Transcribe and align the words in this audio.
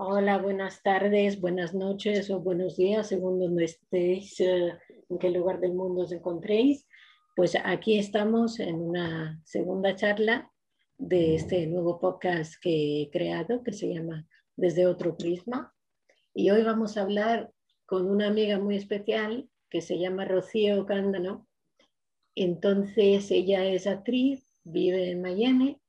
Hola, 0.00 0.38
buenas 0.38 0.80
tardes, 0.84 1.40
buenas 1.40 1.74
noches 1.74 2.30
o 2.30 2.38
buenos 2.38 2.76
días, 2.76 3.08
según 3.08 3.40
donde 3.40 3.64
estéis, 3.64 4.38
eh, 4.38 4.72
en 5.08 5.18
qué 5.18 5.28
lugar 5.28 5.58
del 5.58 5.72
mundo 5.72 6.02
os 6.02 6.12
encontréis. 6.12 6.86
Pues 7.34 7.56
aquí 7.64 7.98
estamos 7.98 8.60
en 8.60 8.76
una 8.76 9.42
segunda 9.44 9.96
charla 9.96 10.52
de 10.98 11.34
este 11.34 11.66
nuevo 11.66 11.98
podcast 11.98 12.54
que 12.62 13.02
he 13.02 13.10
creado, 13.10 13.64
que 13.64 13.72
se 13.72 13.92
llama 13.92 14.24
Desde 14.54 14.86
otro 14.86 15.16
prisma. 15.16 15.74
Y 16.32 16.50
hoy 16.50 16.62
vamos 16.62 16.96
a 16.96 17.02
hablar 17.02 17.50
con 17.84 18.08
una 18.08 18.28
amiga 18.28 18.60
muy 18.60 18.76
especial 18.76 19.50
que 19.68 19.80
se 19.80 19.98
llama 19.98 20.26
Rocío 20.26 20.86
Cándano. 20.86 21.48
Entonces, 22.36 23.32
ella 23.32 23.64
es 23.64 23.88
actriz, 23.88 24.46
vive 24.62 25.10
en 25.10 25.22
Miami 25.22 25.80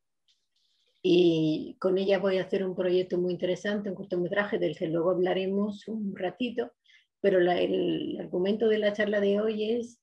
y 1.01 1.77
con 1.79 1.97
ella 1.97 2.19
voy 2.19 2.37
a 2.37 2.43
hacer 2.43 2.65
un 2.65 2.75
proyecto 2.75 3.17
muy 3.17 3.33
interesante, 3.33 3.89
un 3.89 3.95
cortometraje 3.95 4.57
del 4.57 4.77
que 4.77 4.87
luego 4.87 5.11
hablaremos 5.11 5.87
un 5.87 6.15
ratito, 6.15 6.71
pero 7.21 7.39
el 7.39 8.17
argumento 8.19 8.67
de 8.67 8.79
la 8.79 8.93
charla 8.93 9.19
de 9.19 9.39
hoy 9.39 9.71
es 9.71 10.01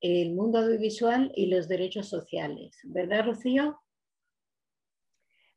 el 0.00 0.34
mundo 0.34 0.58
audiovisual 0.58 1.32
y 1.34 1.46
los 1.46 1.68
derechos 1.68 2.08
sociales, 2.08 2.78
¿verdad, 2.84 3.26
Rocío? 3.26 3.80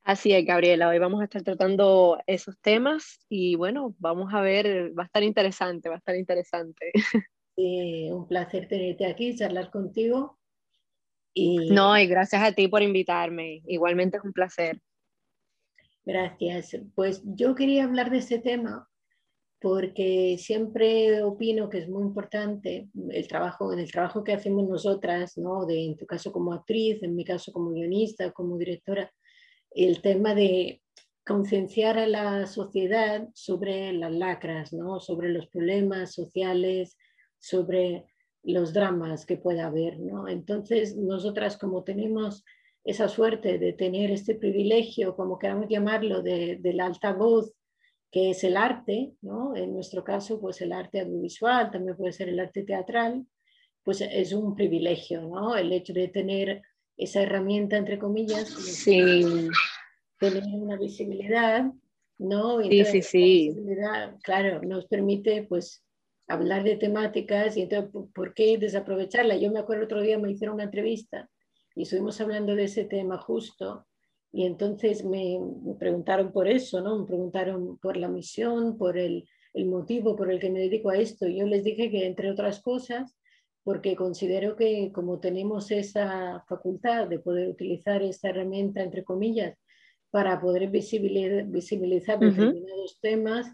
Así 0.03 0.33
es, 0.33 0.43
Gabriela. 0.45 0.89
Hoy 0.89 0.97
vamos 0.97 1.21
a 1.21 1.25
estar 1.25 1.43
tratando 1.43 2.17
esos 2.25 2.59
temas 2.59 3.23
y 3.29 3.55
bueno, 3.55 3.95
vamos 3.99 4.33
a 4.33 4.41
ver, 4.41 4.97
va 4.97 5.03
a 5.03 5.05
estar 5.05 5.21
interesante, 5.21 5.89
va 5.89 5.95
a 5.95 5.99
estar 5.99 6.15
interesante. 6.15 6.91
Sí, 7.55 8.09
un 8.09 8.27
placer 8.27 8.67
tenerte 8.67 9.05
aquí, 9.05 9.35
charlar 9.35 9.69
contigo. 9.69 10.40
No, 11.35 11.97
y 11.97 12.07
gracias 12.07 12.43
a 12.43 12.51
ti 12.51 12.67
por 12.67 12.81
invitarme. 12.81 13.61
Igualmente 13.65 14.17
es 14.17 14.23
un 14.23 14.33
placer. 14.33 14.81
Gracias. 16.03 16.77
Pues 16.95 17.21
yo 17.23 17.55
quería 17.55 17.83
hablar 17.83 18.09
de 18.09 18.17
ese 18.17 18.39
tema 18.39 18.87
porque 19.61 20.37
siempre 20.39 21.21
opino 21.21 21.69
que 21.69 21.77
es 21.77 21.87
muy 21.87 22.01
importante 22.01 22.89
el 23.11 23.27
trabajo, 23.27 23.71
el 23.71 23.91
trabajo 23.91 24.23
que 24.23 24.33
hacemos 24.33 24.67
nosotras, 24.67 25.37
¿no? 25.37 25.67
de, 25.67 25.85
en 25.85 25.97
tu 25.97 26.07
caso 26.07 26.31
como 26.31 26.51
actriz, 26.51 27.03
en 27.03 27.15
mi 27.15 27.23
caso 27.23 27.51
como 27.51 27.69
guionista, 27.69 28.31
como 28.31 28.57
directora, 28.57 29.11
el 29.69 30.01
tema 30.01 30.33
de 30.33 30.81
concienciar 31.23 31.99
a 31.99 32.07
la 32.07 32.47
sociedad 32.47 33.29
sobre 33.35 33.93
las 33.93 34.11
lacras, 34.11 34.73
¿no? 34.73 34.99
sobre 34.99 35.29
los 35.29 35.47
problemas 35.47 36.11
sociales, 36.15 36.97
sobre 37.39 38.05
los 38.43 38.73
dramas 38.73 39.25
que 39.25 39.37
pueda 39.37 39.67
haber. 39.67 39.99
¿no? 39.99 40.27
Entonces, 40.27 40.95
nosotras 40.95 41.57
como 41.57 41.83
tenemos 41.83 42.43
esa 42.83 43.07
suerte 43.07 43.59
de 43.59 43.73
tener 43.73 44.11
este 44.11 44.35
privilegio, 44.35 45.15
como 45.15 45.37
queramos 45.37 45.67
llamarlo, 45.69 46.21
de, 46.21 46.57
del 46.59 46.79
altavoz, 46.79 47.53
que 48.11 48.31
es 48.31 48.43
el 48.43 48.57
arte, 48.57 49.13
¿no? 49.21 49.55
en 49.55 49.73
nuestro 49.73 50.03
caso, 50.03 50.39
pues 50.41 50.61
el 50.61 50.73
arte 50.73 50.99
audiovisual, 50.99 51.71
también 51.71 51.95
puede 51.95 52.11
ser 52.11 52.29
el 52.29 52.39
arte 52.39 52.63
teatral, 52.63 53.25
pues 53.83 54.01
es 54.01 54.33
un 54.33 54.55
privilegio, 54.55 55.21
¿no? 55.21 55.55
El 55.55 55.71
hecho 55.73 55.93
de 55.93 56.07
tener 56.07 56.61
esa 56.97 57.21
herramienta, 57.23 57.77
entre 57.77 57.97
comillas, 57.97 58.47
sí. 58.49 59.49
tener 60.19 60.43
una 60.53 60.77
visibilidad, 60.77 61.65
¿no? 62.19 62.61
sí, 62.61 62.85
sí, 62.85 63.01
sí. 63.01 63.55
Claro, 64.23 64.61
nos 64.61 64.85
permite, 64.85 65.43
pues, 65.43 65.83
hablar 66.33 66.63
de 66.63 66.77
temáticas 66.77 67.57
y 67.57 67.63
entonces, 67.63 67.91
¿por 68.13 68.33
qué 68.33 68.57
desaprovecharla? 68.57 69.35
Yo 69.37 69.51
me 69.51 69.59
acuerdo 69.59 69.85
otro 69.85 70.01
día 70.01 70.17
me 70.17 70.31
hicieron 70.31 70.55
una 70.55 70.65
entrevista 70.65 71.29
y 71.75 71.83
estuvimos 71.83 72.19
hablando 72.21 72.55
de 72.55 72.65
ese 72.65 72.85
tema 72.85 73.17
justo 73.17 73.87
y 74.31 74.45
entonces 74.45 75.03
me, 75.03 75.39
preguntaron 75.77 76.31
por 76.31 76.47
eso, 76.47 76.81
¿no? 76.81 76.99
Me 76.99 77.05
preguntaron 77.05 77.77
por 77.79 77.97
la 77.97 78.07
misión, 78.07 78.77
por 78.77 78.97
el, 78.97 79.27
el, 79.53 79.65
motivo 79.65 80.15
por 80.15 80.31
el 80.31 80.39
que 80.39 80.49
me 80.49 80.59
dedico 80.59 80.89
a 80.89 80.97
esto. 80.97 81.27
Y 81.27 81.39
yo 81.39 81.45
les 81.45 81.63
dije 81.65 81.91
que, 81.91 82.05
entre 82.05 82.31
otras 82.31 82.61
cosas, 82.61 83.17
porque 83.63 83.95
considero 83.95 84.55
que 84.55 84.91
como 84.93 85.19
tenemos 85.19 85.69
esa 85.71 86.43
facultad 86.47 87.07
de 87.07 87.19
poder 87.19 87.49
utilizar 87.49 88.01
esta 88.03 88.29
herramienta, 88.29 88.81
entre 88.81 89.03
comillas, 89.03 89.57
para 90.11 90.39
poder 90.39 90.69
visibilizar, 90.69 91.45
visibilizar 91.45 92.19
determinados 92.19 92.99
temas, 93.01 93.47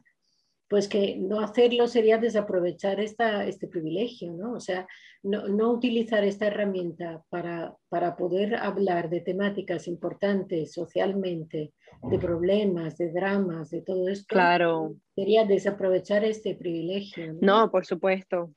pues 0.70 0.90
que 0.90 1.16
no 1.18 1.40
hacerlo 1.40 1.88
sería 1.88 2.18
desaprovechar 2.18 3.00
esta, 3.00 3.46
este 3.46 3.68
privilegio, 3.68 4.34
¿no? 4.34 4.54
O 4.54 4.60
sea, 4.60 4.88
no, 5.24 5.48
no 5.48 5.72
utilizar 5.72 6.24
esta 6.24 6.48
herramienta 6.48 7.24
para, 7.30 7.76
para, 7.90 8.18
poder 8.18 8.56
hablar 8.56 9.10
de 9.10 9.22
temáticas 9.22 9.88
importantes 9.88 10.74
socialmente, 10.74 11.74
de 12.04 12.20
problemas, 12.20 12.98
de 12.98 13.12
dramas, 13.12 13.70
de 13.70 13.82
todo 13.82 14.10
esto. 14.10 14.28
Claro. 14.28 14.96
Sería 15.16 15.46
desaprovechar 15.46 16.26
este 16.26 16.56
privilegio. 16.56 17.36
No, 17.42 17.72
por 17.72 17.86
supuesto. 17.86 18.54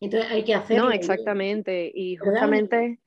Entonces 0.00 0.30
hay 0.30 0.44
que 0.44 0.54
hacerlo. 0.54 0.86
No, 0.86 0.90
exactamente. 0.90 1.90
Y 1.94 2.16
justamente... 2.16 2.98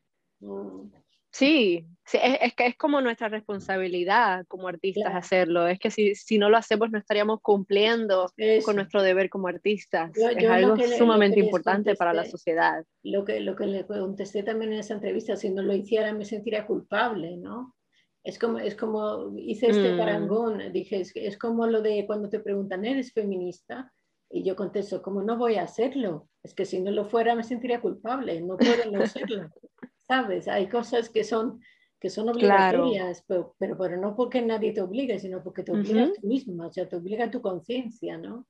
Sí, 1.31 1.87
es, 2.11 2.53
que 2.55 2.67
es 2.67 2.77
como 2.77 3.01
nuestra 3.01 3.29
responsabilidad 3.29 4.45
como 4.47 4.67
artistas 4.67 5.13
hacerlo. 5.15 5.67
Es 5.67 5.79
que 5.79 5.89
si, 5.89 6.15
si, 6.15 6.37
no 6.37 6.49
lo 6.49 6.57
hacemos 6.57 6.91
no 6.91 6.99
estaríamos 6.99 7.39
cumpliendo 7.41 8.31
con 8.65 8.75
nuestro 8.75 9.01
deber 9.01 9.29
como 9.29 9.47
artistas. 9.47 10.11
es 10.15 10.49
algo 10.49 10.75
sumamente 10.97 11.39
importante 11.39 11.95
para 11.95 12.13
la 12.13 12.25
sociedad. 12.25 12.85
Lo 13.03 13.23
que, 13.23 13.39
lo 13.39 13.55
que 13.55 13.67
le 13.67 13.85
contesté 13.85 14.43
también 14.43 14.73
en 14.73 14.79
esa 14.79 14.95
entrevista, 14.95 15.35
si 15.35 15.49
no 15.49 15.61
lo 15.61 15.73
hiciera 15.73 16.13
me 16.13 16.25
sentiría 16.25 16.65
culpable, 16.65 17.37
¿no? 17.37 17.75
Es 18.23 18.39
como, 18.39 18.59
es 18.59 18.75
como 18.75 19.37
hice 19.37 19.67
este 19.67 19.93
mm. 19.93 19.97
parangón, 19.97 20.71
dije, 20.71 21.01
es, 21.01 21.11
es 21.15 21.37
como 21.37 21.67
lo 21.67 21.81
de 21.81 22.05
cuando 22.05 22.29
te 22.29 22.39
preguntan, 22.39 22.85
¿eres 22.85 23.11
feminista? 23.11 23.91
Y 24.29 24.43
yo 24.43 24.55
contesto, 24.55 25.01
¿cómo 25.01 25.21
no 25.21 25.37
voy 25.37 25.55
a 25.55 25.63
hacerlo? 25.63 26.29
Es 26.41 26.53
que 26.53 26.65
si 26.65 26.79
no 26.79 26.89
lo 26.91 27.05
fuera 27.05 27.35
me 27.35 27.43
sentiría 27.43 27.81
culpable, 27.81 28.39
no 28.41 28.57
puedo 28.57 28.91
no 28.91 29.03
hacerlo. 29.03 29.49
¿sabes? 30.07 30.47
Hay 30.47 30.67
cosas 30.67 31.09
que 31.09 31.23
son, 31.23 31.61
que 32.03 32.09
son 32.09 32.27
obligatorias, 32.27 33.23
pero, 33.25 33.55
pero, 33.57 33.95
no 33.95 34.13
porque 34.13 34.41
nadie 34.41 34.73
te 34.73 34.81
obligue, 34.81 35.17
sino 35.19 35.41
porque 35.41 35.63
te 35.63 35.71
obligas 35.71 36.11
tú 36.19 36.27
misma, 36.27 36.67
o 36.67 36.73
sea, 36.73 36.85
te 36.85 36.97
obliga 36.97 37.31
tu 37.31 37.41
conciencia, 37.41 38.17
¿no? 38.17 38.45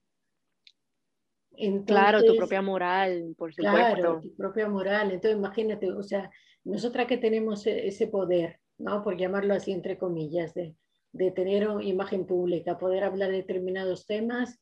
claro, 1.85 2.23
tu 2.23 2.35
propia 2.35 2.63
moral, 2.63 3.35
por 3.37 3.53
supuesto. 3.53 3.77
Claro, 3.77 4.21
tu 4.21 4.35
propia 4.35 4.67
moral. 4.67 5.11
Entonces, 5.11 5.37
imagínate, 5.37 5.91
o 5.91 6.01
sea, 6.01 6.31
nosotras 6.63 7.05
que 7.05 7.17
tenemos 7.17 7.67
e, 7.67 7.85
ese 7.85 8.07
poder, 8.07 8.59
¿no? 8.79 9.03
Por 9.03 9.17
llamarlo 9.17 9.53
así, 9.53 9.71
entre 9.71 9.99
comillas, 9.99 10.55
de, 10.55 10.75
de 11.11 11.29
tener 11.29 11.69
imagen 11.83 12.25
pública, 12.25 12.79
poder 12.79 13.03
hablar 13.03 13.29
de 13.29 13.37
determinados 13.37 14.07
temas, 14.07 14.59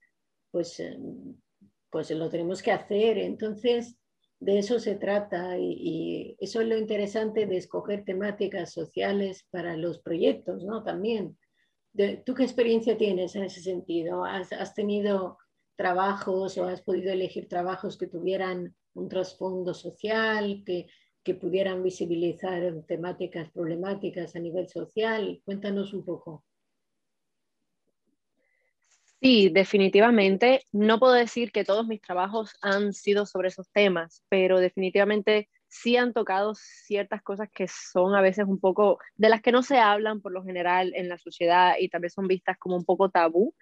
pues, 0.52 0.78
eh, 0.81 0.97
pues 1.90 2.12
lo 2.12 2.29
tenemos 2.29 2.62
que 2.62 2.73
hacer. 2.73 3.19
Entonces, 3.19 3.96
de 4.41 4.57
eso 4.57 4.79
se 4.79 4.96
trata 4.96 5.57
y, 5.59 6.35
eso 6.40 6.62
es 6.62 6.68
lo 6.68 6.75
interesante 6.75 7.46
de 7.46 7.57
escoger 7.57 8.03
temáticas 8.03 8.74
sociales 8.74 9.46
para 9.52 9.78
los 9.78 10.00
proyectos, 10.00 10.63
¿no? 10.63 10.84
También. 10.84 11.38
¿Tú 12.25 12.34
qué 12.34 12.44
experiencia 12.44 12.97
tienes 12.97 13.35
en 13.35 13.44
ese 13.44 13.62
sentido? 13.62 14.25
¿Has, 14.25 14.74
tenido 14.74 15.38
trabajos 15.75 16.57
o 16.57 16.66
has 16.66 16.81
podido 16.81 17.12
elegir 17.12 17.47
trabajos 17.47 17.97
que 17.97 18.07
tuvieran 18.07 18.75
un 18.96 19.09
trasfondo 19.09 19.75
social, 19.75 20.63
que, 20.66 20.88
que 21.23 21.35
pudieran 21.35 21.84
visibilizar 21.84 22.84
temáticas 22.88 23.52
problemáticas 23.52 24.35
a 24.35 24.40
nivel 24.40 24.68
social? 24.69 25.40
Cuéntanos 25.46 25.94
un 25.94 26.03
poco. 26.03 26.46
Sí, 29.24 29.50
definitivamente. 29.50 30.64
No 30.72 30.98
puedo 31.00 31.14
decir 31.14 31.52
que 31.52 31.64
todos 31.64 31.86
mis 31.88 32.02
trabajos 32.02 32.56
han 32.62 32.92
sido 32.92 33.28
sobre 33.28 33.50
esos 33.50 33.70
temas, 33.72 34.24
pero 34.30 34.59
definitivamente 34.59 35.48
sí 35.68 35.96
han 35.96 36.12
tocado 36.12 36.54
ciertas 36.56 37.22
cosas 37.22 37.48
que 37.54 37.68
son 37.68 38.16
a 38.16 38.22
veces 38.22 38.46
un 38.48 38.59
poco, 38.59 38.98
de 39.18 39.30
las 39.30 39.42
que 39.44 39.52
no 39.52 39.62
se 39.62 39.78
hablan 39.78 40.22
por 40.22 40.32
lo 40.32 40.44
general 40.44 40.92
en 40.96 41.08
la 41.08 41.20
sociedad 41.20 41.76
y 41.80 41.90
también 41.90 42.09
son 42.09 42.28
vistas 42.28 42.58
como 42.58 42.76
un 42.76 42.84
poco 42.84 43.09
tabú. 43.12 43.54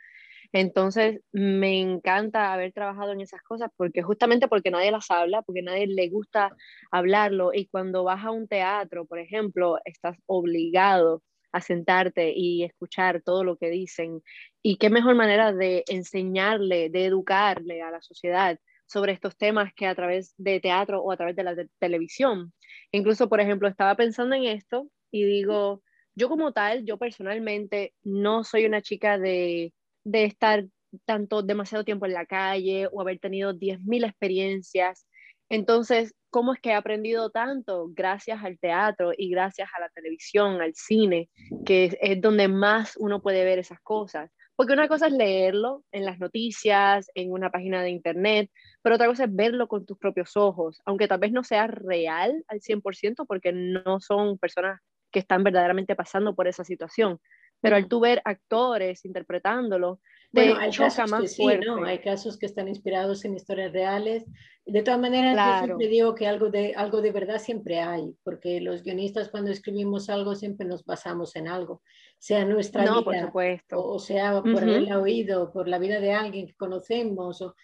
Entonces, 0.53 1.21
me 1.33 1.81
encanta 1.81 2.53
haber 2.53 2.73
trabajado 2.73 3.13
en 3.13 3.21
esas 3.21 3.41
cosas 3.43 3.71
porque 3.77 4.03
justamente 4.03 4.47
porque 4.47 4.71
nadie 4.71 4.91
las 4.91 5.11
habla, 5.11 5.41
porque 5.43 5.61
nadie 5.63 5.87
le 5.87 6.09
gusta 6.09 6.55
hablarlo 6.91 7.53
y 7.53 7.67
cuando 7.67 8.03
vas 8.05 8.25
a 8.25 8.31
un 8.31 8.47
teatro, 8.47 9.05
por 9.05 9.19
ejemplo, 9.19 9.77
estás 9.85 10.17
obligado 10.27 11.23
a 11.51 11.61
sentarte 11.61 12.33
y 12.35 12.63
escuchar 12.63 13.21
todo 13.21 13.43
lo 13.43 13.57
que 13.57 13.69
dicen. 13.69 14.21
Y 14.61 14.77
qué 14.77 14.89
mejor 14.89 15.15
manera 15.15 15.53
de 15.53 15.83
enseñarle, 15.87 16.89
de 16.89 17.05
educarle 17.05 17.81
a 17.81 17.91
la 17.91 18.01
sociedad 18.01 18.59
sobre 18.85 19.13
estos 19.13 19.37
temas 19.37 19.73
que 19.73 19.85
a 19.85 19.95
través 19.95 20.33
de 20.37 20.59
teatro 20.59 21.01
o 21.01 21.11
a 21.11 21.17
través 21.17 21.35
de 21.35 21.43
la 21.43 21.55
televisión. 21.79 22.53
Incluso, 22.91 23.29
por 23.29 23.39
ejemplo, 23.39 23.67
estaba 23.67 23.95
pensando 23.95 24.35
en 24.35 24.45
esto 24.45 24.89
y 25.11 25.23
digo, 25.25 25.83
yo 26.15 26.27
como 26.27 26.51
tal, 26.53 26.85
yo 26.85 26.97
personalmente 26.97 27.93
no 28.03 28.43
soy 28.43 28.65
una 28.65 28.81
chica 28.81 29.17
de, 29.17 29.73
de 30.03 30.25
estar 30.25 30.65
tanto 31.05 31.43
demasiado 31.43 31.83
tiempo 31.83 32.07
en 32.07 32.13
la 32.13 32.25
calle 32.25 32.87
o 32.91 33.01
haber 33.01 33.19
tenido 33.19 33.53
10.000 33.53 34.05
experiencias. 34.05 35.07
Entonces, 35.49 36.13
cómo 36.29 36.53
es 36.53 36.59
que 36.59 36.69
he 36.69 36.73
aprendido 36.73 37.29
tanto 37.29 37.87
gracias 37.89 38.43
al 38.43 38.59
teatro 38.59 39.11
y 39.17 39.29
gracias 39.29 39.69
a 39.75 39.81
la 39.81 39.89
televisión, 39.89 40.61
al 40.61 40.73
cine, 40.75 41.29
que 41.65 41.97
es, 42.01 42.21
donde 42.21 42.47
más 42.47 42.95
uno 42.97 43.21
puede 43.21 43.43
ver 43.43 43.59
esas 43.59 43.79
cosas. 43.81 44.31
Porque 44.55 44.73
una 44.73 44.89
cosa 44.89 45.07
es 45.07 45.13
leerlo 45.13 45.85
en 45.91 46.03
las 46.05 46.19
noticias, 46.19 47.09
en 47.15 47.31
una 47.31 47.49
página 47.49 47.81
de 47.81 47.91
internet, 47.91 48.51
pero 48.81 48.95
otra 48.95 49.07
cosa 49.07 49.23
es 49.23 49.33
verlo 49.33 49.67
con 49.67 49.85
tus 49.85 49.97
propios 49.97 50.35
ojos, 50.35 50.81
aunque 50.85 51.07
tal 51.07 51.19
vez 51.19 51.31
no 51.31 51.43
sea 51.43 51.67
real 51.67 52.43
al 52.47 52.59
100% 52.59 53.25
porque 53.25 53.53
no 53.53 54.01
son 54.01 54.37
personas 54.37 54.81
que 55.11 55.19
están 55.19 55.43
verdaderamente 55.43 55.95
pasando 55.95 56.35
por 56.35 56.47
esa 56.47 56.63
situación. 56.63 57.19
Pero 57.61 57.75
al 57.75 57.87
tú 57.87 57.99
ver 57.99 58.21
actores 58.23 59.03
interpretándolo, 59.05 59.99
bueno, 60.31 60.57
hay 60.59 60.71
casos 60.71 61.11
que 61.21 61.27
sí, 61.27 61.45
¿no? 61.65 61.83
Hay 61.85 61.99
casos 61.99 62.37
que 62.37 62.45
están 62.45 62.67
inspirados 62.67 63.25
en 63.25 63.35
historias 63.35 63.73
reales. 63.73 64.25
De 64.65 64.83
todas 64.83 64.99
maneras, 64.99 65.35
yo 65.35 65.65
siempre 65.65 65.87
digo 65.87 66.13
que 66.13 66.27
algo 66.27 66.49
de, 66.49 66.73
algo 66.75 67.01
de 67.01 67.11
verdad 67.11 67.39
siempre 67.39 67.79
hay, 67.79 68.15
porque 68.23 68.61
los 68.61 68.83
guionistas 68.83 69.29
cuando 69.29 69.49
escribimos 69.49 70.09
algo 70.09 70.35
siempre 70.35 70.67
nos 70.67 70.85
basamos 70.85 71.35
en 71.35 71.47
algo, 71.47 71.81
sea 72.19 72.45
nuestra 72.45 72.85
no, 72.85 73.01
vida, 73.01 73.03
por 73.03 73.19
supuesto. 73.19 73.83
O, 73.83 73.97
sea 73.97 74.39
por 74.41 74.61
haberla 74.61 74.99
oído, 74.99 75.51
por 75.51 75.67
la 75.67 75.79
vida 75.79 75.99
de 75.99 76.13
alguien 76.13 76.45
que 76.45 76.55
conocemos, 76.55 77.41
o, 77.41 77.55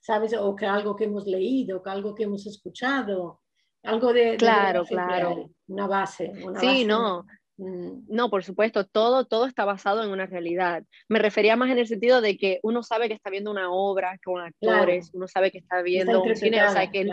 ¿sabes? 0.00 0.34
O 0.34 0.54
que 0.54 0.66
algo 0.66 0.96
que 0.96 1.04
hemos 1.04 1.26
leído, 1.26 1.82
que 1.82 1.90
algo 1.90 2.14
que 2.14 2.24
hemos 2.24 2.46
escuchado, 2.46 3.40
algo 3.82 4.12
de... 4.12 4.36
Claro, 4.36 4.84
claro. 4.84 5.50
Una 5.68 5.86
base. 5.86 6.30
Una 6.44 6.60
sí, 6.60 6.84
no. 6.84 7.24
Mm, 7.60 8.06
no, 8.08 8.30
por 8.30 8.42
supuesto, 8.42 8.86
todo, 8.86 9.26
todo 9.26 9.44
está 9.44 9.66
basado 9.66 10.02
en 10.02 10.08
una 10.08 10.24
realidad. 10.24 10.82
Me 11.10 11.18
refería 11.18 11.56
más 11.56 11.70
en 11.70 11.76
el 11.76 11.86
sentido 11.86 12.22
de 12.22 12.38
que 12.38 12.58
uno 12.62 12.82
sabe 12.82 13.08
que 13.08 13.14
está 13.14 13.28
viendo 13.28 13.50
una 13.50 13.70
obra 13.70 14.18
con 14.24 14.40
actores, 14.40 15.10
uno 15.12 15.28
sabe 15.28 15.50
que 15.50 15.58
está 15.58 15.82
viendo 15.82 16.22
un 16.22 16.36
cine, 16.36 16.64
o 16.64 16.70
sea, 16.70 16.90
que, 16.90 17.04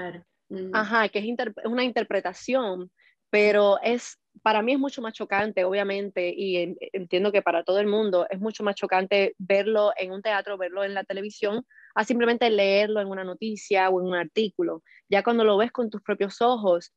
mm. 0.48 0.74
ajá, 0.74 1.10
que 1.10 1.20
es, 1.20 1.26
una 1.66 1.84
interpretación, 1.84 2.90
pero 3.30 3.78
es, 3.84 4.20
para 4.42 4.62
mí 4.62 4.72
es 4.72 4.80
mucho 4.80 5.02
más 5.02 5.12
chocante, 5.12 5.66
obviamente, 5.66 6.34
y 6.34 6.78
entiendo 6.94 7.34
que 7.34 7.42
para 7.42 7.66
todo 7.66 7.80
el 7.80 7.88
mundo 7.88 8.26
es 8.30 8.40
mucho 8.40 8.64
más 8.64 8.76
chocante 8.76 9.36
verlo 9.38 9.92
en 9.98 10.14
un 10.14 10.22
teatro, 10.22 10.58
verlo 10.58 10.86
en 10.86 10.94
la 10.94 11.04
televisión, 11.04 11.66
a 11.94 12.06
simplemente 12.06 12.50
leerlo 12.50 13.02
en 13.02 13.10
una 13.10 13.26
noticia 13.26 13.90
o 13.90 14.00
en 14.00 14.08
un 14.08 14.16
artículo. 14.16 14.82
Ya 15.10 15.24
cuando 15.24 15.44
lo 15.44 15.58
ves 15.58 15.74
con 15.74 15.90
tus 15.90 16.02
propios 16.02 16.42
ojos, 16.42 16.94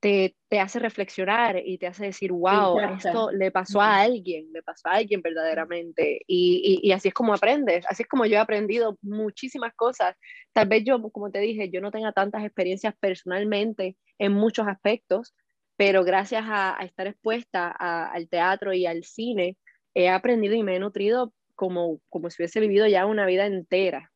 te, 0.00 0.36
hace 0.60 0.78
reflexionar 0.78 1.60
y 1.64 1.78
te 1.78 1.86
hace 1.86 2.06
decir, 2.06 2.30
wow, 2.30 2.78
esto 2.78 3.30
le 3.32 3.50
pasó 3.50 3.80
a 3.80 4.00
alguien, 4.00 4.52
le 4.52 4.62
pasó 4.62 4.88
a 4.88 4.96
alguien 4.96 5.22
verdaderamente. 5.22 6.20
Y, 6.26 6.80
y, 6.82 6.92
así 6.92 7.08
es 7.08 7.14
como 7.14 7.34
aprendes, 7.34 7.84
así 7.88 8.02
es 8.02 8.08
como 8.08 8.26
yo 8.26 8.36
he 8.36 8.38
aprendido 8.38 8.98
muchísimas 9.02 9.74
cosas. 9.74 10.14
Tal 10.52 10.68
vez 10.68 10.84
yo, 10.84 11.00
como 11.10 11.30
te 11.30 11.40
dije, 11.40 11.70
yo 11.70 11.80
no 11.80 11.90
tenga 11.90 12.12
tantas 12.12 12.44
experiencias 12.44 12.94
personalmente 13.00 13.96
en 14.18 14.32
muchos 14.32 14.68
aspectos, 14.68 15.34
pero 15.76 16.04
gracias 16.04 16.44
a, 16.46 16.76
estar 16.84 17.06
expuesta 17.06 17.70
al 17.70 18.28
teatro 18.28 18.72
y 18.72 18.86
al 18.86 19.04
cine, 19.04 19.56
he 19.94 20.08
aprendido 20.08 20.54
y 20.54 20.62
me 20.62 20.76
he 20.76 20.78
nutrido 20.78 21.32
como, 21.54 22.00
como 22.10 22.30
si 22.30 22.42
hubiese 22.42 22.60
vivido 22.60 22.86
ya 22.86 23.06
una 23.06 23.26
vida 23.26 23.46
entera. 23.46 24.12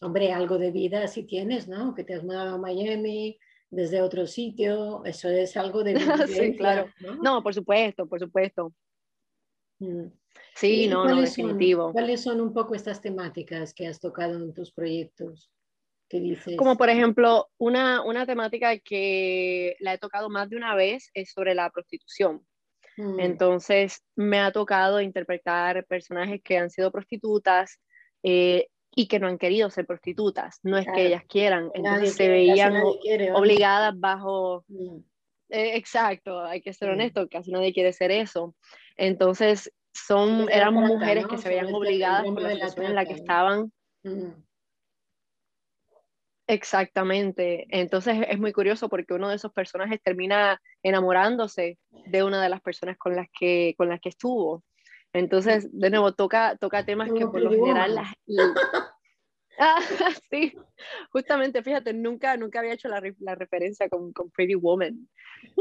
Hombre, 0.00 0.32
algo 0.32 0.58
de 0.58 0.72
vida 0.72 1.06
si 1.06 1.22
tienes, 1.24 1.68
¿no? 1.68 1.94
Que 1.94 2.02
te 2.02 2.14
has 2.14 2.24
mudado 2.24 2.56
a 2.56 2.58
Miami, 2.58 3.38
desde 3.72 4.02
otro 4.02 4.26
sitio, 4.26 5.02
eso 5.04 5.28
es 5.30 5.56
algo 5.56 5.82
de... 5.82 5.94
sí, 6.28 6.54
claro. 6.56 6.86
¿no? 7.22 7.42
por 7.42 7.54
supuesto, 7.54 8.06
por 8.06 8.20
supuesto. 8.20 8.72
Mm. 9.78 10.08
Sí, 10.54 10.86
no, 10.88 11.06
no, 11.06 11.20
definitivo. 11.20 11.90
¿Cuáles 11.92 12.22
son 12.22 12.40
un 12.40 12.52
poco 12.52 12.74
estas 12.74 13.00
temáticas 13.00 13.72
que 13.72 13.86
has 13.86 13.98
tocado 13.98 14.36
en 14.36 14.52
tus 14.52 14.72
proyectos? 14.72 15.50
¿Qué 16.08 16.20
dices? 16.20 16.56
Como 16.58 16.76
por 16.76 16.90
ejemplo, 16.90 17.48
una, 17.58 18.02
una 18.04 18.26
temática 18.26 18.78
que 18.78 19.74
la 19.80 19.94
he 19.94 19.98
tocado 19.98 20.28
más 20.28 20.50
de 20.50 20.56
una 20.56 20.74
vez 20.74 21.10
es 21.14 21.32
sobre 21.32 21.54
la 21.54 21.70
prostitución. 21.70 22.46
Mm. 22.98 23.20
Entonces, 23.20 24.02
me 24.16 24.38
ha 24.38 24.52
tocado 24.52 25.00
interpretar 25.00 25.86
personajes 25.86 26.42
que 26.44 26.58
han 26.58 26.68
sido 26.68 26.92
prostitutas, 26.92 27.80
eh, 28.22 28.68
y 28.94 29.08
que 29.08 29.18
no 29.18 29.26
han 29.26 29.38
querido 29.38 29.70
ser 29.70 29.86
prostitutas, 29.86 30.60
no 30.62 30.76
es 30.76 30.86
que 30.86 31.06
ellas 31.06 31.24
quieran, 31.28 31.70
entonces 31.74 32.14
se 32.14 32.28
veían 32.28 32.82
obligadas 33.34 33.98
bajo... 33.98 34.64
Mm. 34.68 34.98
Eh, 35.48 35.76
exacto, 35.76 36.40
hay 36.40 36.62
que 36.62 36.72
ser 36.72 36.88
mm. 36.88 36.92
honesto, 36.92 37.28
casi 37.28 37.50
nadie 37.50 37.74
quiere 37.74 37.92
ser 37.92 38.10
eso. 38.10 38.54
Entonces, 38.96 39.70
son, 39.92 40.48
eran 40.50 40.74
mujeres 40.74 41.26
que 41.26 41.38
se 41.38 41.48
veían 41.48 41.72
obligadas 41.74 42.24
por 42.24 42.40
la 42.40 42.52
situación 42.52 42.86
en 42.86 42.94
la 42.94 43.04
que 43.04 43.12
estaban. 43.12 43.72
Mm. 44.02 44.32
Exactamente. 46.46 47.66
Entonces 47.70 48.26
es 48.28 48.38
muy 48.38 48.52
curioso 48.52 48.88
porque 48.88 49.14
uno 49.14 49.28
de 49.28 49.36
esos 49.36 49.52
personajes 49.52 50.02
termina 50.02 50.60
enamorándose 50.82 51.78
de 52.06 52.24
una 52.24 52.42
de 52.42 52.48
las 52.48 52.60
personas 52.60 52.98
con 52.98 53.14
las 53.14 53.26
que, 53.38 53.74
con 53.78 53.88
las 53.88 54.00
que 54.00 54.10
estuvo. 54.10 54.62
Entonces, 55.12 55.68
de 55.72 55.90
nuevo, 55.90 56.12
toca, 56.12 56.56
toca 56.56 56.84
temas 56.84 57.12
que 57.12 57.26
por 57.26 57.40
lo 57.40 57.50
general... 57.50 57.98
Ah, 59.58 59.80
sí, 60.30 60.54
justamente, 61.10 61.62
fíjate, 61.62 61.92
nunca, 61.92 62.36
nunca 62.36 62.60
había 62.60 62.72
hecho 62.72 62.88
la, 62.88 63.02
la 63.20 63.34
referencia 63.34 63.88
con, 63.88 64.12
con, 64.12 64.30
Pretty 64.30 64.54
Woman, 64.54 65.08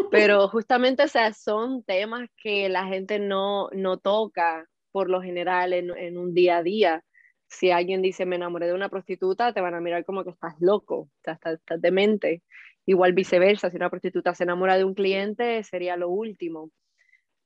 pero 0.10 0.48
justamente, 0.48 1.04
o 1.04 1.08
sea, 1.08 1.34
son 1.34 1.84
temas 1.84 2.30
que 2.42 2.70
la 2.70 2.86
gente 2.86 3.20
no, 3.20 3.70
no 3.74 3.98
toca 3.98 4.66
por 4.92 5.10
lo 5.10 5.22
general 5.22 5.74
en, 5.74 5.96
en 5.98 6.18
un 6.18 6.34
día 6.34 6.58
a 6.58 6.64
día. 6.64 7.04
Si 7.48 7.70
alguien 7.70 8.02
dice, 8.02 8.26
me 8.26 8.38
enamoré 8.38 8.68
de 8.68 8.74
una 8.74 8.90
prostituta, 8.90 9.54
te 9.54 9.62
van 9.62 9.76
a 9.76 9.82
mirar 9.82 10.06
como 10.06 10.24
que 10.24 10.30
estás 10.30 10.56
loco, 10.62 10.96
o 10.96 11.10
sea, 11.24 11.34
estás, 11.34 11.60
estás 11.60 11.82
demente. 11.82 12.44
Igual 12.86 13.14
viceversa, 13.14 13.70
si 13.70 13.76
una 13.76 13.90
prostituta 13.90 14.34
se 14.34 14.46
enamora 14.46 14.78
de 14.78 14.86
un 14.86 14.94
cliente, 14.94 15.64
sería 15.64 15.98
lo 15.98 16.10
último 16.10 16.72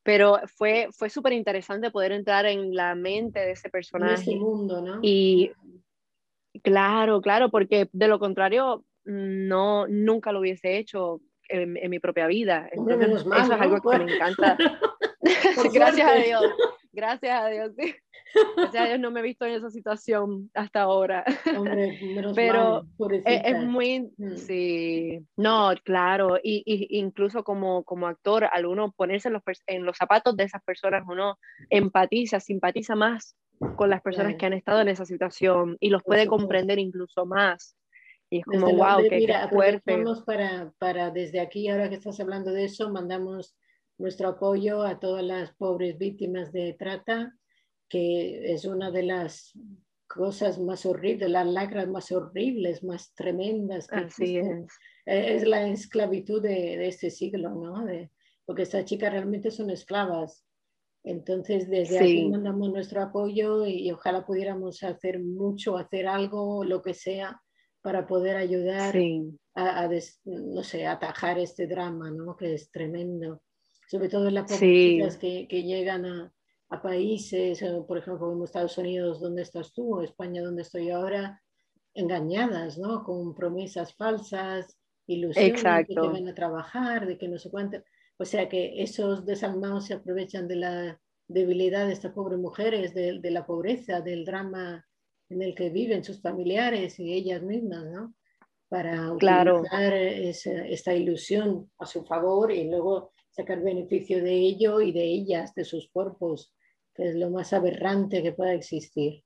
pero 0.06 0.40
fue, 0.46 0.90
fue 0.92 1.10
súper 1.10 1.34
interesante 1.34 1.90
poder 1.90 2.12
entrar 2.12 2.46
en 2.46 2.76
la 2.76 2.94
mente 2.94 3.40
de 3.40 3.54
ese 3.54 3.72
personaje. 3.72 4.14
En 4.14 4.20
ese 4.22 4.36
mundo, 4.36 4.80
¿no? 4.80 5.00
Y 5.02 5.52
claro, 6.62 7.22
claro, 7.22 7.50
porque 7.50 7.90
de 7.92 8.08
lo 8.08 8.20
contrario, 8.20 8.86
no, 9.04 9.88
nunca 9.88 10.32
lo 10.32 10.42
hubiese 10.42 10.78
hecho 10.78 11.22
en, 11.50 11.90
mi 11.90 11.98
propia 11.98 12.28
vida. 12.28 12.70
Entonces, 12.72 13.26
eso 13.26 13.54
es 13.54 13.60
algo 13.60 13.82
que 13.82 13.98
me 13.98 14.16
encanta. 14.16 14.56
Gracias 15.74 16.08
a 16.08 16.14
Dios. 16.14 16.44
Gracias 16.96 17.42
a 17.42 17.48
Dios. 17.50 17.72
Sí. 17.78 17.94
Gracias 18.58 18.84
a 18.84 18.88
Dios 18.88 19.00
no 19.00 19.12
me 19.12 19.20
he 19.20 19.24
visto 19.24 19.46
en 19.46 19.54
esa 19.54 19.70
situación 19.70 20.50
hasta 20.54 20.82
ahora. 20.82 21.26
Hombre, 21.58 22.00
Pero 22.36 22.88
e, 23.26 23.42
es, 23.46 23.64
muy, 23.64 24.12
mm. 24.18 24.36
sí, 24.36 25.20
no, 25.36 25.74
claro, 25.84 26.38
y, 26.42 26.64
incluso 26.98 27.44
como, 27.44 27.84
como 27.84 28.08
actor, 28.08 28.46
al 28.52 28.66
uno 28.66 28.94
ponerse 28.94 29.28
en 29.28 29.34
los, 29.34 29.44
en 29.68 29.86
los 29.86 29.98
zapatos 29.98 30.36
de 30.38 30.46
esas 30.46 30.64
personas, 30.64 31.04
uno 31.08 31.38
empatiza, 31.70 32.40
simpatiza 32.40 32.96
más 32.96 33.36
con 33.76 33.90
las 33.90 34.02
personas 34.02 34.36
que 34.36 34.46
han 34.46 34.54
estado 34.54 34.82
en 34.82 34.90
esa 34.90 35.06
situación 35.06 35.78
y 35.80 35.90
los 35.90 36.04
puede 36.04 36.28
comprender 36.28 36.80
incluso 36.80 37.26
más. 37.26 37.76
Y 38.30 38.40
es 38.40 38.46
como, 38.46 38.68
wow, 38.68 39.02
qué, 39.08 39.28
fuerte. 39.50 40.04
Para, 40.26 40.74
para 40.78 41.12
desde 41.12 41.40
aquí, 41.40 41.70
ahora 41.70 41.90
que 41.90 41.96
estás 41.96 42.20
hablando 42.20 42.52
de 42.52 42.66
eso, 42.66 42.90
mandamos 42.90 43.56
nuestro 43.98 44.30
apoyo 44.30 44.82
a 44.84 45.00
todas 45.00 45.24
las 45.24 45.54
pobres 45.56 45.98
víctimas 45.98 46.52
de 46.52 46.74
trata, 46.74 47.38
que 47.90 48.54
es 48.54 48.66
una 48.66 48.92
de 48.92 49.04
las 49.04 49.58
cosas 50.08 50.60
más 50.60 50.86
horribles, 50.86 51.30
las 51.30 51.48
lacras 51.48 51.88
más 51.88 52.12
horribles, 52.12 52.84
más 52.84 53.14
tremendas. 53.16 53.88
Que 53.88 53.96
Así 53.96 54.38
es. 54.38 54.68
Eh, 55.06 55.36
es 55.36 55.48
la 55.48 55.68
esclavitud 55.68 56.42
de, 56.42 56.78
de 56.78 56.88
este 56.88 57.10
siglo, 57.10 57.50
¿no? 57.50 57.86
De, 57.86 58.12
porque 58.46 58.64
estas 58.64 58.86
chicas 58.86 59.12
realmente 59.12 59.52
son 59.52 59.70
esclavas. 59.70 60.46
Entonces, 61.04 61.70
desde 61.70 62.00
aquí 62.00 62.28
mandamos 62.30 62.72
nuestro 62.72 63.02
apoyo 63.02 63.66
y, 63.66 63.92
ojalá 63.92 64.26
pudiéramos 64.26 64.82
hacer 64.82 65.20
mucho, 65.20 65.78
hacer 65.78 66.08
algo, 66.08 66.64
lo 66.64 66.82
que 66.82 66.96
sea, 66.96 67.40
para 67.82 68.08
poder 68.08 68.38
ayudar 68.38 68.96
a, 69.54 69.90
no 70.24 70.64
sé, 70.64 70.88
atajar 70.88 71.38
este 71.38 71.68
drama, 71.68 72.10
¿no? 72.10 72.36
Que 72.36 72.56
es 72.56 72.72
tremendo 72.72 73.42
sobre 73.88 74.10
todo 74.10 74.30
las 74.30 74.44
poblaciones 74.44 75.18
que, 75.18 75.48
que, 75.48 75.64
llegan 75.64 76.06
a, 76.06 76.34
a, 76.70 76.82
países, 76.82 77.62
eh, 77.62 77.84
por 77.88 77.98
ejemplo, 77.98 78.28
como 78.30 78.46
Estados 78.46 78.78
Unidos, 78.78 79.22
¿dónde 79.22 79.42
estás 79.42 79.74
tú? 79.74 80.02
España, 80.02 80.42
¿dónde 80.42 80.64
estoy 80.64 80.90
ahora? 80.90 81.42
Engañadas, 81.94 82.78
¿no? 82.78 83.04
Con 83.04 83.36
promesas 83.36 83.94
falsas, 83.94 84.78
ilusiones 85.08 85.64
de 85.64 85.86
que 85.86 86.00
van 86.00 86.28
a 86.28 86.34
trabajar, 86.34 87.06
de 87.08 87.18
que 87.18 87.28
no 87.28 87.38
sé 87.38 87.50
cuánto. 87.50 87.78
O 88.18 88.26
sea 88.26 88.50
que 88.50 88.82
esos 88.82 89.26
desalmados 89.26 89.86
se 89.86 89.94
aprovechan 89.94 90.48
de 90.48 90.56
la 90.56 91.02
debilidad 91.28 91.88
de 91.88 91.94
estas 91.94 92.14
pobres 92.14 92.40
mujeres, 92.40 92.94
de, 92.94 93.20
de 93.20 93.32
la 93.32 93.46
pobreza, 93.46 94.02
del 94.02 94.26
drama 94.26 94.86
en 95.30 95.42
el 95.42 95.56
que 95.56 95.70
viven 95.70 96.04
sus 96.04 96.22
familiares 96.22 97.00
y 97.00 97.14
ellas 97.14 97.42
mismas, 97.42 97.86
¿no? 97.86 98.14
Para 98.70 99.12
utilizar 99.12 99.94
esa, 99.94 100.66
esta 100.68 100.94
ilusión 100.94 101.72
a 101.78 101.86
su 101.86 102.04
favor 102.04 102.52
y 102.52 102.70
luego 102.70 103.14
sacar 103.36 103.62
beneficio 103.62 104.24
de 104.24 104.34
ello 104.34 104.82
y 104.82 104.92
de 104.92 105.04
ellas, 105.04 105.54
de 105.56 105.66
sus 105.66 105.90
cuerpos, 105.90 106.54
que 106.94 107.10
es 107.10 107.16
lo 107.16 107.30
más 107.30 107.52
aberrante 107.54 108.24
que 108.24 108.32
pueda 108.32 108.54
existir. 108.54 109.24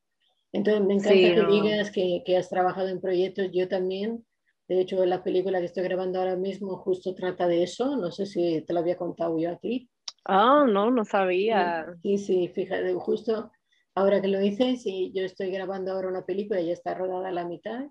Entonces, 0.52 0.84
me 0.84 0.96
encanta 0.96 1.14
que 1.14 1.46
digas 1.52 1.92
que, 1.92 2.24
que, 2.26 2.36
has 2.36 2.50
trabajado 2.50 2.88
en 2.88 3.02
proyectos, 3.02 3.50
yo 3.54 3.68
también. 3.68 4.26
De 4.68 4.82
hecho, 4.82 5.06
la 5.06 5.24
película 5.24 5.60
que 5.60 5.66
estoy 5.66 5.84
grabando 5.84 6.20
ahora 6.20 6.36
mismo 6.36 6.78
justo 6.78 7.14
trata 7.14 7.48
de 7.48 7.64
eso. 7.64 7.98
No 7.98 8.12
sé 8.12 8.26
si 8.26 8.62
te 8.62 8.74
lo 8.74 8.80
había 8.80 8.98
contado 8.98 9.38
yo 9.38 9.52
a 9.52 9.58
ti. 9.58 9.90
Ah, 10.26 10.66
no, 10.68 10.90
no 10.90 11.06
sabía. 11.06 11.86
Sí, 12.02 12.18
sí, 12.18 12.48
fíjate, 12.48 12.94
justo 12.96 13.52
ahora 13.96 14.22
que 14.22 14.28
lo 14.28 14.40
dices, 14.40 14.86
y 14.86 15.12
yo 15.14 15.24
estoy 15.24 15.52
grabando 15.52 15.92
ahora 15.92 16.08
una 16.08 16.26
película, 16.26 16.62
ya 16.62 16.74
está 16.74 16.94
rodada 16.94 17.30
a 17.30 17.32
la 17.32 17.46
mitad, 17.46 17.86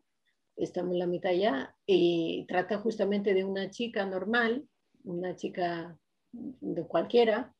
estamos 0.56 0.92
en 0.92 0.98
la 1.00 1.06
mitad 1.06 1.32
ya, 1.32 1.74
y 1.86 2.46
trata 2.48 2.78
justamente 2.78 3.34
de 3.34 3.44
una 3.44 3.70
chica 3.70 4.06
normal, 4.06 4.64
una 5.04 5.36
chica 5.36 5.98
de 6.32 6.86
cualquiera, 6.86 7.54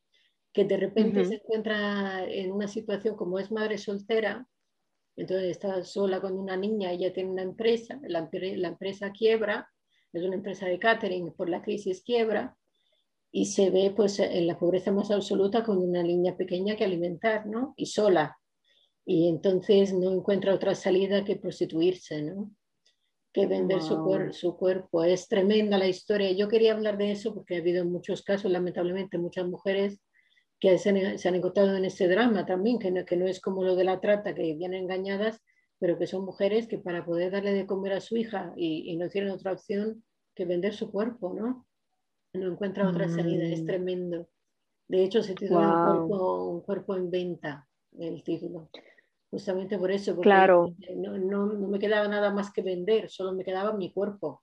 que 0.52 0.64
de 0.64 0.76
repente 0.76 1.24
se 1.24 1.34
encuentra 1.34 2.24
en 2.24 2.52
una 2.52 2.68
situación 2.68 3.16
como 3.16 3.38
es 3.38 3.50
madre 3.50 3.78
soltera, 3.78 4.48
entonces 5.16 5.50
está 5.50 5.82
sola 5.84 6.20
con 6.20 6.38
una 6.38 6.56
niña, 6.56 6.92
ella 6.92 7.12
tiene 7.12 7.30
una 7.30 7.42
empresa, 7.42 7.98
la, 8.02 8.28
la 8.32 8.68
empresa 8.68 9.12
quiebra, 9.12 9.68
es 10.12 10.22
una 10.22 10.36
empresa 10.36 10.66
de 10.66 10.78
catering, 10.78 11.32
por 11.32 11.48
la 11.48 11.62
crisis 11.62 12.02
quiebra, 12.02 12.56
y 13.30 13.46
se 13.46 13.70
ve 13.70 13.92
pues 13.94 14.18
en 14.20 14.46
la 14.46 14.58
pobreza 14.58 14.90
más 14.90 15.10
absoluta 15.10 15.62
con 15.62 15.78
una 15.78 16.02
niña 16.02 16.36
pequeña 16.36 16.76
que 16.76 16.84
alimentar, 16.84 17.46
¿no? 17.46 17.74
Y 17.76 17.86
sola. 17.86 18.38
Y 19.04 19.28
entonces 19.28 19.92
no 19.92 20.10
encuentra 20.12 20.54
otra 20.54 20.74
salida 20.74 21.24
que 21.24 21.36
prostituirse, 21.36 22.22
¿no? 22.22 22.50
Que 23.32 23.46
vender 23.46 23.82
su, 23.82 23.96
su, 24.32 24.56
cuerpo. 24.56 25.04
Es 25.04 25.28
tremenda 25.28 25.78
la 25.78 25.86
historia. 25.86 26.32
Yo 26.32 26.48
quería 26.48 26.72
hablar 26.72 26.96
de 26.96 27.12
eso 27.12 27.34
porque 27.34 27.56
ha 27.56 27.58
habido 27.58 27.84
muchos 27.84 28.22
casos, 28.22 28.50
lamentablemente, 28.50 29.18
muchas 29.18 29.46
mujeres 29.46 30.00
que 30.60 30.76
se 30.78 30.88
han, 30.88 31.34
encontrado 31.34 31.76
en 31.76 31.84
este 31.84 32.08
drama 32.08 32.44
también, 32.44 32.78
que 32.78 32.90
no, 32.90 33.04
que 33.04 33.16
no 33.16 33.26
es 33.26 33.40
como 33.40 33.62
lo 33.62 33.76
de 33.76 33.84
la 33.84 34.00
trata, 34.00 34.34
que 34.34 34.54
vienen 34.54 34.82
engañadas, 34.82 35.40
pero 35.78 35.98
que 35.98 36.08
son 36.08 36.24
mujeres 36.24 36.66
que 36.66 36.78
para 36.78 37.04
poder 37.04 37.30
darle 37.30 37.52
de 37.52 37.66
comer 37.66 37.92
a 37.92 38.00
su 38.00 38.16
hija 38.16 38.52
y, 38.56 38.90
y 38.90 38.96
no 38.96 39.08
tienen 39.08 39.30
otra 39.30 39.52
opción 39.52 40.02
que 40.34 40.46
vender 40.46 40.74
su 40.74 40.90
cuerpo, 40.90 41.32
¿no? 41.32 41.68
no 42.34 42.52
encuentra 42.52 42.88
otra 42.88 43.08
salida, 43.08 43.44
es 43.44 43.62
mm. 43.62 43.66
tremendo. 43.66 44.28
De 44.86 45.04
hecho, 45.04 45.22
se 45.22 45.34
titula 45.34 45.92
un, 45.92 46.60
cuerpo, 46.62 46.96
en 46.96 47.10
venta, 47.10 47.68
el 47.98 48.22
título. 48.22 48.70
Justamente 49.30 49.78
por 49.78 49.90
eso, 49.90 50.14
porque 50.14 50.28
claro. 50.28 50.74
no, 50.96 51.18
no, 51.18 51.46
no, 51.52 51.68
me 51.68 51.78
quedaba 51.78 52.08
nada 52.08 52.32
más 52.32 52.50
que 52.52 52.62
vender, 52.62 53.10
solo 53.10 53.32
me 53.32 53.44
quedaba 53.44 53.74
mi 53.74 53.92
cuerpo, 53.92 54.42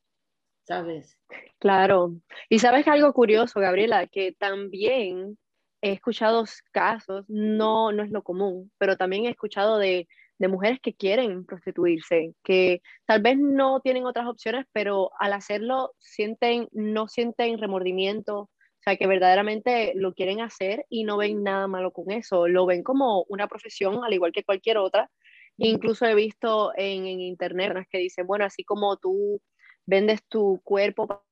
¿sabes? 0.64 1.20
Claro. 1.60 2.16
Y 2.50 2.60
sabes 2.60 2.88
algo 2.88 3.12
curioso, 3.14 3.60
Gabriela, 3.60 4.06
que 4.06 4.34
también 4.34 5.40
he 5.82 5.94
escuchado 5.94 6.44
casos, 6.72 7.26
no, 7.28 7.92
no 7.92 8.04
es 8.04 8.12
lo 8.12 8.22
común, 8.22 8.72
pero 8.78 8.96
también 8.96 9.26
he 9.26 9.30
escuchado 9.30 9.80
de 9.80 10.08
de 10.38 10.48
mujeres 10.48 10.80
que 10.82 10.94
quieren 10.94 11.46
prostituirse, 11.46 12.34
que 12.44 12.82
tal 13.06 13.22
vez 13.22 13.38
no 13.38 13.80
tienen 13.80 14.06
otras 14.06 14.28
opciones, 14.28 14.66
pero 14.74 15.12
al 15.20 15.34
hacerlo 15.34 15.94
sienten, 16.00 16.68
no 16.72 17.08
sienten 17.08 17.58
remordimiento, 17.58 18.50
sea, 18.86 18.98
que 18.98 19.08
verdaderamente 19.08 19.94
lo 19.96 20.14
quieren 20.14 20.42
hacer 20.42 20.86
y 20.90 21.04
no 21.04 21.18
ven 21.18 21.44
nada 21.44 21.68
malo 21.68 21.92
con 21.92 22.12
eso, 22.12 22.48
lo 22.48 22.66
ven 22.66 22.84
como 22.84 23.24
una 23.30 23.48
profesión 23.48 24.04
al 24.04 24.14
igual 24.14 24.32
que 24.32 24.44
cualquier 24.44 24.78
otra. 24.78 25.10
Incluso 25.58 26.06
he 26.06 26.16
visto 26.16 26.72
en, 26.76 27.06
en 27.08 27.22
internet 27.22 27.88
que 27.90 27.98
dicen, 27.98 28.28
bueno, 28.28 28.46
así 28.46 28.64
como 28.64 28.98
tú 28.98 29.42
vendes 29.86 30.22
tu 30.28 30.62
cuerpo 30.64 31.24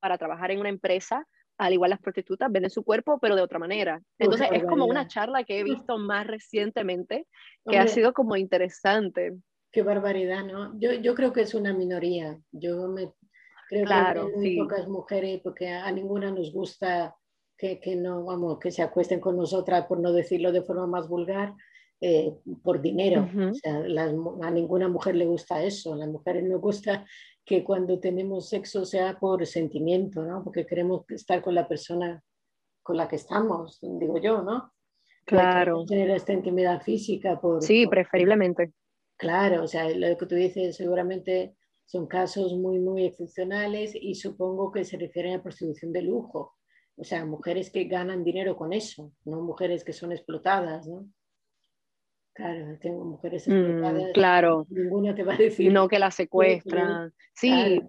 para 0.00 0.18
trabajar 0.18 0.50
en 0.50 0.60
una 0.60 0.68
empresa, 0.68 1.26
al 1.58 1.72
igual 1.72 1.90
las 1.90 2.00
prostitutas 2.00 2.52
venden 2.52 2.70
su 2.70 2.84
cuerpo, 2.84 3.18
pero 3.18 3.34
de 3.34 3.42
otra 3.42 3.58
manera. 3.58 4.02
Entonces 4.18 4.48
es 4.52 4.64
como 4.64 4.84
una 4.84 5.06
charla 5.06 5.44
que 5.44 5.58
he 5.58 5.64
visto 5.64 5.98
más 5.98 6.26
recientemente 6.26 7.26
que 7.64 7.78
ha 7.78 7.86
sido 7.86 8.12
como 8.12 8.36
interesante. 8.36 9.36
Qué 9.72 9.82
barbaridad, 9.82 10.44
¿no? 10.44 10.78
Yo, 10.78 10.92
yo 10.92 11.14
creo 11.14 11.32
que 11.32 11.42
es 11.42 11.54
una 11.54 11.72
minoría. 11.72 12.38
Yo 12.52 12.88
me 12.88 13.12
creo 13.68 13.84
claro, 13.84 14.26
que 14.26 14.32
hay 14.32 14.36
muy 14.36 14.56
pocas 14.58 14.88
mujeres 14.88 15.40
porque 15.42 15.68
a, 15.68 15.90
ninguna 15.92 16.30
nos 16.30 16.52
gusta 16.52 17.16
que, 17.56 17.80
que, 17.80 17.96
no, 17.96 18.24
vamos, 18.24 18.58
que 18.58 18.70
se 18.70 18.82
acuesten 18.82 19.20
con 19.20 19.36
nosotras, 19.36 19.86
por 19.86 19.98
no 19.98 20.12
decirlo 20.12 20.52
de 20.52 20.62
forma 20.62 20.86
más 20.86 21.08
vulgar, 21.08 21.54
eh, 22.00 22.34
por 22.62 22.82
dinero. 22.82 23.26
o 23.50 23.54
sea, 23.54 23.76
a 23.76 24.50
ninguna 24.50 24.88
mujer 24.88 25.14
le 25.16 25.26
gusta 25.26 25.62
eso. 25.62 25.94
A 25.94 25.96
las 25.96 26.08
mujeres 26.08 26.44
nos 26.44 26.60
gusta 26.60 27.06
que 27.44 27.64
cuando 27.64 27.98
tenemos 27.98 28.48
sexo 28.48 28.84
sea 28.84 29.18
por 29.18 29.46
sentimiento, 29.46 30.22
¿no? 30.24 30.44
Porque 30.44 30.66
queremos 30.66 31.04
estar 31.08 31.42
con 31.42 31.54
la 31.54 31.66
persona 31.66 32.22
con 32.82 32.96
la 32.96 33.08
que 33.08 33.16
estamos, 33.16 33.78
digo 33.80 34.18
yo, 34.18 34.42
¿no? 34.42 34.72
Claro. 35.24 35.84
Tener 35.86 36.10
esta 36.10 36.32
intimidad 36.32 36.82
física. 36.82 37.40
Por, 37.40 37.62
sí, 37.62 37.86
preferiblemente. 37.86 38.72
Claro, 39.16 39.64
o 39.64 39.66
sea, 39.66 39.88
lo 39.88 40.16
que 40.16 40.26
tú 40.26 40.34
dices 40.34 40.76
seguramente 40.76 41.56
son 41.86 42.06
casos 42.06 42.54
muy, 42.54 42.78
muy 42.78 43.04
excepcionales 43.04 43.94
y 43.94 44.14
supongo 44.14 44.72
que 44.72 44.84
se 44.84 44.98
refieren 44.98 45.34
a 45.34 45.42
prostitución 45.42 45.92
de 45.92 46.02
lujo. 46.02 46.54
O 46.96 47.04
sea, 47.04 47.24
mujeres 47.24 47.70
que 47.70 47.84
ganan 47.84 48.24
dinero 48.24 48.56
con 48.56 48.72
eso, 48.72 49.12
no 49.24 49.40
mujeres 49.40 49.84
que 49.84 49.92
son 49.92 50.12
explotadas, 50.12 50.86
¿no? 50.86 51.08
Claro, 52.34 52.78
tengo 52.80 53.02
mujeres 53.04 53.48
mm, 53.48 54.12
claro. 54.12 54.66
Ninguna 54.68 55.14
te 55.14 55.22
va 55.22 55.34
a 55.34 55.38
decir. 55.38 55.72
No 55.72 55.88
que 55.88 55.98
la 55.98 56.10
secuestran. 56.10 57.12
Sí, 57.34 57.80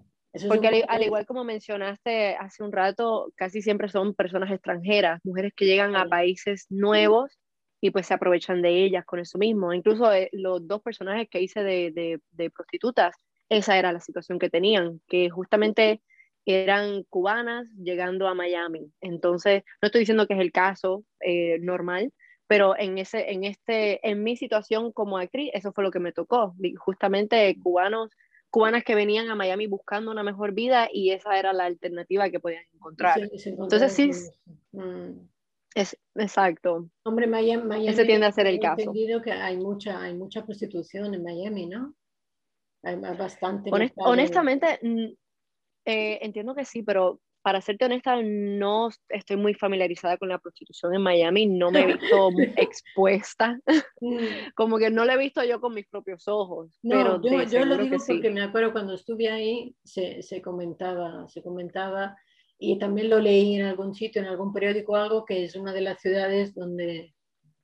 porque 0.47 0.85
al, 0.87 1.03
igual 1.03 1.25
como 1.25 1.43
mencionaste 1.43 2.35
hace 2.35 2.63
un 2.63 2.71
rato, 2.71 3.31
casi 3.35 3.61
siempre 3.61 3.89
son 3.89 4.13
personas 4.13 4.51
extranjeras, 4.51 5.19
mujeres 5.23 5.53
que 5.55 5.65
llegan 5.65 5.95
a 5.95 6.05
países 6.05 6.65
nuevos 6.69 7.37
y 7.81 7.91
pues 7.91 8.07
se 8.07 8.13
aprovechan 8.13 8.61
de 8.61 8.85
ellas 8.85 9.05
con 9.05 9.19
eso 9.19 9.37
mismo. 9.37 9.73
Incluso 9.73 10.11
eh, 10.13 10.29
los 10.31 10.67
dos 10.67 10.81
personajes 10.81 11.27
que 11.29 11.41
hice 11.41 11.63
de, 11.63 12.19
de, 12.31 12.49
prostitutas, 12.49 13.15
esa 13.49 13.77
era 13.77 13.93
la 13.93 13.99
situación 13.99 14.39
que 14.39 14.49
tenían, 14.49 15.01
que 15.07 15.29
justamente 15.29 16.01
eran 16.45 17.03
cubanas 17.03 17.67
llegando 17.77 18.27
a 18.27 18.33
Miami. 18.33 18.91
Entonces, 19.01 19.63
no 19.81 19.87
estoy 19.87 19.99
diciendo 19.99 20.27
que 20.27 20.33
es 20.33 20.39
el 20.39 20.51
caso 20.51 21.03
eh, 21.19 21.59
normal, 21.59 22.13
pero 22.47 22.77
en, 22.77 22.97
ese, 22.97 23.31
en, 23.31 23.43
este, 23.43 24.07
en 24.07 24.23
mi 24.23 24.37
situación 24.37 24.93
como 24.93 25.17
actriz, 25.17 25.51
eso 25.53 25.73
fue 25.73 25.83
lo 25.83 25.91
que 25.91 25.99
me 25.99 26.13
tocó, 26.13 26.55
justamente 26.77 27.57
cubanos, 27.61 28.11
cubanas 28.49 28.85
que 28.85 28.95
venían 28.95 29.29
a 29.29 29.35
Miami 29.35 29.67
buscando 29.67 30.09
una 30.11 30.23
mejor 30.23 30.53
vida 30.53 30.87
y 30.91 31.11
esa 31.11 31.37
era 31.37 31.51
la 31.51 31.65
alternativa 31.65 32.29
que 32.29 32.39
podían 32.39 32.63
encontrar. 32.73 33.19
Entonces 33.19 33.91
sí, 33.91 34.11
mm. 34.71 35.19
es 35.75 35.97
exacto. 36.15 36.89
Hombre, 37.03 37.27
Miami, 37.27 37.89
ese 37.89 38.05
tiende 38.05 38.27
a 38.27 38.31
ser 38.31 38.47
el 38.47 38.59
caso. 38.61 38.79
entendido 38.79 39.21
que 39.21 39.33
hay 39.33 39.57
mucha, 39.57 40.01
hay 40.01 40.13
mucha 40.13 40.45
prostitución 40.45 41.13
en 41.13 41.23
Miami, 41.23 41.65
¿no? 41.65 41.93
Hay 42.83 42.95
bastante. 42.95 43.71
honestamente, 43.97 44.79
eh, 45.85 46.19
entiendo 46.21 46.53
que 46.53 46.65
sí, 46.65 46.83
pero 46.83 47.19
para 47.47 47.61
serte 47.61 47.85
honesta, 47.85 48.21
no 48.21 48.89
estoy 49.07 49.37
muy 49.37 49.53
familiarizada 49.53 50.17
con 50.17 50.27
la 50.27 50.37
prostitución 50.37 50.93
en 50.93 51.01
Miami, 51.01 51.45
no 51.45 51.71
me 51.71 51.79
he 51.79 51.85
visto 51.93 52.29
expuesta, 52.57 53.57
mm. 54.01 54.51
como 54.53 54.77
que 54.77 54.89
no 54.89 55.05
la 55.05 55.13
he 55.13 55.17
visto 55.17 55.41
yo 55.45 55.61
con 55.61 55.73
mis 55.73 55.87
propios 55.87 56.27
ojos. 56.27 56.77
No, 56.83 57.21
pero 57.21 57.43
yo, 57.43 57.65
lo 57.65 57.77
digo 57.77 57.97
porque 58.05 58.31
me 58.31 58.41
acuerdo 58.41 58.73
cuando 58.73 58.95
estuve 58.95 59.29
ahí, 59.29 59.73
se, 59.81 60.21
se, 60.23 60.41
comentaba, 60.41 61.25
se 61.29 61.41
comentaba, 61.41 62.17
y 62.59 62.79
también 62.79 63.09
lo 63.09 63.19
leí 63.19 63.55
en 63.55 63.65
algún 63.65 63.93
sitio, 63.93 64.21
en 64.21 64.27
algún 64.27 64.51
periódico, 64.51 64.97
algo 64.97 65.23
que 65.23 65.45
es 65.45 65.55
una 65.55 65.71
de 65.71 65.81
las 65.81 66.01
ciudades 66.01 66.53
donde, 66.53 67.15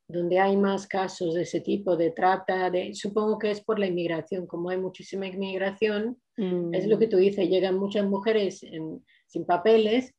donde 0.07 0.39
hay 0.39 0.57
más 0.57 0.87
casos 0.87 1.33
de 1.33 1.43
ese 1.43 1.61
tipo, 1.61 1.95
de 1.95 2.11
trata, 2.11 2.69
de, 2.69 2.93
supongo 2.93 3.39
que 3.39 3.51
es 3.51 3.61
por 3.61 3.79
la 3.79 3.87
inmigración, 3.87 4.45
como 4.45 4.69
hay 4.69 4.77
muchísima 4.77 5.27
inmigración, 5.27 6.17
es 6.35 6.87
lo 6.87 6.97
mm. 6.97 6.99
que 6.99 7.07
tú 7.07 7.17
dices, 7.17 7.49
llegan 7.49 7.77
muchas 7.77 8.05
mujeres 8.05 8.63
en 8.63 9.03
sin 9.33 9.45
papeles 9.45 10.13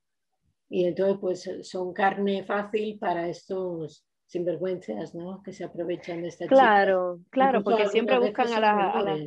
y 0.68 0.86
entonces 0.86 1.18
pues 1.20 1.50
son 1.62 1.92
carne 1.92 2.44
fácil 2.44 2.98
para 2.98 3.28
estos 3.28 4.04
sinvergüenzas, 4.26 5.14
¿no? 5.14 5.42
Que 5.42 5.52
se 5.52 5.64
aprovechan 5.64 6.22
de 6.22 6.28
esta 6.28 6.46
Claro, 6.46 7.20
claro, 7.30 7.62
porque 7.62 7.88
siempre 7.88 8.18
buscan 8.18 8.52
a 8.52 8.60
las... 8.60 9.20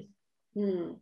Mm. 0.53 0.95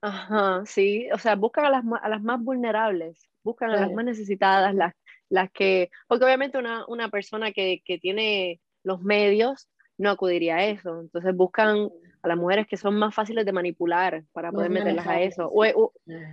Ajá, 0.00 0.62
sí, 0.64 1.08
o 1.12 1.18
sea, 1.18 1.34
buscan 1.34 1.64
a 1.64 1.70
las, 1.70 1.84
a 2.00 2.08
las 2.08 2.22
más 2.22 2.40
vulnerables, 2.40 3.28
buscan 3.42 3.70
a 3.70 3.80
las 3.80 3.92
más 3.92 4.04
necesitadas, 4.04 4.72
las, 4.72 4.94
las 5.28 5.50
que, 5.50 5.90
porque 6.06 6.24
obviamente 6.24 6.56
una, 6.56 6.86
una 6.86 7.08
persona 7.08 7.50
que, 7.50 7.82
que, 7.84 7.98
tiene 7.98 8.60
los 8.88 9.02
medios 9.02 9.68
no 9.98 10.10
acudiría 10.10 10.56
a 10.56 10.64
eso, 10.64 11.00
entonces 11.00 11.36
buscan 11.36 11.90
a 12.22 12.28
las 12.28 12.36
mujeres 12.36 12.66
que 12.66 12.76
son 12.76 12.98
más 12.98 13.14
fáciles 13.14 13.44
de 13.44 13.52
manipular 13.52 14.24
para 14.32 14.50
poder 14.50 14.70
meterlas 14.70 15.06
a 15.06 15.20
eso. 15.20 15.50
O, 15.52 15.92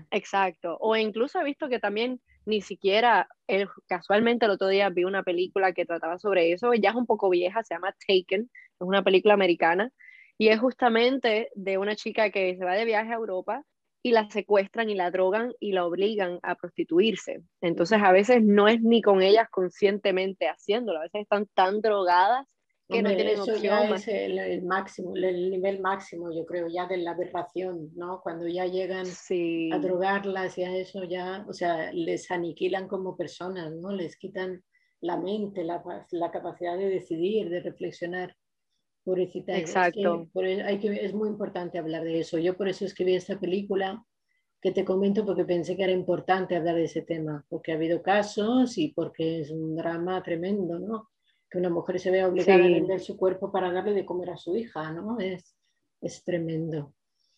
exacto. 0.09 0.77
O 0.79 0.95
incluso 0.95 1.39
he 1.39 1.43
visto 1.43 1.67
que 1.67 1.79
también 1.79 2.21
ni 2.45 2.62
siquiera, 2.62 3.27
el, 3.47 3.67
casualmente 3.88 4.45
el 4.45 4.51
otro 4.51 4.67
día 4.67 4.89
vi 4.89 5.03
una 5.03 5.24
película 5.24 5.74
que 5.74 5.85
trataba 5.85 6.17
sobre 6.17 6.53
eso, 6.53 6.74
ya 6.74 6.91
es 6.91 6.95
un 6.95 7.05
poco 7.05 7.29
vieja, 7.29 7.63
se 7.63 7.74
llama 7.74 7.95
Taken, 8.07 8.41
es 8.43 8.79
una 8.79 9.03
película 9.03 9.33
americana, 9.33 9.91
y 10.38 10.50
es 10.50 10.59
justamente 10.59 11.50
de 11.55 11.77
una 11.77 11.95
chica 11.95 12.29
que 12.29 12.55
se 12.55 12.63
va 12.63 12.74
de 12.75 12.85
viaje 12.85 13.12
a 13.12 13.15
Europa 13.15 13.63
y 14.05 14.12
la 14.12 14.29
secuestran 14.29 14.91
y 14.91 14.93
la 14.93 15.09
drogan 15.09 15.51
y 15.59 15.71
la 15.71 15.83
obligan 15.83 16.38
a 16.43 16.53
prostituirse. 16.53 17.41
Entonces 17.59 17.97
a 18.03 18.12
veces 18.12 18.43
no 18.43 18.67
es 18.67 18.79
ni 18.83 19.01
con 19.01 19.24
ellas 19.24 19.50
conscientemente 19.50 20.47
haciéndolo, 20.47 21.00
a 21.00 21.03
veces 21.05 21.24
están 21.24 21.47
tan 21.55 21.81
drogadas 21.81 22.45
que 22.88 23.01
no 23.01 23.09
tienen 23.09 23.29
eso 23.29 23.55
ya 23.55 23.83
es 23.89 24.07
el, 24.07 24.62
máximo, 24.62 25.15
el 25.15 25.50
nivel 25.50 25.79
máximo, 25.79 26.31
yo 26.31 26.45
creo, 26.45 26.67
ya 26.67 26.85
de 26.85 26.97
la 26.97 27.13
aberración, 27.13 27.89
¿no? 27.95 28.21
Cuando 28.21 28.47
ya 28.47 28.67
llegan 28.67 29.07
a 29.07 29.79
drogarlas 29.79 30.55
y 30.59 30.63
a 30.65 30.77
eso 30.77 31.03
ya, 31.05 31.43
o 31.50 31.53
sea, 31.53 31.91
les 31.91 32.29
aniquilan 32.29 32.88
como 32.88 33.17
personas, 33.17 33.74
¿no? 33.74 33.91
Les 33.91 34.17
quitan 34.17 34.63
la 35.01 35.17
mente, 35.17 35.63
la, 35.63 35.81
la 36.12 36.29
capacidad 36.29 36.77
de 36.77 36.89
decidir, 36.89 37.50
de 37.50 37.62
reflexionar. 37.62 38.35
Pobrecita. 39.05 39.55
Exacto. 39.55 40.27
Es, 40.33 40.63
hay 40.63 40.79
que, 40.79 41.05
es 41.05 41.13
muy 41.13 41.29
importante 41.29 41.77
hablar 41.77 42.03
de 42.03 42.19
eso. 42.19 42.39
Yo 42.39 42.57
por 42.57 42.67
eso 42.67 42.85
escribí 42.85 43.13
esta 43.13 43.39
película 43.39 44.03
que 44.59 44.71
te 44.71 44.83
comento 44.83 45.24
porque 45.24 45.45
pensé 45.45 45.77
que 45.77 45.83
era 45.83 45.91
importante 45.91 46.55
hablar 46.55 46.75
de 46.75 46.85
ese 46.85 47.03
tema, 47.03 47.45
porque 47.47 47.71
ha 47.71 47.75
habido 47.75 48.01
casos 48.01 48.79
y 48.79 48.89
porque 48.89 49.41
es 49.41 49.51
un 49.51 49.75
drama 49.75 50.24
tremendo, 50.24 50.79
¿no? 50.79 51.09
Que 51.47 51.59
una 51.59 51.69
mujer 51.69 52.00
se 52.00 52.09
vea 52.09 52.27
obligada 52.27 52.65
a 52.65 52.67
vender 52.67 53.00
su 53.00 53.15
cuerpo 53.15 53.51
para 53.51 53.71
darle 53.71 53.93
de 53.93 54.05
comer 54.05 54.31
a 54.31 54.38
su 54.38 54.57
hija, 54.57 54.91
¿no? 54.91 55.19
Es, 55.19 55.55
es 56.01 56.24
tremendo. 56.24 56.95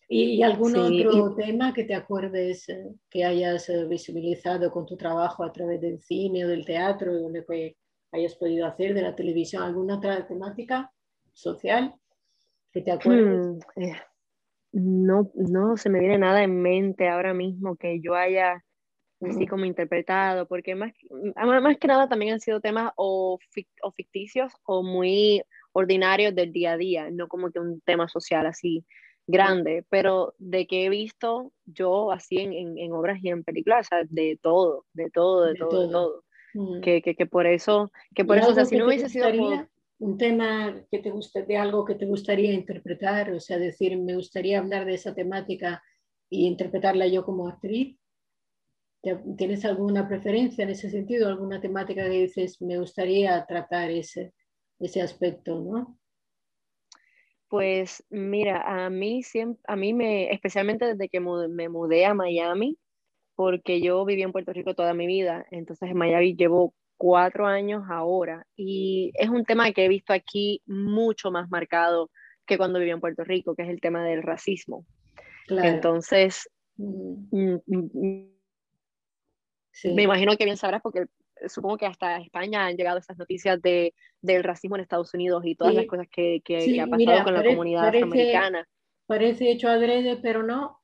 ¿Y, 0.08 0.42
algún 0.42 0.74
otro 0.74 1.34
tema 1.34 1.74
que 1.74 1.84
te 1.84 1.94
acuerdes 1.94 2.66
eh, 2.70 2.94
que 3.10 3.26
hayas 3.26 3.68
eh, 3.68 3.84
visibilizado 3.84 4.70
con 4.70 4.86
tu 4.86 4.96
trabajo 4.96 5.44
a 5.44 5.52
través 5.52 5.82
del 5.82 6.00
cine 6.00 6.46
o 6.46 6.48
del 6.48 6.64
teatro, 6.64 7.12
donde 7.12 7.44
que 7.44 7.76
hayas 8.12 8.34
podido 8.36 8.66
hacer, 8.66 8.94
de 8.94 9.02
la 9.02 9.14
televisión, 9.14 9.62
alguna 9.62 9.98
otra 9.98 10.26
temática 10.26 10.90
social 11.38 11.94
que 12.72 12.82
te 12.82 12.92
acuerdes? 12.92 13.64
Hmm, 13.76 13.82
eh, 13.82 13.96
no, 14.72 15.30
no 15.34 15.76
se 15.76 15.88
me 15.88 16.00
viene 16.00 16.18
nada 16.18 16.42
en 16.42 16.60
mente 16.60 17.08
ahora 17.08 17.32
mismo 17.32 17.76
que 17.76 18.00
yo 18.00 18.14
haya 18.14 18.64
así 19.20 19.46
como 19.48 19.64
interpretado, 19.64 20.46
porque 20.46 20.76
más, 20.76 20.92
más 21.34 21.76
que 21.78 21.88
nada 21.88 22.08
también 22.08 22.34
han 22.34 22.40
sido 22.40 22.60
temas 22.60 22.92
o, 22.96 23.38
o 23.82 23.90
ficticios 23.90 24.52
o 24.64 24.84
muy 24.84 25.42
ordinarios 25.72 26.34
del 26.34 26.52
día 26.52 26.72
a 26.72 26.76
día, 26.76 27.10
no 27.10 27.26
como 27.26 27.50
que 27.50 27.58
un 27.58 27.80
tema 27.80 28.08
social 28.08 28.46
así 28.46 28.84
grande, 29.26 29.84
pero 29.90 30.34
de 30.38 30.66
que 30.66 30.86
he 30.86 30.88
visto 30.88 31.52
yo 31.66 32.12
así 32.12 32.38
en, 32.38 32.78
en, 32.78 32.92
obras 32.92 33.18
y 33.22 33.28
en 33.28 33.44
películas, 33.44 33.86
o 33.86 33.88
sea, 33.88 33.98
de 34.08 34.38
todo, 34.40 34.86
de 34.92 35.10
todo, 35.10 35.46
de, 35.46 35.54
todo, 35.54 35.86
de 35.86 35.92
todo. 35.92 36.24
Mm. 36.54 36.80
Que, 36.80 37.02
que, 37.02 37.14
que, 37.14 37.26
por 37.26 37.46
eso, 37.46 37.90
que 38.14 38.24
por 38.24 38.38
eso, 38.38 38.50
o 38.50 38.54
sea, 38.54 38.64
si 38.64 38.76
no 38.76 38.86
hubiese 38.86 39.08
sido 39.08 39.26
un 39.98 40.16
tema 40.16 40.84
que 40.90 41.00
te 41.00 41.10
guste 41.10 41.42
de 41.42 41.56
algo 41.56 41.84
que 41.84 41.94
te 41.94 42.06
gustaría 42.06 42.52
interpretar, 42.52 43.32
o 43.32 43.40
sea, 43.40 43.58
decir, 43.58 43.96
me 43.98 44.14
gustaría 44.14 44.58
hablar 44.58 44.86
de 44.86 44.94
esa 44.94 45.14
temática 45.14 45.82
y 46.30 46.46
interpretarla 46.46 47.06
yo 47.08 47.24
como 47.24 47.48
actriz. 47.48 47.98
¿Tienes 49.36 49.64
alguna 49.64 50.08
preferencia 50.08 50.64
en 50.64 50.70
ese 50.70 50.90
sentido? 50.90 51.28
¿Alguna 51.28 51.60
temática 51.60 52.04
que 52.04 52.10
dices, 52.10 52.60
me 52.60 52.78
gustaría 52.78 53.44
tratar 53.46 53.90
ese, 53.90 54.34
ese 54.78 55.02
aspecto, 55.02 55.60
no? 55.60 55.98
Pues 57.48 58.04
mira, 58.10 58.62
a 58.62 58.90
mí, 58.90 59.22
siempre, 59.22 59.62
a 59.66 59.74
mí 59.74 59.94
me, 59.94 60.30
especialmente 60.30 60.84
desde 60.84 61.08
que 61.08 61.20
me 61.20 61.68
mudé 61.68 62.04
a 62.04 62.12
Miami, 62.14 62.76
porque 63.34 63.80
yo 63.80 64.04
viví 64.04 64.22
en 64.22 64.32
Puerto 64.32 64.52
Rico 64.52 64.74
toda 64.74 64.94
mi 64.94 65.06
vida, 65.06 65.46
entonces 65.50 65.88
en 65.88 65.96
Miami 65.96 66.34
llevo 66.34 66.74
cuatro 66.98 67.46
años 67.46 67.84
ahora 67.88 68.44
y 68.56 69.12
es 69.14 69.30
un 69.30 69.44
tema 69.44 69.72
que 69.72 69.84
he 69.84 69.88
visto 69.88 70.12
aquí 70.12 70.60
mucho 70.66 71.30
más 71.30 71.48
marcado 71.48 72.10
que 72.44 72.58
cuando 72.58 72.78
viví 72.78 72.90
en 72.90 73.00
Puerto 73.00 73.24
Rico, 73.24 73.54
que 73.54 73.62
es 73.62 73.68
el 73.68 73.80
tema 73.80 74.04
del 74.04 74.22
racismo. 74.22 74.84
Entonces, 75.48 76.50
mm, 76.76 77.28
mm, 77.30 77.60
mm, 77.66 78.28
me 79.94 80.02
imagino 80.02 80.36
que 80.36 80.44
bien 80.44 80.56
sabrás 80.56 80.82
porque 80.82 81.06
supongo 81.46 81.78
que 81.78 81.86
hasta 81.86 82.18
España 82.18 82.66
han 82.66 82.76
llegado 82.76 82.98
esas 82.98 83.16
noticias 83.16 83.60
de, 83.62 83.94
del 84.20 84.42
racismo 84.42 84.76
en 84.76 84.82
Estados 84.82 85.14
Unidos 85.14 85.44
y 85.44 85.54
todas 85.54 85.74
las 85.74 85.86
cosas 85.86 86.08
que, 86.10 86.40
que, 86.44 86.80
ha 86.80 86.86
pasado 86.86 87.24
con 87.24 87.34
la 87.34 87.44
comunidad 87.44 87.88
afroamericana. 87.88 88.68
Parece 89.06 89.50
hecho 89.50 89.68
adrede, 89.68 90.16
pero 90.16 90.42
no. 90.42 90.77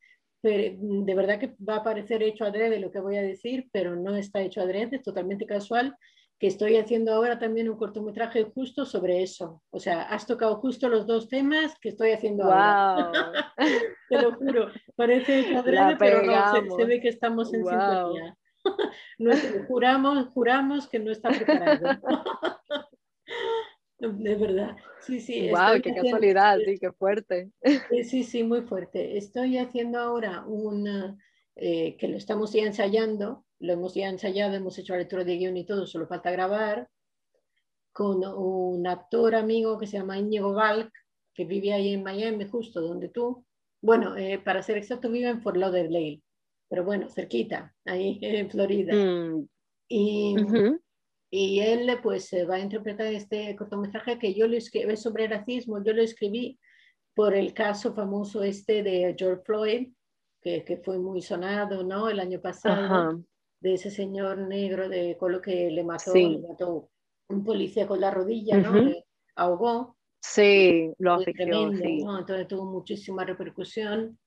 De 0.49 1.15
verdad 1.15 1.39
que 1.39 1.55
va 1.67 1.77
a 1.77 1.83
parecer 1.83 2.23
hecho 2.23 2.45
adrede 2.45 2.79
lo 2.79 2.91
que 2.91 3.01
voy 3.01 3.17
a 3.17 3.23
decir, 3.23 3.69
pero 3.73 3.97
no 3.97 4.17
está 4.17 4.43
hecho 4.43 4.61
adrede, 4.61 4.97
es 4.97 5.03
totalmente 5.03 5.47
casual 5.47 5.97
que 6.39 6.49
estoy 6.49 6.77
haciendo 6.77 7.15
ahora 7.15 7.39
también 7.39 7.69
un 7.69 7.77
cortometraje 7.77 8.45
justo 8.55 8.85
sobre 8.85 9.23
eso. 9.23 9.63
O 9.71 9.79
sea, 9.79 10.03
has 10.03 10.27
tocado 10.27 10.57
justo 10.57 10.89
los 10.89 11.07
dos 11.07 11.29
temas 11.29 11.79
que 11.81 11.91
estoy 11.91 12.11
haciendo 12.11 12.45
ahora. 12.45 13.13
Te 14.09 14.21
lo 14.21 14.35
juro, 14.35 14.69
parece 14.97 15.41
hecho 15.41 15.59
adrede, 15.59 15.97
pero 15.97 16.23
no, 16.23 16.77
se, 16.77 16.85
ve 16.85 17.01
que 17.01 17.09
estamos 17.09 17.55
en 17.55 17.65
sintonía. 17.65 18.37
juramos, 19.69 20.29
juramos 20.29 20.89
que 20.89 20.99
no 20.99 21.11
está 21.13 21.31
preparado. 21.31 21.89
De 23.99 24.35
verdad. 24.35 24.77
Sí, 25.01 25.21
sí. 25.21 25.51
Wow, 25.51 25.81
qué 25.83 25.95
casualidad, 25.95 26.59
sí, 26.65 26.79
qué 26.79 26.93
fuerte. 26.93 27.51
Sí, 28.05 28.25
sí, 28.25 28.43
muy 28.43 28.63
fuerte. 28.63 29.17
Estoy 29.17 29.59
haciendo 29.59 29.99
ahora 29.99 30.45
un, 30.47 31.19
eh, 31.57 31.97
que 31.97 32.09
lo 32.09 32.17
estamos 32.17 32.53
ya 32.53 32.65
ensayando, 32.65 33.45
lo 33.61 33.73
hemos 33.73 33.95
ya 33.95 34.09
ensayado, 34.09 34.55
hemos 34.55 34.79
hecho 34.79 34.93
la 34.93 35.01
lectura 35.01 35.25
de 35.25 35.37
guion 35.37 35.57
y 35.57 35.65
todo, 35.65 35.87
solo 35.87 36.07
falta 36.07 36.31
grabar, 36.31 36.89
con 37.93 38.25
un 38.25 38.87
actor 38.87 39.35
amigo 39.35 39.79
que 39.79 39.87
se 39.87 39.99
llama 39.99 40.19
Íñigo 40.19 40.53
Valk, 40.53 40.91
que 41.33 41.45
vive 41.45 41.73
ahí 41.73 41.95
en 41.95 42.03
Miami, 42.03 42.47
justo 42.49 42.81
donde 42.81 43.09
tú. 43.09 43.45
Bueno, 43.81 44.17
eh, 44.17 44.39
para 44.39 44.63
ser 44.63 44.79
exacto, 44.79 45.11
vive 45.11 45.29
en 45.29 45.43
Fort 45.43 45.57
Lauderdale 45.57 46.21
pero 46.69 46.85
bueno, 46.85 47.09
cerquita, 47.09 47.73
ahí 47.85 48.19
en 48.21 48.51
Florida. 48.51 48.93
Mm. 48.95 49.49
Y, 49.89 50.35
y, 51.37 51.61
él 51.61 51.99
pues 52.01 52.31
va 52.49 52.57
a 52.57 52.61
interpretar 52.61 53.09
este 53.09 53.57
cortometraje 53.57 54.19
que 54.21 54.35
yo 54.35 54.47
le 54.47 54.59
escribí 54.59 54.97
sobre 54.97 55.27
racismo, 55.27 55.83
yo 55.83 55.93
lo 55.93 56.03
escribí 56.03 56.61
por 57.13 57.35
el 57.35 57.53
caso 57.53 57.93
famoso 57.93 58.45
este 58.45 58.85
de 58.85 59.17
George 59.19 59.43
Floyd, 59.45 59.89
que, 60.41 60.65
que 60.65 60.77
fue 60.77 60.99
muy 60.99 61.23
sonado, 61.23 61.83
¿no? 61.83 62.09
El 62.09 62.21
año 62.21 62.41
pasado, 62.41 63.21
de 63.61 63.75
ese 63.75 63.91
señor 63.91 64.39
negro 64.39 64.89
de 64.89 65.17
lo 65.21 65.41
que 65.41 65.71
le 65.71 65.83
mató, 65.83 66.15
le 66.15 66.39
mató 66.39 66.91
un 67.29 67.43
policía 67.43 67.89
con 67.89 68.01
la 68.01 68.13
rodilla, 68.13 68.59
¿no? 68.59 68.73
Le 68.75 69.05
ahogó. 69.35 69.97
Sí, 70.23 70.93
lo 70.99 71.15
afectó, 71.15 71.73
sí. 71.73 72.05
Entonces 72.19 72.47
tuvo 72.47 72.65
muchísima 72.65 73.25
repercusión 73.25 74.19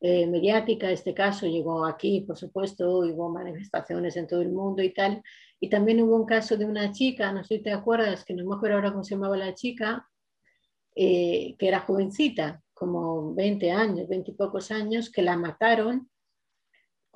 eh, 0.00 0.26
mediática. 0.26 0.90
Este 0.90 1.14
caso 1.14 1.46
llegó 1.46 1.84
aquí, 1.86 2.20
por 2.20 2.36
supuesto, 2.36 2.98
hubo 3.00 3.30
manifestaciones 3.30 4.16
en 4.16 4.26
todo 4.26 4.42
el 4.42 4.50
mundo 4.50 4.82
y 4.82 4.92
tal. 4.92 5.22
Y 5.58 5.68
también 5.70 6.02
hubo 6.02 6.16
un 6.16 6.26
caso 6.26 6.56
de 6.56 6.64
una 6.66 6.92
chica, 6.92 7.32
no 7.32 7.42
sé 7.44 7.56
si 7.56 7.62
te 7.62 7.72
acuerdas, 7.72 8.24
que 8.24 8.34
no 8.34 8.44
me 8.44 8.56
acuerdo 8.56 8.76
ahora 8.76 8.92
cómo 8.92 9.04
se 9.04 9.14
llamaba 9.14 9.36
la 9.36 9.54
chica, 9.54 10.06
eh, 10.94 11.56
que 11.58 11.68
era 11.68 11.80
jovencita, 11.80 12.62
como 12.74 13.34
20 13.34 13.70
años, 13.70 14.08
20 14.08 14.30
y 14.32 14.34
pocos 14.34 14.70
años, 14.70 15.10
que 15.10 15.22
la 15.22 15.36
mataron 15.36 16.10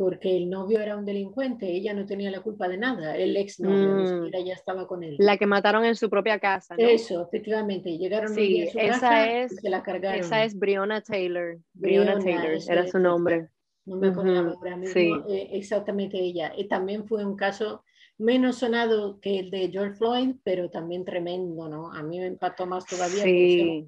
porque 0.00 0.34
el 0.34 0.48
novio 0.48 0.80
era 0.80 0.96
un 0.96 1.04
delincuente, 1.04 1.70
ella 1.70 1.92
no 1.92 2.06
tenía 2.06 2.30
la 2.30 2.40
culpa 2.40 2.68
de 2.68 2.78
nada, 2.78 3.18
el 3.18 3.36
ex 3.36 3.60
novio, 3.60 4.30
mm. 4.30 4.46
ya 4.46 4.54
estaba 4.54 4.86
con 4.86 5.04
él. 5.04 5.16
La 5.18 5.36
que 5.36 5.44
mataron 5.44 5.84
en 5.84 5.94
su 5.94 6.08
propia 6.08 6.38
casa. 6.38 6.74
¿no? 6.74 6.88
Eso, 6.88 7.22
efectivamente, 7.22 7.98
llegaron 7.98 8.34
sí, 8.34 8.62
a 8.62 8.72
su 8.72 8.78
esa 8.78 8.92
casa 8.92 9.30
es, 9.30 9.52
y 9.52 9.56
se 9.56 9.68
la 9.68 9.82
cargaron. 9.82 10.20
Esa 10.20 10.42
es 10.42 10.58
Breonna 10.58 11.02
Taylor. 11.02 11.58
Breonna, 11.74 12.18
Taylor, 12.18 12.58
era 12.66 12.86
su 12.86 12.98
nombre. 12.98 13.50
No 13.84 13.96
me 13.96 14.08
acuerdo 14.08 14.56
ahora 14.58 14.78
mismo, 14.78 14.94
sí. 14.94 15.12
Eh, 15.28 15.50
exactamente 15.52 16.18
ella. 16.18 16.54
Y 16.56 16.66
también 16.66 17.06
fue 17.06 17.22
un 17.22 17.36
caso 17.36 17.84
menos 18.20 18.59
sonado 18.59 19.18
que 19.18 19.38
el 19.38 19.50
de 19.50 19.70
George 19.70 19.96
Floyd, 19.96 20.37
pero 20.44 20.68
también 20.70 21.04
tremendo, 21.04 21.68
¿no? 21.68 21.90
A 21.92 22.02
mí 22.02 22.18
me 22.18 22.26
impactó 22.26 22.66
más 22.66 22.85
todavía 22.85 23.24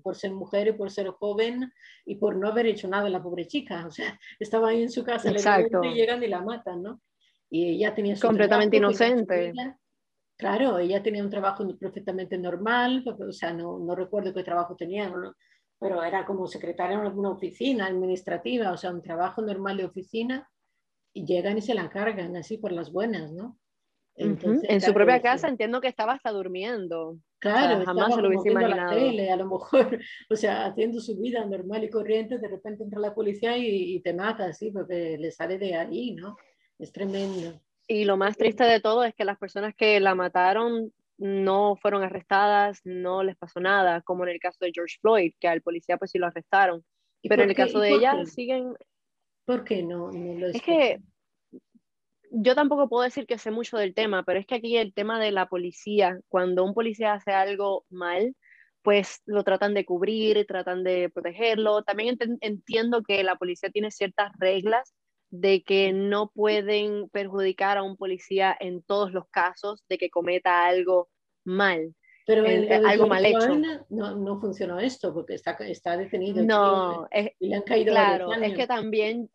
por, 0.03 0.17
ser, 0.17 0.33
mujer 0.33 0.69
y 0.69 0.73
por 0.73 0.91
ser 0.91 1.09
joven 1.09 1.73
y 2.07 2.17
por 2.17 2.37
no 2.37 2.49
haber 2.49 2.67
hecho 2.67 2.89
nada 2.89 3.09
la 3.11 3.23
pobre 3.23 3.47
chica. 3.47 3.87
O 3.87 3.91
sea, 3.91 4.19
estaba 4.41 4.71
ahí 4.71 4.83
en 4.83 4.91
su 4.91 5.05
casa 5.05 5.31
y 5.31 5.95
llegan 5.95 6.23
y 6.23 6.29
la 6.29 6.41
matan, 6.41 6.83
¿no? 6.83 7.03
Y 7.51 7.77
ella 7.77 7.95
tenía 7.95 8.17
su 8.17 8.27
Completamente 8.27 8.79
inocente. 8.79 9.53
Claro, 10.37 10.79
ella 10.79 11.03
tenía 11.03 11.23
un 11.23 11.31
trabajo 11.31 11.65
perfectamente 11.79 12.39
normal, 12.39 13.05
o 13.07 13.33
sea, 13.33 13.53
no, 13.53 13.79
no 13.79 13.95
recuerdo 13.95 14.35
qué 14.35 14.43
trabajo 14.43 14.75
tenía, 14.75 15.13
pero 15.79 16.03
era 16.03 16.25
como 16.25 16.47
secretaria 16.47 16.97
en 16.97 17.03
alguna 17.03 17.31
oficina 17.31 17.87
administrativa, 17.87 18.73
o 18.73 18.77
sea, 18.77 18.91
un 18.91 19.03
trabajo 19.03 19.43
normal 19.43 19.77
de 19.77 19.85
oficina, 19.85 20.51
y 21.13 21.27
llegan 21.27 21.59
y 21.59 21.63
se 21.63 21.75
la 21.75 21.91
cargan 21.91 22.35
así 22.37 22.57
por 22.57 22.73
las 22.73 22.91
buenas, 22.91 23.31
¿no? 23.31 23.59
En 24.17 24.81
su 24.81 24.93
propia 24.93 25.21
casa 25.21 25.49
entiendo 25.49 25.81
que 25.81 25.89
estaba 25.89 26.13
hasta 26.13 26.31
durmiendo. 26.31 27.19
Claro, 27.39 27.85
jamás 27.85 28.15
se 28.15 28.23
lo 28.23 28.29
hubiese 28.29 28.51
imaginado. 28.51 28.93
a 28.93 29.37
lo 29.37 29.47
mejor, 29.47 29.99
o 30.31 30.37
sea, 30.37 30.67
haciendo 30.67 31.01
su 31.01 31.19
vida 31.19 31.45
normal 31.45 31.83
y 31.83 31.91
corriente, 31.91 32.39
de 32.39 32.49
repente 32.49 32.85
entra 32.85 33.01
la 33.01 33.15
policía 33.15 33.57
y, 33.57 34.01
te 34.01 34.15
mata, 34.15 34.47
así, 34.47 34.71
porque 34.71 35.17
le 35.19 35.31
sale 35.33 35.59
de 35.59 35.75
ahí, 35.75 36.15
¿no? 36.15 36.37
Es 36.79 36.93
tremendo. 36.93 37.61
Y 37.89 38.05
lo 38.05 38.17
más 38.17 38.37
triste 38.37 38.65
de 38.65 38.81
todo 38.81 39.03
es 39.03 39.15
que 39.15 39.25
las 39.25 39.39
personas 39.39 39.75
que 39.75 39.99
la 39.99 40.15
mataron 40.15 40.93
no 41.19 41.77
fueron 41.77 42.03
arrestadas, 42.03 42.81
no 42.85 43.23
les 43.23 43.37
pasó 43.37 43.61
nada, 43.61 44.03
como 44.03 44.25
en 44.25 44.31
el 44.31 44.41
caso 44.41 44.59
de 44.61 44.71
George 44.73 44.99
Floyd, 45.01 45.33
que 45.41 45.49
al 45.49 45.63
policía 45.63 45.97
pues 45.97 46.13
sí 46.13 46.19
lo 46.19 46.27
arrestaron. 46.27 46.85
Pero 47.23 47.43
en 47.43 47.51
el 47.51 47.57
caso 47.57 47.81
de 47.81 47.91
ella 47.91 48.25
siguen... 48.25 48.75
¿Por 49.45 49.65
qué 49.65 49.83
no? 49.83 50.13
no 50.13 50.39
lo 50.39 50.47
es 50.47 50.63
que 50.63 51.01
yo 52.35 52.55
tampoco 52.55 52.89
puedo 52.89 53.05
decir 53.05 53.27
que 53.27 53.39
sé 53.39 53.51
mucho 53.51 53.77
del 53.77 53.95
tema, 53.95 54.25
pero 54.25 54.41
es 54.41 54.47
que 54.47 54.57
aquí 54.57 54.77
el 54.77 54.95
tema 54.95 55.21
de 55.21 55.33
la 55.33 55.47
policía, 55.47 56.19
cuando 56.29 56.65
un 56.65 56.75
policía 56.75 57.13
hace 57.13 57.33
algo 57.33 57.85
mal, 57.91 58.35
pues 58.83 59.23
lo 59.27 59.45
tratan 59.45 59.75
de 59.75 59.85
cubrir, 59.85 60.45
tratan 60.47 60.83
de 60.83 61.11
protegerlo. 61.11 61.83
También 61.83 62.19
entiendo 62.41 63.03
que 63.03 63.23
la 63.23 63.37
policía 63.37 63.71
tiene 63.71 63.91
ciertas 63.91 64.33
reglas 64.39 64.93
de 65.31 65.63
que 65.63 65.93
no 65.93 66.31
pueden 66.31 67.09
perjudicar 67.11 67.79
a 67.79 67.83
un 67.83 67.97
policía 67.97 68.57
en 68.59 68.83
todos 68.83 69.13
los 69.13 69.29
casos 69.31 69.85
de 69.89 69.99
que 69.99 70.11
cometa 70.11 70.67
algo 70.67 71.09
mal. 71.45 71.95
Pero 72.27 72.47
en, 72.47 72.87
algo 72.87 73.07
mal 73.07 73.25
hecho. 73.25 73.57
No, 73.89 74.17
no 74.17 74.41
funcionó 74.41 74.79
esto 74.79 75.13
porque 75.13 75.35
está, 75.35 75.53
está 75.61 75.97
detenido. 75.97 76.45
No, 76.45 77.09
es, 77.11 77.31
y 77.41 77.49
le 77.49 77.57
han 77.57 77.63
caído 77.63 77.93
claro, 77.93 78.33
es 78.33 78.55
que 78.55 78.67
también, 78.67 79.29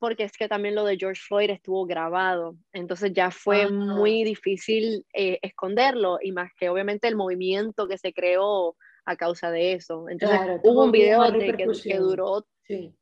porque 0.00 0.24
es 0.24 0.32
que 0.32 0.48
también 0.48 0.74
lo 0.74 0.84
de 0.84 0.96
George 0.96 1.20
Floyd 1.24 1.50
estuvo 1.50 1.86
grabado, 1.86 2.56
entonces 2.72 3.12
ya 3.12 3.30
fue 3.30 3.70
muy 3.70 4.24
difícil 4.24 5.06
eh, 5.12 5.38
esconderlo 5.42 6.18
y 6.20 6.32
más 6.32 6.50
que 6.58 6.68
obviamente 6.68 7.06
el 7.06 7.14
movimiento 7.14 7.86
que 7.86 7.98
se 7.98 8.12
creó 8.12 8.76
a 9.04 9.16
causa 9.16 9.50
de 9.50 9.74
eso. 9.74 10.08
Entonces 10.08 10.40
hubo 10.64 10.84
un 10.84 10.90
video 10.90 11.30
de 11.30 11.54
que, 11.54 11.66
que, 11.82 11.98
duró. 11.98 12.46
Sí. 12.64 12.94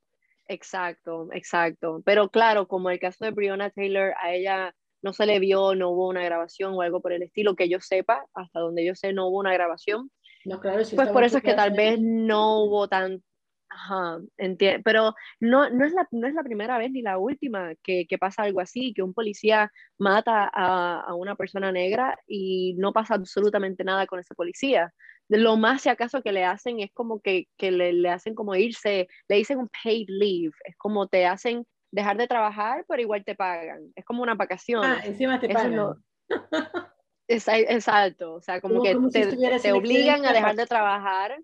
Exacto, 0.49 1.29
exacto. 1.33 2.03
Pero 2.05 2.31
claro, 2.31 2.67
como 2.67 2.91
el 2.91 2.99
caso 2.99 3.25
de 3.25 3.31
Breonna 3.31 3.71
Taylor, 3.71 4.15
a 4.21 4.35
ella 4.35 4.75
no 5.03 5.13
se 5.13 5.27
le 5.27 5.39
vio, 5.39 5.75
no 5.75 5.91
hubo 5.91 6.09
una 6.09 6.25
grabación 6.25 6.75
o 6.75 6.83
algo 6.83 7.01
por 7.01 7.13
el 7.13 7.23
estilo, 7.23 7.55
que 7.55 7.69
yo 7.69 7.81
sepa, 7.81 8.27
hasta 8.35 8.61
donde 8.61 8.85
yo 8.85 8.95
sé, 8.95 9.13
no 9.13 9.29
hubo 9.29 9.39
una 9.39 9.53
grabación. 9.53 10.11
No, 10.45 10.61
claro, 10.61 10.83
pues 10.95 11.09
por 11.11 11.25
eso 11.25 11.39
es 11.39 11.43
que 11.43 11.55
tal 11.55 11.73
vez 11.73 12.01
no 12.01 12.65
hubo 12.65 12.89
tan... 12.89 13.23
Ajá, 13.71 14.19
entiendo. 14.39 14.83
Pero 14.85 15.15
no, 15.41 15.69
no, 15.71 15.85
es 15.85 15.93
la, 15.93 16.07
no 16.11 16.27
es 16.27 16.35
la 16.35 16.43
primera 16.43 16.79
vez 16.79 16.91
ni 16.91 17.03
la 17.03 17.19
última 17.19 17.75
que, 17.83 18.07
que 18.09 18.19
pasa 18.19 18.43
algo 18.43 18.61
así, 18.61 18.95
que 18.95 19.03
un 19.03 19.13
policía 19.15 19.71
mata 19.99 20.51
a, 20.53 21.01
a, 21.01 21.15
una 21.15 21.37
persona 21.37 21.71
negra 21.71 22.19
y 22.27 22.75
no 22.79 22.93
pasa 22.93 23.15
absolutamente 23.15 23.85
nada 23.85 24.07
con 24.07 24.21
ese 24.21 24.35
policía. 24.35 24.93
Lo 25.29 25.57
más 25.59 25.83
si 25.83 25.91
acaso 25.91 26.23
que 26.23 26.33
le 26.33 26.45
hacen 26.45 26.81
es 26.81 26.91
como 26.95 27.21
que, 27.21 27.47
que 27.59 27.71
le, 27.71 27.93
le 27.93 28.09
hacen 28.09 28.35
como 28.35 28.55
irse, 28.55 29.09
le 29.29 29.37
dicen 29.37 29.59
un 29.59 29.69
paid 29.83 30.07
leave, 30.09 30.53
es 30.65 30.75
como 30.77 31.07
te 31.07 31.27
hacen 31.27 31.67
dejar 31.91 32.17
de 32.17 32.27
trabajar, 32.27 32.85
pero 32.89 33.03
igual 33.03 33.25
te 33.25 33.35
pagan. 33.35 33.93
Es 33.95 34.05
como 34.05 34.23
una 34.23 34.35
vacación. 34.35 34.85
Ah, 34.85 35.03
encima 35.05 35.39
te 35.39 35.49
pagan. 35.51 36.03
exacto, 37.29 38.35
o 38.35 38.41
sea, 38.41 38.63
como, 38.63 38.83
que 38.83 38.97
te, 39.13 39.59
te 39.59 39.73
obligan 39.73 40.25
a 40.25 40.33
dejar 40.33 40.57
de 40.57 40.67
trabajar. 40.67 41.39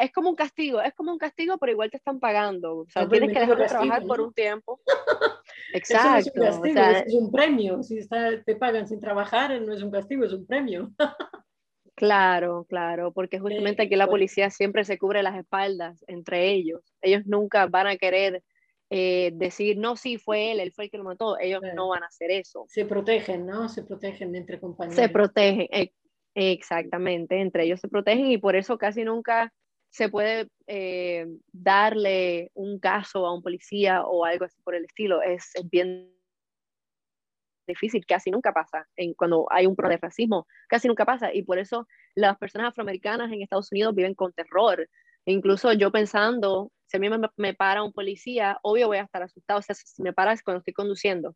Es 0.00 0.12
como 0.12 0.30
un 0.30 0.36
castigo, 0.36 0.80
es 0.80 0.94
como 0.94 1.12
un 1.12 1.18
castigo, 1.18 1.58
pero 1.58 1.72
igual 1.72 1.90
te 1.90 1.96
están 1.96 2.20
pagando. 2.20 2.78
O 2.78 2.86
sea, 2.88 3.08
tienes 3.08 3.32
que 3.32 3.40
dejar 3.40 3.58
de 3.58 3.66
trabajar 3.66 4.06
por 4.06 4.20
un 4.20 4.32
tiempo. 4.32 4.80
Exacto. 5.74 6.42
es, 6.42 6.56
un 6.56 6.74
castigo, 6.74 6.80
es 7.06 7.14
un 7.14 7.32
premio. 7.32 7.82
Si 7.82 7.98
está, 7.98 8.42
te 8.42 8.56
pagan 8.56 8.86
sin 8.86 9.00
trabajar, 9.00 9.60
no 9.60 9.72
es 9.72 9.82
un 9.82 9.90
castigo, 9.90 10.24
es 10.24 10.32
un 10.32 10.46
premio. 10.46 10.90
Claro, 11.96 12.64
claro, 12.66 13.12
porque 13.12 13.38
justamente 13.38 13.82
aquí 13.82 13.94
la 13.94 14.06
policía 14.06 14.48
siempre 14.48 14.86
se 14.86 14.96
cubre 14.96 15.22
las 15.22 15.36
espaldas 15.36 16.02
entre 16.08 16.50
ellos. 16.50 16.80
Ellos 17.02 17.26
nunca 17.26 17.66
van 17.66 17.88
a 17.88 17.96
querer 17.98 18.42
eh, 18.88 19.32
decir, 19.34 19.76
no, 19.76 19.96
sí, 19.96 20.16
fue 20.16 20.50
él, 20.50 20.60
él 20.60 20.72
fue 20.72 20.84
el 20.84 20.90
que 20.90 20.96
lo 20.96 21.04
mató, 21.04 21.38
ellos 21.38 21.60
no 21.74 21.88
van 21.90 22.02
a 22.02 22.06
hacer 22.06 22.30
eso. 22.30 22.64
Se 22.68 22.86
protegen, 22.86 23.44
¿no? 23.44 23.68
Se 23.68 23.82
protegen 23.82 24.34
entre 24.34 24.58
compañeros. 24.58 24.96
Se 24.96 25.10
protegen, 25.10 25.68
e, 25.70 25.92
exactamente, 26.34 27.38
entre 27.38 27.64
ellos 27.64 27.80
se 27.80 27.88
protegen 27.88 28.30
y 28.30 28.38
por 28.38 28.56
eso 28.56 28.78
casi 28.78 29.04
nunca 29.04 29.52
se 29.90 30.08
puede 30.08 30.48
eh, 30.66 31.26
darle 31.52 32.50
un 32.54 32.78
caso 32.78 33.26
a 33.26 33.34
un 33.34 33.42
policía 33.42 34.04
o 34.04 34.24
algo 34.24 34.44
así 34.44 34.60
por 34.62 34.74
el 34.74 34.84
estilo. 34.84 35.20
Es, 35.20 35.52
bien 35.70 36.12
difícil, 37.66 38.06
casi 38.06 38.30
nunca 38.30 38.52
pasa. 38.52 38.88
En, 38.96 39.14
cuando 39.14 39.46
hay 39.50 39.66
un 39.66 39.74
problema 39.76 39.96
de 39.96 40.06
racismo, 40.06 40.46
casi 40.68 40.86
nunca 40.88 41.04
pasa. 41.04 41.34
Y 41.34 41.42
por 41.42 41.58
eso 41.58 41.88
las 42.14 42.38
personas 42.38 42.68
afroamericanas 42.68 43.32
en 43.32 43.42
Estados 43.42 43.70
Unidos 43.72 43.94
viven 43.94 44.14
con 44.14 44.32
terror. 44.32 44.88
E 45.26 45.32
incluso 45.32 45.72
yo 45.72 45.90
pensando, 45.90 46.70
si 46.86 46.96
a 46.96 47.00
mí 47.00 47.08
me, 47.36 47.54
para 47.54 47.82
un 47.82 47.92
policía, 47.92 48.58
obvio 48.62 48.86
voy 48.86 48.98
a 48.98 49.02
estar 49.02 49.22
asustado. 49.22 49.58
O 49.58 49.62
sea, 49.62 49.74
si 49.74 50.02
me 50.02 50.12
paras 50.12 50.42
cuando 50.42 50.58
estoy 50.58 50.72
conduciendo, 50.72 51.34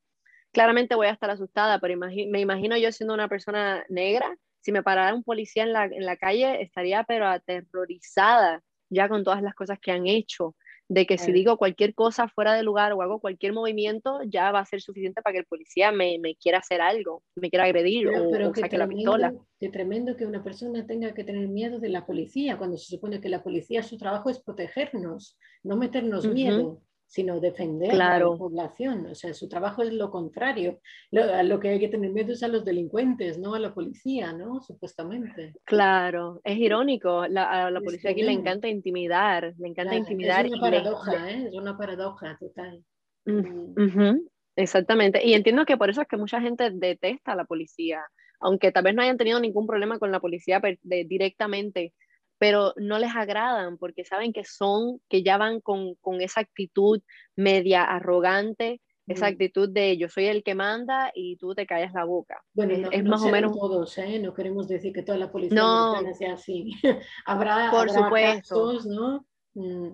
claramente 0.53 0.95
voy 0.95 1.09
a 1.09 1.13
estar 1.13 1.31
asustada, 1.31 1.81
pero 1.81 1.99
me 1.99 2.41
imagino 2.41 2.77
yo 2.77 2.93
siendo 2.93 3.15
una 3.15 3.29
persona 3.29 3.85
negra, 3.89 4.37
si 4.65 4.73
me 4.73 4.83
parara 4.83 5.15
un 5.15 5.23
policía 5.23 5.65
en 5.65 5.75
la, 5.75 5.85
en 5.85 6.07
la 6.07 6.17
calle, 6.17 6.63
estaría 6.63 7.05
pero 7.05 7.29
aterrorizada 7.29 8.63
ya 8.89 9.09
con 9.09 9.23
todas 9.23 9.43
las 9.43 9.55
cosas 9.55 9.79
que 9.79 9.91
han 9.93 10.07
hecho 10.07 10.55
de 10.89 11.07
que 11.07 11.17
si 11.17 11.33
digo 11.33 11.57
cualquier 11.57 11.95
cosa 11.95 12.29
fuera 12.29 12.55
de 12.55 12.63
lugar 12.63 12.93
o 12.93 13.03
hago 13.03 13.19
cualquier 13.19 13.53
movimiento, 13.53 14.21
ya 14.27 14.53
va 14.53 14.61
a 14.61 14.67
ser 14.67 14.81
suficiente 14.81 15.23
para 15.23 15.33
que 15.33 15.39
el 15.41 15.47
policía 15.47 15.93
me, 15.93 16.19
me 16.19 16.37
quiera 16.37 16.59
hacer 16.59 16.81
algo, 16.81 17.23
me 17.37 17.49
quiera 17.49 17.65
agredir 17.65 18.09
o, 18.09 18.55
saque 18.55 18.77
la 18.77 18.87
pistola. 18.87 19.35
Qué 19.59 19.71
tremendo 19.71 20.15
que 20.17 20.27
una 20.27 20.45
persona 20.45 20.87
tenga 20.87 21.15
que 21.15 21.25
tener 21.25 21.49
miedo 21.49 21.79
de 21.79 21.89
la 21.89 22.05
policía, 22.05 22.59
cuando 22.59 22.77
se 22.77 22.87
supone 22.87 23.21
que 23.21 23.31
la 23.31 23.43
policía 23.43 23.83
su 23.83 23.97
trabajo 23.97 24.29
es 24.29 24.41
protegernos, 24.41 25.39
no 25.63 25.77
meternos 25.77 26.27
miedo 26.27 26.83
sino 27.15 27.39
defender 27.39 27.93
a 27.93 28.19
la 28.19 28.27
población. 28.37 29.07
O 29.07 29.15
sea, 29.15 29.33
su 29.35 29.49
trabajo 29.49 29.85
es 29.85 29.93
lo 29.93 30.11
contrario. 30.11 30.81
Lo, 31.13 31.45
lo, 31.45 31.61
que 31.61 31.69
hay 31.69 31.79
que 31.79 31.87
tener 31.87 32.11
miedo 32.11 32.33
es 32.33 32.43
a 32.43 32.49
los 32.49 32.65
delincuentes, 32.65 33.39
no 33.39 33.55
a 33.55 33.61
la 33.61 33.73
policía, 33.73 34.33
¿no? 34.33 34.61
Supuestamente. 34.61 35.55
Claro, 35.63 36.41
es 36.43 36.59
irónico. 36.59 37.29
La, 37.29 37.67
a 37.67 37.71
la 37.71 37.81
policía 37.81 38.11
aquí 38.11 38.25
le 38.25 38.33
encanta 38.33 38.67
intimidar, 38.67 39.55
le 39.57 39.69
encanta 39.69 39.95
intimidar. 39.95 40.45
Es 40.45 40.55
una 40.55 40.61
paradoja, 40.61 41.31
¿eh? 41.31 41.47
Es 41.47 41.55
una 41.55 41.79
paradoja 41.79 42.37
total. 42.41 42.83
Mm, 43.27 44.17
exactamente. 44.57 45.25
Y 45.25 45.35
entiendo 45.35 45.65
que 45.67 45.77
por 45.77 45.91
eso 45.91 46.03
es 46.03 46.09
que 46.09 46.17
mucha 46.17 46.41
gente 46.41 46.69
detesta 46.73 47.35
a 47.35 47.37
la 47.37 47.45
policía, 47.45 48.01
aunque 48.41 48.73
tal 48.73 48.83
vez 48.83 48.97
no 48.97 49.03
hayan 49.03 49.19
tenido 49.19 49.39
ningún 49.39 49.69
problema 49.69 50.01
con 50.01 50.11
la 50.11 50.19
policía 50.19 50.61
directamente 50.83 51.95
pero 52.39 52.73
no 52.77 52.99
les 52.99 53.15
agradan 53.15 53.79
porque 53.79 54.05
saben 54.05 54.33
que 54.33 54.45
son, 54.45 55.01
que 55.09 55.23
ya 55.23 55.39
van 55.39 55.61
con, 55.61 55.95
con 55.97 56.21
esa 56.21 56.41
actitud 56.41 57.01
media 57.37 57.85
arrogante, 57.85 58.81
esa 59.07 59.27
actitud 59.27 59.69
de 59.69 59.99
yo 59.99 60.09
soy 60.09 60.27
el 60.27 60.43
que 60.43 60.55
manda 60.55 61.11
y 61.15 61.37
tú 61.37 61.55
te 61.55 61.67
callas 61.67 61.93
la 61.93 62.05
boca. 62.05 62.43
Bueno, 62.55 62.77
no, 62.79 62.91
es 62.91 63.05
más 63.05 63.23
o 63.23 63.29
menos 63.29 63.53
todos, 63.53 63.99
¿eh? 63.99 64.19
no 64.19 64.33
queremos 64.33 64.67
decir 64.67 64.93
que 64.93 65.03
toda 65.03 65.19
la 65.19 65.31
policía 65.31 65.61
no, 65.61 66.15
sea 66.15 66.35
así. 66.35 66.73
habrá, 67.27 67.71
por 67.71 67.91
supuesto. 67.91 68.73
Casos, 68.73 68.87
¿no? 68.87 69.27
Mm. 69.55 69.93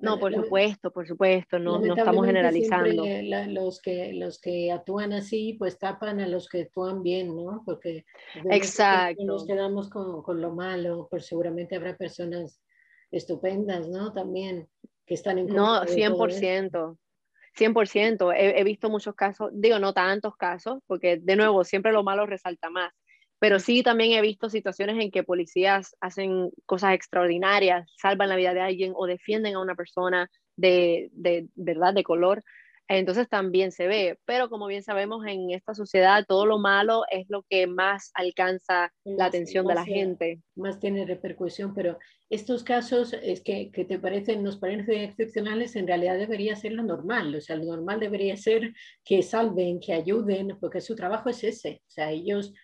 No, 0.00 0.18
por 0.20 0.32
supuesto, 0.32 0.92
por 0.92 1.08
supuesto, 1.08 1.58
no, 1.58 1.80
no 1.80 1.94
estamos 1.94 2.24
generalizando. 2.24 3.04
los, 3.48 3.80
que, 3.80 4.12
los 4.12 4.40
que 4.40 4.70
actúan 4.70 5.12
así, 5.12 5.54
pues 5.58 5.78
tapan 5.78 6.20
a 6.20 6.28
los 6.28 6.48
que 6.48 6.62
actúan 6.62 7.02
bien, 7.02 7.34
¿no? 7.34 7.62
Porque 7.66 8.04
Exacto. 8.48 9.24
nos 9.24 9.44
quedamos 9.44 9.90
con, 9.90 10.22
con, 10.22 10.40
lo 10.40 10.54
malo, 10.54 11.08
pues 11.10 11.26
seguramente 11.26 11.74
habrá 11.74 11.96
personas 11.96 12.62
estupendas, 13.10 13.88
¿no? 13.88 14.12
También 14.12 14.68
que 15.04 15.14
están 15.14 15.38
en 15.38 15.46
No, 15.46 15.82
100%. 15.82 16.96
100%. 17.56 18.34
He, 18.36 18.60
he 18.60 18.64
visto 18.64 18.88
muchos 18.90 19.16
casos, 19.16 19.50
digo, 19.52 19.80
no 19.80 19.92
tantos 19.92 20.36
casos, 20.36 20.80
porque 20.86 21.18
de 21.20 21.34
nuevo, 21.34 21.64
siempre 21.64 21.90
lo 21.90 22.04
malo 22.04 22.24
resalta 22.24 22.70
más, 22.70 22.92
pero 23.38 23.60
sí 23.60 23.82
también 23.82 24.12
he 24.12 24.20
visto 24.20 24.50
situaciones 24.50 25.02
en 25.02 25.10
que 25.10 25.22
policías 25.22 25.96
hacen 26.00 26.50
cosas 26.66 26.94
extraordinarias, 26.94 27.88
salvan 27.96 28.28
la 28.28 28.36
vida 28.36 28.54
de 28.54 28.60
alguien 28.60 28.92
o 28.96 29.06
defienden 29.06 29.54
a 29.54 29.60
una 29.60 29.74
persona 29.74 30.30
de, 30.56 31.08
de 31.12 31.46
verdad 31.54 31.94
de 31.94 32.02
color. 32.02 32.42
Entonces 32.90 33.28
también 33.28 33.70
se 33.70 33.86
ve, 33.86 34.18
pero 34.24 34.48
como 34.48 34.66
bien 34.66 34.82
sabemos 34.82 35.26
en 35.26 35.50
esta 35.50 35.74
sociedad 35.74 36.24
todo 36.26 36.46
lo 36.46 36.58
malo 36.58 37.02
es 37.10 37.26
lo 37.28 37.42
que 37.42 37.66
más 37.66 38.10
alcanza 38.14 38.90
la 39.04 39.26
atención 39.26 39.66
de 39.66 39.74
la 39.74 39.84
gente. 39.84 40.40
Más 40.56 40.80
tiene 40.80 41.04
repercusión, 41.04 41.74
pero 41.74 41.98
estos 42.30 42.64
casos 42.64 43.12
es 43.12 43.42
que, 43.42 43.70
que, 43.70 43.84
te 43.84 43.98
parecen, 43.98 44.42
nos 44.42 44.56
parecen 44.56 45.02
excepcionales, 45.02 45.76
en 45.76 45.86
realidad 45.86 46.16
debería 46.16 46.56
ser 46.56 46.72
lo 46.72 46.82
normal, 46.82 47.34
o 47.34 47.40
sea, 47.42 47.56
lo 47.56 47.64
normal 47.64 48.00
debería 48.00 48.38
ser 48.38 48.72
que 49.04 49.22
salven, 49.22 49.80
que 49.80 49.92
ayuden, 49.92 50.56
porque 50.58 50.80
su 50.80 50.96
trabajo 50.96 51.28
es 51.28 51.44
ese, 51.44 51.82
o 51.86 51.90
sea, 51.90 52.10
ellos 52.10 52.54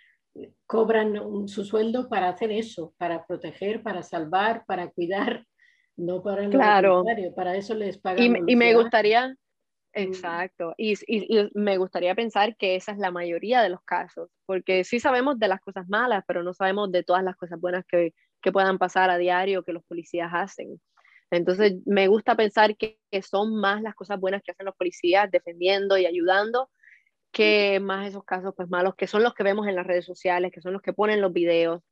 cobran 0.66 1.48
su 1.48 1.64
sueldo 1.64 2.08
para 2.08 2.28
hacer 2.28 2.50
eso, 2.50 2.94
para 2.98 3.26
proteger, 3.26 3.82
para 3.82 4.02
salvar, 4.02 4.64
para 4.66 4.90
cuidar, 4.90 5.46
no 5.96 6.22
para 6.22 6.48
claro. 6.48 7.04
para 7.36 7.56
eso 7.56 7.74
les 7.74 7.98
pagan. 7.98 8.22
Y, 8.46 8.52
y 8.52 8.56
me 8.56 8.74
gustaría, 8.74 9.28
mm. 9.28 9.36
exacto, 9.94 10.74
y, 10.76 10.94
y, 11.06 11.48
me 11.54 11.78
gustaría 11.78 12.14
pensar 12.14 12.56
que 12.56 12.76
esa 12.76 12.92
es 12.92 12.98
la 12.98 13.10
mayoría 13.10 13.62
de 13.62 13.68
los 13.68 13.82
casos, 13.84 14.30
porque 14.46 14.84
sí 14.84 14.98
sabemos 14.98 15.38
de 15.38 15.48
las 15.48 15.60
cosas 15.60 15.88
malas, 15.88 16.24
pero 16.26 16.42
no 16.42 16.52
sabemos 16.52 16.90
de 16.90 17.04
todas 17.04 17.22
las 17.22 17.36
cosas 17.36 17.60
buenas 17.60 17.84
que, 17.86 18.12
que 18.42 18.52
puedan 18.52 18.78
pasar 18.78 19.10
a 19.10 19.18
diario 19.18 19.62
que 19.62 19.72
los 19.72 19.84
policías 19.84 20.30
hacen. 20.32 20.80
Entonces, 21.30 21.74
me 21.86 22.06
gusta 22.06 22.36
pensar 22.36 22.76
que, 22.76 22.98
que 23.10 23.22
son 23.22 23.56
más 23.56 23.82
las 23.82 23.94
cosas 23.94 24.20
buenas 24.20 24.42
que 24.42 24.52
hacen 24.52 24.66
los 24.66 24.76
policías 24.76 25.30
defendiendo 25.30 25.96
y 25.96 26.06
ayudando 26.06 26.68
que 27.34 27.80
más 27.80 28.08
esos 28.08 28.24
casos 28.24 28.54
pues 28.56 28.70
malos, 28.70 28.94
que 28.94 29.06
son 29.06 29.22
los 29.22 29.34
que 29.34 29.42
vemos 29.42 29.66
en 29.66 29.74
las 29.74 29.86
redes 29.86 30.04
sociales, 30.04 30.52
que 30.52 30.60
son 30.60 30.72
los 30.72 30.80
que 30.80 30.92
ponen 30.94 31.20
los 31.20 31.32
videos. 31.32 31.82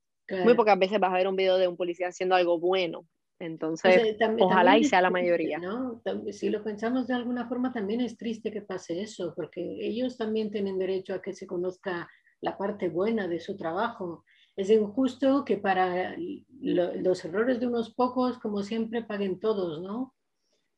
Muy 0.45 0.55
pocas 0.55 0.79
veces 0.79 0.99
vas 0.99 1.13
a 1.13 1.17
ver 1.17 1.29
un 1.29 1.37
video 1.37 1.59
de 1.59 1.69
un 1.69 1.77
policía 1.77 2.09
haciendo 2.09 2.35
algo 2.35 2.59
bueno. 2.59 3.07
Entonces, 3.39 4.17
ojalá 4.39 4.79
y 4.79 4.85
sea 4.85 5.03
la 5.03 5.11
mayoría. 5.11 5.59
¿no? 5.59 6.01
Si 6.31 6.49
lo 6.49 6.63
pensamos 6.63 7.09
de 7.09 7.15
alguna 7.15 7.49
forma, 7.49 7.73
también 7.73 8.01
es 8.01 8.17
triste 8.17 8.53
que 8.53 8.63
pase 8.63 9.03
eso, 9.03 9.35
porque 9.35 9.61
ellos 9.61 10.17
también 10.17 10.51
tienen 10.51 10.79
derecho 10.79 11.13
a 11.13 11.21
que 11.21 11.33
se 11.33 11.47
conozca 11.47 12.09
la 12.41 12.57
parte 12.57 12.89
buena 12.89 13.27
de 13.27 13.41
su 13.41 13.57
trabajo. 13.57 14.25
Es 14.57 14.71
injusto 14.71 15.45
que 15.45 15.57
para 15.57 16.15
los 16.61 17.25
errores 17.25 17.59
de 17.59 17.67
unos 17.67 17.93
pocos, 17.93 18.39
como 18.39 18.63
siempre, 18.63 19.03
paguen 19.03 19.41
todos, 19.41 19.83
¿no? 19.83 20.15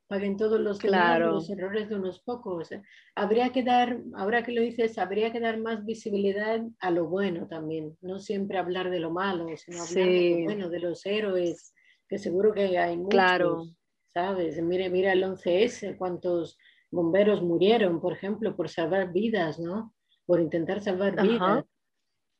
Paguen 0.07 0.37
todos 0.37 0.61
los, 0.61 0.83
los 0.85 1.51
errores 1.51 1.88
de 1.88 1.97
unos 1.97 2.21
pocos. 2.21 2.71
Habría 3.14 3.51
que 3.53 3.62
dar, 3.62 3.99
ahora 4.14 4.43
que 4.43 4.53
lo 4.53 4.61
dices, 4.61 4.99
habría 4.99 5.33
que 5.33 5.40
dar 5.40 5.59
más 5.59 5.85
visibilidad 5.85 6.61
a 6.81 6.90
lo 6.90 7.07
bueno 7.07 7.47
también, 7.49 7.97
no 8.01 8.19
siempre 8.19 8.59
hablar 8.59 8.90
de 8.90 9.01
lo 9.01 9.11
malo, 9.11 9.47
sino 9.57 9.83
hablar 9.83 10.07
de 10.07 10.31
lo 10.31 10.45
bueno, 10.45 10.69
de 10.69 10.81
los 10.81 11.07
héroes, 11.07 11.75
que 12.09 12.19
seguro 12.19 12.53
que 12.53 12.79
hay 12.79 12.97
muchos, 12.97 13.11
claro. 13.11 13.64
¿sabes? 14.12 14.61
Mira, 14.62 14.88
mira 14.88 15.12
el 15.12 15.25
11S, 15.25 15.97
cuántos 15.97 16.59
bomberos 16.90 17.43
murieron, 17.43 18.01
por 18.01 18.12
ejemplo, 18.12 18.55
por 18.55 18.69
salvar 18.69 19.12
vidas, 19.12 19.59
¿no? 19.59 19.95
Por 20.27 20.40
intentar 20.40 20.81
salvar 20.81 21.21
vidas. 21.21 21.64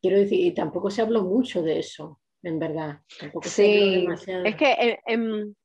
Quiero 0.01 0.19
decir, 0.19 0.41
y 0.41 0.53
tampoco 0.53 0.91
se 0.91 1.01
habló 1.01 1.25
mucho 1.25 1.63
de 1.63 1.79
eso, 1.79 2.21
en 2.43 2.59
verdad. 2.59 3.01
Tampoco 3.19 3.49
sí, 3.49 4.07
es 4.45 4.57
que 4.57 4.99
en, 5.07 5.57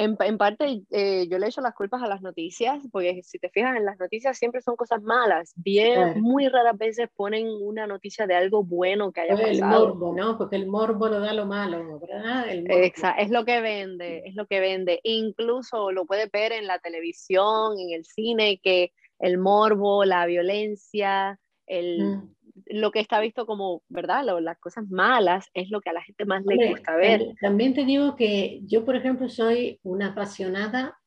en, 0.00 0.16
en 0.18 0.38
parte 0.38 0.82
eh, 0.90 1.28
yo 1.28 1.38
le 1.38 1.46
echo 1.46 1.60
las 1.60 1.74
culpas 1.74 2.02
a 2.02 2.06
las 2.06 2.22
noticias, 2.22 2.82
porque 2.90 3.22
si 3.22 3.38
te 3.38 3.50
fijas 3.50 3.76
en 3.76 3.84
las 3.84 3.98
noticias 3.98 4.38
siempre 4.38 4.62
son 4.62 4.74
cosas 4.74 5.02
malas. 5.02 5.52
Bien, 5.56 6.20
muy 6.22 6.48
raras 6.48 6.78
veces 6.78 7.08
ponen 7.14 7.46
una 7.48 7.86
noticia 7.86 8.26
de 8.26 8.34
algo 8.34 8.64
bueno 8.64 9.12
que 9.12 9.20
haya 9.20 9.36
pasado. 9.36 9.50
El 9.50 9.60
morbo, 9.60 10.14
¿no? 10.16 10.38
Porque 10.38 10.56
el 10.56 10.66
morbo 10.66 11.08
lo 11.08 11.20
da 11.20 11.34
lo 11.34 11.44
malo, 11.44 12.00
¿verdad? 12.00 12.48
El 12.48 12.70
Exacto, 12.70 13.22
es 13.22 13.30
lo 13.30 13.44
que 13.44 13.60
vende, 13.60 14.22
es 14.24 14.34
lo 14.34 14.46
que 14.46 14.60
vende. 14.60 15.00
Incluso 15.02 15.92
lo 15.92 16.06
puedes 16.06 16.30
ver 16.30 16.52
en 16.52 16.66
la 16.66 16.78
televisión, 16.78 17.78
en 17.78 17.90
el 17.90 18.06
cine, 18.06 18.58
que 18.62 18.92
el 19.18 19.36
morbo, 19.36 20.06
la 20.06 20.24
violencia, 20.24 21.38
el... 21.66 22.16
Mm 22.16 22.39
lo 22.66 22.90
que 22.90 23.00
está 23.00 23.20
visto 23.20 23.46
como, 23.46 23.82
¿verdad? 23.88 24.24
las 24.40 24.58
cosas 24.58 24.88
malas 24.88 25.46
es 25.54 25.70
lo 25.70 25.80
que 25.80 25.90
a 25.90 25.92
la 25.92 26.02
gente 26.02 26.24
más 26.24 26.44
le 26.44 26.70
gusta 26.70 26.96
ver. 26.96 27.34
También 27.40 27.74
te 27.74 27.84
digo 27.84 28.16
que 28.16 28.60
yo, 28.64 28.84
por 28.84 28.96
ejemplo, 28.96 29.28
soy 29.28 29.80
una 29.82 30.08
apasionada, 30.08 30.98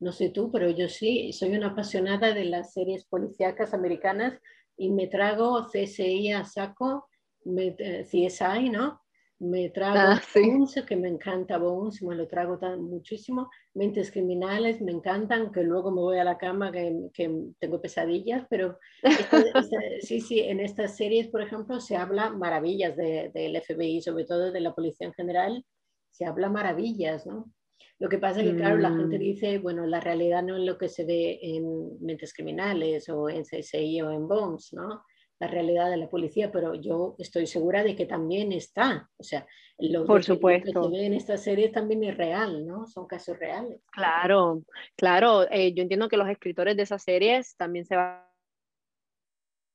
no 0.00 0.12
sé 0.12 0.30
tú, 0.30 0.50
pero 0.50 0.70
yo 0.70 0.88
sí, 0.88 1.32
soy 1.32 1.56
una 1.56 1.68
apasionada 1.68 2.34
de 2.34 2.44
las 2.44 2.72
series 2.72 3.04
policíacas 3.04 3.74
americanas 3.74 4.40
y 4.76 4.90
me 4.90 5.06
trago 5.06 5.66
CSI 5.66 6.32
a 6.32 6.44
saco, 6.44 7.08
me, 7.44 7.74
eh, 7.78 8.04
CSI, 8.04 8.70
¿no? 8.70 9.00
Me 9.38 9.70
trago 9.70 9.98
ah, 9.98 10.22
Bones, 10.34 10.82
que 10.86 10.96
me 10.96 11.08
encanta 11.08 11.58
Bones, 11.58 12.02
me 12.02 12.14
lo 12.14 12.26
trago 12.26 12.58
tan, 12.58 12.82
muchísimo. 12.82 13.50
Mentes 13.74 14.12
criminales 14.12 14.80
me 14.80 14.92
encantan, 14.92 15.50
que 15.50 15.62
luego 15.62 15.90
me 15.90 16.00
voy 16.00 16.18
a 16.18 16.24
la 16.24 16.38
cama 16.38 16.70
que, 16.70 17.10
que 17.12 17.28
tengo 17.58 17.80
pesadillas, 17.80 18.46
pero 18.48 18.78
sí, 20.00 20.20
sí, 20.20 20.40
en 20.40 20.60
estas 20.60 20.96
series, 20.96 21.28
por 21.28 21.42
ejemplo, 21.42 21.80
se 21.80 21.96
habla 21.96 22.30
maravillas 22.30 22.96
del 22.96 23.32
de, 23.32 23.62
FBI, 23.66 24.00
sobre 24.00 24.24
todo 24.24 24.52
de 24.52 24.60
la 24.60 24.74
policía 24.74 25.08
en 25.08 25.14
general, 25.14 25.64
se 26.10 26.24
habla 26.24 26.48
maravillas, 26.48 27.26
¿no? 27.26 27.52
Lo 27.98 28.08
que 28.08 28.18
pasa 28.18 28.40
es 28.40 28.50
que, 28.50 28.56
claro, 28.56 28.78
la 28.78 28.90
gente 28.90 29.16
mm. 29.16 29.20
dice, 29.20 29.58
bueno, 29.58 29.86
la 29.86 30.00
realidad 30.00 30.42
no 30.42 30.56
es 30.56 30.62
lo 30.62 30.78
que 30.78 30.88
se 30.88 31.04
ve 31.04 31.38
en 31.42 32.00
Mentes 32.00 32.32
Criminales 32.32 33.08
o 33.08 33.28
en 33.28 33.44
CSI 33.44 34.02
o 34.02 34.10
en 34.10 34.28
Bones, 34.28 34.72
¿no? 34.72 35.02
La 35.40 35.48
realidad 35.48 35.90
de 35.90 35.96
la 35.96 36.08
policía, 36.08 36.50
pero 36.52 36.74
yo 36.74 37.16
estoy 37.18 37.46
segura 37.46 37.82
de 37.82 37.96
que 37.96 38.06
también 38.06 38.52
está. 38.52 39.08
O 39.16 39.22
sea, 39.22 39.46
lo, 39.78 40.06
Por 40.06 40.22
supuesto. 40.22 40.82
que 40.82 40.88
se 40.88 40.92
ve 40.92 41.06
en 41.06 41.14
esta 41.14 41.36
serie 41.36 41.70
también 41.70 42.04
es 42.04 42.16
real, 42.16 42.64
¿no? 42.66 42.86
Son 42.86 43.06
casos 43.06 43.38
reales. 43.38 43.80
Claro, 43.90 44.62
claro. 44.96 45.50
Eh, 45.50 45.74
yo 45.74 45.82
entiendo 45.82 46.08
que 46.08 46.16
los 46.16 46.28
escritores 46.28 46.76
de 46.76 46.84
esas 46.84 47.02
series 47.02 47.56
también 47.56 47.84
se 47.84 47.96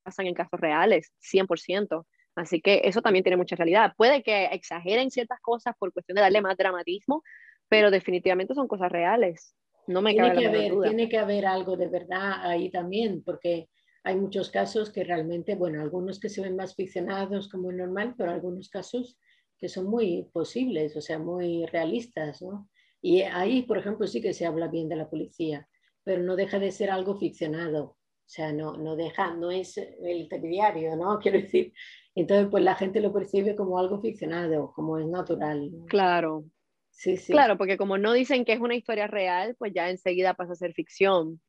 basan 0.06 0.28
en 0.28 0.34
casos 0.34 0.60
reales, 0.60 1.12
100%. 1.22 2.06
Así 2.36 2.62
que 2.62 2.82
eso 2.86 3.02
también 3.02 3.24
tiene 3.24 3.36
mucha 3.36 3.58
realidad. 3.58 3.94
Puede 3.98 4.24
que 4.24 4.46
exageren 4.46 5.12
ciertas 5.12 5.42
cosas 5.42 5.76
por 5.78 5.92
cuestión 5.92 6.16
de 6.16 6.22
darle 6.22 6.42
más 6.42 6.56
dramatismo, 6.56 7.22
pero 7.68 7.92
definitivamente 7.92 8.54
son 8.54 8.68
cosas 8.68 8.90
reales. 8.92 9.56
No 9.88 10.02
me 10.02 10.12
tiene 10.12 10.30
cabe 10.30 10.40
que 10.40 10.44
la 10.46 10.50
haber, 10.50 10.82
Tiene 10.84 11.10
que 11.10 11.18
haber 11.18 11.46
algo 11.46 11.76
de 11.76 11.88
verdad 11.88 12.46
ahí 12.46 12.70
también, 12.70 13.24
porque 13.24 13.68
hay 14.10 14.16
muchos 14.16 14.50
casos 14.50 14.92
que 14.92 15.04
realmente, 15.04 15.56
bueno, 15.56 15.82
algunos 15.82 16.20
que 16.20 16.30
se 16.30 16.42
ven 16.42 16.56
más 16.56 16.76
ficcionados 16.76 17.48
como 17.48 17.72
normal, 17.72 18.16
pero 18.18 18.32
algunos 18.32 18.70
casos 18.70 19.20
que 19.58 19.70
son 19.70 19.86
muy 19.86 20.28
posibles, 20.34 20.96
o 20.96 21.02
sea, 21.02 21.20
muy 21.20 21.66
realistas, 21.68 22.42
¿no? 22.42 22.70
Y 23.02 23.22
ahí, 23.22 23.62
por 23.64 23.78
ejemplo, 23.78 24.08
sí 24.08 24.20
que 24.22 24.34
se 24.34 24.46
habla 24.46 24.68
bien 24.68 24.90
de 24.90 24.96
la 24.96 25.10
policía, 25.10 25.68
pero 26.04 26.24
no 26.24 26.36
deja 26.36 26.58
de 26.60 26.72
ser 26.72 26.90
algo 26.90 27.20
ficcionado, 27.20 27.84
o 27.84 27.98
sea, 28.26 28.52
no, 28.52 28.78
no 28.78 28.96
deja, 28.96 29.36
no 29.36 29.52
es 29.52 29.78
el 29.78 30.28
telediario, 30.28 30.96
¿no? 30.96 31.20
Quiero 31.22 31.40
decir, 31.40 31.72
entonces 32.16 32.48
pues 32.50 32.64
la 32.64 32.76
gente 32.76 33.02
lo 33.02 33.14
percibe 33.14 33.56
como 33.56 33.78
algo 33.78 34.02
ficcionado, 34.02 34.72
como 34.74 34.98
es 34.98 35.08
natural. 35.08 35.72
Claro. 35.88 36.46
Sí, 36.90 37.16
sí. 37.16 37.32
Claro, 37.32 37.58
porque 37.58 37.78
como 37.78 37.98
no 37.98 38.12
dicen 38.12 38.44
que 38.44 38.54
es 38.54 38.60
una 38.60 38.76
historia 38.76 39.08
real, 39.08 39.56
pues 39.58 39.72
ya 39.74 39.90
enseguida 39.90 40.34
pasa 40.34 40.54
a 40.54 40.56
ser 40.56 40.74
ficción. 40.74 41.40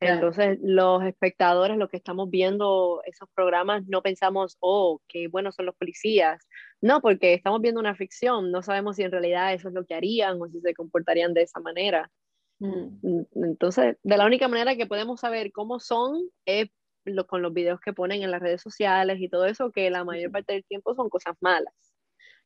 Entonces, 0.00 0.58
los 0.62 1.02
espectadores, 1.04 1.76
los 1.76 1.88
que 1.88 1.96
estamos 1.96 2.30
viendo 2.30 3.02
esos 3.04 3.28
programas, 3.34 3.84
no 3.88 4.00
pensamos, 4.00 4.56
oh, 4.60 5.00
qué 5.08 5.26
buenos 5.26 5.56
son 5.56 5.66
los 5.66 5.74
policías. 5.74 6.46
No, 6.80 7.00
porque 7.00 7.34
estamos 7.34 7.60
viendo 7.60 7.80
una 7.80 7.96
ficción, 7.96 8.52
no 8.52 8.62
sabemos 8.62 8.96
si 8.96 9.02
en 9.02 9.10
realidad 9.10 9.52
eso 9.52 9.68
es 9.68 9.74
lo 9.74 9.84
que 9.84 9.94
harían 9.94 10.40
o 10.40 10.46
si 10.48 10.60
se 10.60 10.74
comportarían 10.74 11.34
de 11.34 11.42
esa 11.42 11.58
manera. 11.58 12.10
Mm. 12.60 13.22
Entonces, 13.44 13.96
de 14.02 14.16
la 14.16 14.26
única 14.26 14.46
manera 14.46 14.76
que 14.76 14.86
podemos 14.86 15.20
saber 15.20 15.50
cómo 15.52 15.80
son 15.80 16.28
es 16.44 16.68
lo, 17.04 17.26
con 17.26 17.42
los 17.42 17.52
videos 17.52 17.80
que 17.80 17.92
ponen 17.92 18.22
en 18.22 18.30
las 18.30 18.40
redes 18.40 18.62
sociales 18.62 19.18
y 19.20 19.28
todo 19.28 19.46
eso, 19.46 19.72
que 19.72 19.90
la 19.90 20.04
mayor 20.04 20.30
parte 20.30 20.52
del 20.52 20.64
tiempo 20.64 20.94
son 20.94 21.08
cosas 21.08 21.36
malas. 21.40 21.74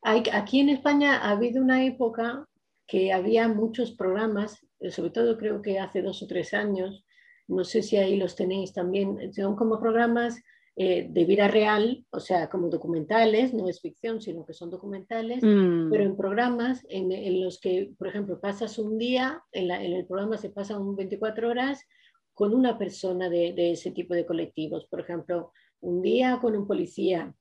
Hay, 0.03 0.23
aquí 0.33 0.61
en 0.61 0.71
España 0.71 1.19
ha 1.19 1.31
habido 1.31 1.63
una 1.63 1.85
época 1.85 2.47
que 2.87 3.13
había 3.13 3.49
muchos 3.49 3.93
programas, 3.93 4.67
eh, 4.81 4.91
sobre 4.91 5.11
todo 5.11 5.39
creo 5.39 5.63
que 5.63 5.79
hace 5.79 6.03
dos 6.03 6.23
o 6.23 6.27
tres 6.27 6.55
años, 6.55 7.05
no 7.49 7.65
sé 7.65 7.83
si 7.83 7.97
ahí 7.97 8.17
los 8.17 8.37
tenéis 8.37 8.73
también, 8.73 9.33
son 9.33 9.57
como 9.57 9.81
programas 9.81 10.43
eh, 10.75 11.07
de 11.11 11.25
vida 11.27 11.49
real, 11.49 12.07
o 12.11 12.19
sea, 12.19 12.49
como 12.49 12.71
documentales, 12.71 13.53
no 13.53 13.69
es 13.69 13.83
ficción, 13.83 14.23
sino 14.23 14.47
que 14.47 14.55
son 14.55 14.71
documentales, 14.71 15.43
mm. 15.43 15.91
pero 15.91 16.05
en 16.05 16.17
programas 16.17 16.87
en, 16.89 17.43
los 17.43 17.61
que, 17.61 17.93
por 17.99 18.09
ejemplo, 18.09 18.41
pasas 18.41 18.79
un 18.79 18.97
día, 18.97 19.43
en, 19.53 19.71
el 19.71 20.07
programa 20.07 20.39
se 20.39 20.49
pasan 20.49 20.97
24 20.97 21.51
horas 21.51 21.87
con 22.33 22.55
una 22.55 22.79
persona 22.79 23.29
de, 23.29 23.53
de, 23.53 23.73
ese 23.73 23.91
tipo 23.91 24.15
de 24.15 24.25
colectivos, 24.25 24.87
por 24.87 25.01
ejemplo, 25.01 25.53
un 25.81 26.01
día 26.01 26.39
con 26.41 26.57
un 26.57 26.67
policía, 26.67 27.35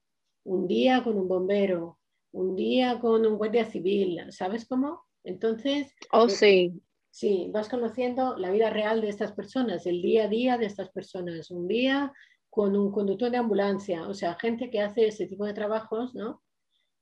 un 0.44 0.68
día 0.68 1.02
con 1.02 1.16
un 1.16 1.26
bombero, 1.26 1.98
un 2.32 2.54
día 2.54 2.98
con 3.00 3.24
un 3.24 3.38
guardia 3.38 3.64
civil, 3.64 4.20
¿sabes 4.30 4.66
cómo? 4.66 5.06
Entonces, 5.24 5.94
oh, 6.10 6.28
sí. 6.28 6.82
Sí, 7.12 7.50
vas 7.52 7.68
conociendo 7.68 8.38
la 8.38 8.50
vida 8.50 8.70
real 8.70 9.02
de 9.02 9.10
estas 9.10 9.32
personas, 9.32 9.84
el 9.84 10.00
día 10.00 10.24
a 10.24 10.28
día 10.28 10.56
de 10.56 10.64
estas 10.64 10.88
personas. 10.90 11.50
Un 11.50 11.68
día 11.68 12.10
con 12.48 12.74
un 12.74 12.90
conductor 12.90 13.30
de 13.30 13.36
ambulancia, 13.36 14.08
o 14.08 14.14
sea, 14.14 14.34
gente 14.34 14.70
que 14.70 14.80
hace 14.80 15.08
ese 15.08 15.26
tipo 15.26 15.44
de 15.44 15.52
trabajos, 15.52 16.14
¿no? 16.14 16.42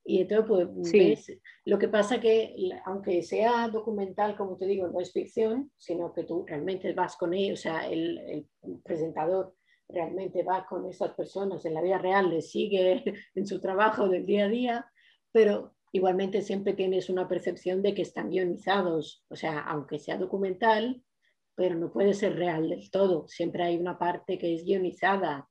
Y 0.05 0.23
entonces, 0.23 0.69
pues, 0.75 0.93
ves, 0.93 1.41
lo 1.65 1.79
que 1.79 1.87
pasa 1.87 2.21
que, 2.21 2.57
aunque 2.87 3.23
sea 3.23 3.69
documental, 3.69 4.37
como 4.37 4.57
te 4.57 4.67
digo, 4.67 4.89
no 4.89 5.01
es 5.01 5.13
ficción, 5.13 5.71
sino 5.77 6.13
que 6.13 6.25
tú 6.25 6.45
realmente 6.45 6.93
vas 6.93 7.17
con 7.17 7.33
ellos, 7.33 7.61
o 7.61 7.63
sea, 7.63 7.89
el, 7.89 8.19
el 8.19 8.79
presentador 8.83 9.55
realmente 9.89 10.43
va 10.43 10.67
con 10.67 10.87
estas 10.87 11.15
personas 11.15 11.65
en 11.65 11.75
la 11.75 11.83
vida 11.83 11.99
real, 11.99 12.31
les 12.31 12.51
sigue 12.51 13.05
en 13.37 13.47
su 13.47 13.61
trabajo 13.61 14.09
del 14.09 14.27
día 14.27 14.47
a 14.47 14.49
día, 14.49 14.93
pero 15.31 15.77
igualmente 15.93 16.43
siempre 16.43 16.75
tienes 16.75 17.09
una 17.11 17.29
percepción 17.29 17.83
de 17.83 17.95
que 17.95 18.03
están 18.03 18.31
guionizados, 18.31 19.25
o 19.29 19.37
sea, 19.37 19.61
aunque 19.61 19.99
sea 19.99 20.17
documental, 20.17 21.03
pero 21.55 21.75
no 21.75 21.93
puede 21.93 22.15
ser 22.15 22.37
real 22.37 22.69
del 22.69 22.91
todo, 22.91 23.27
siempre 23.29 23.65
hay 23.65 23.77
una 23.77 23.99
parte 23.99 24.39
que 24.39 24.55
es 24.55 24.65
guionizada, 24.65 25.49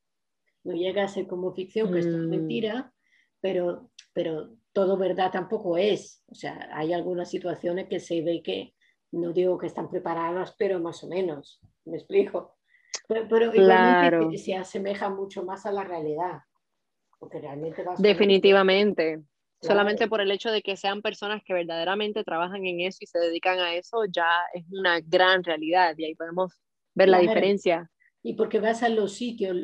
no 0.64 0.74
llega 0.74 1.04
a 1.04 1.08
ser 1.08 1.26
como 1.26 1.52
ficción, 1.52 1.92
que 1.92 2.00
esto 2.00 2.16
es 2.16 2.26
mm. 2.26 2.30
mentira, 2.30 2.92
pero, 3.40 3.90
pero 4.12 4.50
todo 4.72 4.96
verdad 4.96 5.30
tampoco 5.30 5.76
es, 5.76 6.22
o 6.26 6.34
sea, 6.34 6.68
hay 6.72 6.92
algunas 6.92 7.30
situaciones 7.30 7.88
que 7.88 8.00
se 8.00 8.22
ve 8.22 8.42
que, 8.42 8.74
no 9.12 9.32
digo 9.32 9.58
que 9.58 9.66
están 9.66 9.90
preparadas, 9.90 10.54
pero 10.58 10.78
más 10.80 11.02
o 11.02 11.08
menos, 11.08 11.60
me 11.84 11.96
explico. 11.96 12.56
Pero, 13.08 13.52
igualmente 13.54 14.38
se, 14.38 14.54
asemeja 14.54 15.10
mucho 15.10 15.44
más 15.44 15.66
a 15.66 15.72
la 15.72 15.82
realidad, 15.84 16.40
porque 17.18 17.40
realmente 17.40 17.84
Definitivamente. 17.98 19.22
Solamente 19.60 20.08
por 20.08 20.20
el 20.20 20.30
hecho 20.30 20.50
de 20.50 20.62
que 20.62 20.76
sean 20.76 21.02
personas 21.02 21.42
que 21.44 21.52
verdaderamente 21.52 22.24
trabajan 22.24 22.64
en 22.64 22.80
eso 22.80 22.98
y 23.00 23.06
se 23.06 23.18
dedican 23.18 23.58
a 23.58 23.74
eso, 23.74 24.04
ya 24.10 24.28
es 24.54 24.64
una 24.70 25.00
gran 25.00 25.44
realidad 25.44 25.94
y 25.98 26.06
ahí 26.06 26.14
podemos 26.14 26.60
ver 26.94 27.08
la 27.08 27.18
diferencia. 27.18 27.90
Y 28.22 28.34
porque 28.34 28.60
vas 28.60 28.82
a 28.82 28.88
los 28.88 29.14
sitios 29.14 29.56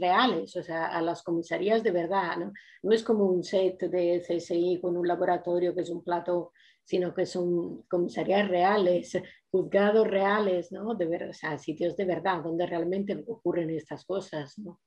reales, 0.00 0.56
o 0.56 0.62
sea, 0.62 0.86
a 0.86 1.02
las 1.02 1.22
comisarías 1.22 1.82
de 1.82 1.90
verdad, 1.90 2.36
¿no? 2.38 2.52
No 2.82 2.94
es 2.94 3.02
como 3.02 3.24
un 3.24 3.42
set 3.42 3.78
de 3.80 4.22
CSI 4.26 4.80
con 4.80 4.96
un 4.96 5.06
laboratorio 5.06 5.74
que 5.74 5.82
es 5.82 5.90
un 5.90 6.02
plato, 6.02 6.52
sino 6.84 7.12
que 7.12 7.26
son 7.26 7.82
comisarías 7.82 8.48
reales, 8.48 9.20
juzgados 9.50 10.08
reales, 10.08 10.72
¿no? 10.72 10.94
De 10.94 11.06
ver, 11.06 11.24
o 11.24 11.32
sea, 11.34 11.58
sitios 11.58 11.96
de 11.96 12.06
verdad 12.06 12.42
donde 12.42 12.66
realmente 12.66 13.24
ocurren 13.26 13.70
estas 13.70 14.06
cosas, 14.06 14.58
¿no? 14.58 14.80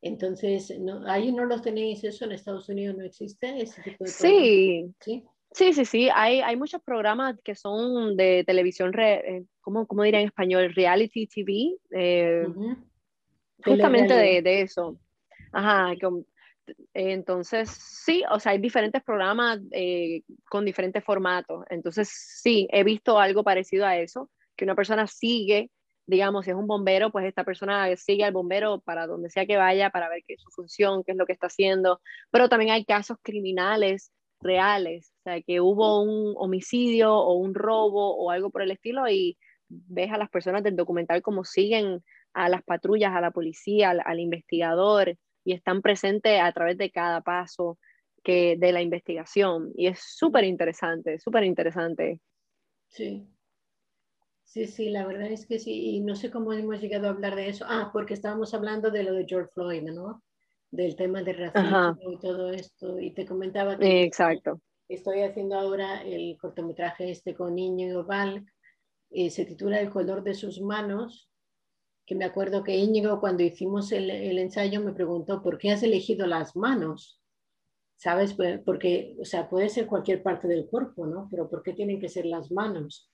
Entonces, 0.00 0.78
no, 0.78 1.02
ahí 1.06 1.32
no 1.32 1.44
los 1.44 1.62
tenéis 1.62 2.04
eso, 2.04 2.24
en 2.24 2.32
Estados 2.32 2.68
Unidos 2.68 2.96
no 2.96 3.04
existe 3.04 3.60
ese 3.60 3.82
tipo 3.82 4.04
de 4.04 4.10
sí. 4.10 4.94
sí. 5.00 5.24
Sí, 5.52 5.72
sí, 5.72 5.84
sí, 5.86 6.08
hay, 6.14 6.40
hay 6.40 6.56
muchos 6.56 6.82
programas 6.82 7.36
que 7.42 7.54
son 7.54 8.16
de 8.16 8.44
televisión, 8.46 8.92
re, 8.92 9.14
eh, 9.14 9.44
¿cómo, 9.60 9.86
¿cómo 9.86 10.02
diría 10.02 10.20
en 10.20 10.26
español? 10.26 10.74
Reality 10.74 11.26
TV, 11.26 11.74
eh, 11.90 12.46
justamente 13.64 14.12
de, 14.14 14.42
de, 14.42 14.60
eso. 14.60 15.00
Ajá, 15.50 15.94
entonces 16.92 17.70
sí, 17.70 18.22
o 18.30 18.38
sea, 18.38 18.52
hay 18.52 18.58
diferentes 18.58 19.02
programas 19.02 19.60
eh, 19.70 20.22
con 20.48 20.64
diferentes 20.64 21.02
formatos. 21.02 21.64
Entonces 21.70 22.10
sí, 22.10 22.68
he 22.70 22.84
visto 22.84 23.18
algo 23.18 23.42
parecido 23.42 23.86
a 23.86 23.96
eso, 23.96 24.30
que 24.54 24.64
una 24.64 24.74
persona 24.74 25.06
sigue, 25.06 25.70
digamos, 26.08 26.46
si 26.46 26.50
es 26.50 26.56
un 26.56 26.66
bombero, 26.66 27.12
pues 27.12 27.26
esta 27.26 27.44
persona 27.44 27.94
sigue 27.96 28.24
al 28.24 28.32
bombero 28.32 28.80
para 28.80 29.06
donde 29.06 29.28
sea 29.28 29.44
que 29.44 29.58
vaya, 29.58 29.90
para 29.90 30.08
ver 30.08 30.22
qué 30.26 30.34
es 30.34 30.40
su 30.40 30.50
función, 30.50 31.04
qué 31.04 31.12
es 31.12 31.18
lo 31.18 31.26
que 31.26 31.34
está 31.34 31.48
haciendo. 31.48 32.00
Pero 32.30 32.48
también 32.48 32.70
hay 32.70 32.86
casos 32.86 33.18
criminales 33.22 34.10
reales, 34.40 35.12
o 35.20 35.22
sea, 35.24 35.42
que 35.42 35.60
hubo 35.60 36.00
un 36.00 36.34
homicidio 36.38 37.14
o 37.14 37.34
un 37.34 37.54
robo 37.54 38.16
o 38.16 38.30
algo 38.30 38.50
por 38.50 38.62
el 38.62 38.70
estilo 38.70 39.06
y 39.06 39.36
ves 39.68 40.10
a 40.10 40.16
las 40.16 40.30
personas 40.30 40.62
del 40.62 40.76
documental 40.76 41.20
como 41.20 41.44
siguen 41.44 42.02
a 42.32 42.48
las 42.48 42.62
patrullas, 42.62 43.12
a 43.14 43.20
la 43.20 43.30
policía, 43.30 43.90
al, 43.90 44.20
investigador 44.20 45.14
y 45.44 45.52
están 45.52 45.82
presentes 45.82 46.40
a 46.40 46.50
través 46.52 46.78
de 46.78 46.90
cada 46.90 47.20
paso 47.20 47.78
que, 48.24 48.56
de 48.56 48.72
la 48.72 48.80
investigación. 48.80 49.72
Y 49.74 49.88
es 49.88 50.00
súper 50.00 50.44
interesante, 50.44 51.18
súper 51.18 51.44
interesante. 51.44 52.22
Sí. 52.88 53.28
Sí, 54.48 54.66
sí, 54.66 54.90
la 54.90 55.06
verdad 55.06 55.30
es 55.30 55.46
que 55.46 55.58
sí. 55.58 55.96
Y 55.96 56.00
no 56.00 56.16
sé 56.16 56.30
cómo 56.30 56.52
hemos 56.52 56.80
llegado 56.80 57.06
a 57.06 57.10
hablar 57.10 57.36
de 57.36 57.48
eso. 57.48 57.64
Ah, 57.68 57.90
porque 57.92 58.14
estábamos 58.14 58.54
hablando 58.54 58.90
de 58.90 59.02
lo 59.02 59.12
de 59.12 59.26
George 59.26 59.50
Floyd, 59.54 59.82
¿no? 59.82 60.22
del 60.70 60.96
tema 60.96 61.22
de 61.22 61.32
racismo 61.32 62.12
y 62.12 62.18
todo 62.18 62.50
esto. 62.50 62.98
Y 62.98 63.12
te 63.12 63.26
comentaba 63.26 63.78
que 63.78 64.02
Exacto. 64.02 64.60
estoy 64.88 65.22
haciendo 65.22 65.58
ahora 65.58 66.02
el 66.02 66.36
cortometraje 66.38 67.10
este 67.10 67.34
con 67.34 67.58
Íñigo 67.58 68.04
Val, 68.04 68.44
y 69.10 69.30
se 69.30 69.46
titula 69.46 69.80
El 69.80 69.90
color 69.90 70.22
de 70.22 70.34
sus 70.34 70.60
manos, 70.60 71.30
que 72.04 72.14
me 72.14 72.26
acuerdo 72.26 72.62
que 72.62 72.76
Íñigo 72.76 73.20
cuando 73.20 73.42
hicimos 73.42 73.90
el, 73.92 74.10
el 74.10 74.38
ensayo 74.38 74.82
me 74.82 74.92
preguntó, 74.92 75.42
¿por 75.42 75.58
qué 75.58 75.70
has 75.70 75.82
elegido 75.82 76.26
las 76.26 76.56
manos? 76.56 77.20
¿Sabes? 77.96 78.34
Pues, 78.34 78.60
porque, 78.64 79.16
o 79.20 79.24
sea, 79.24 79.48
puede 79.48 79.70
ser 79.70 79.86
cualquier 79.86 80.22
parte 80.22 80.46
del 80.46 80.66
cuerpo, 80.66 81.06
¿no? 81.06 81.28
Pero 81.30 81.48
¿por 81.48 81.62
qué 81.62 81.72
tienen 81.72 81.98
que 81.98 82.08
ser 82.08 82.26
las 82.26 82.50
manos? 82.52 83.10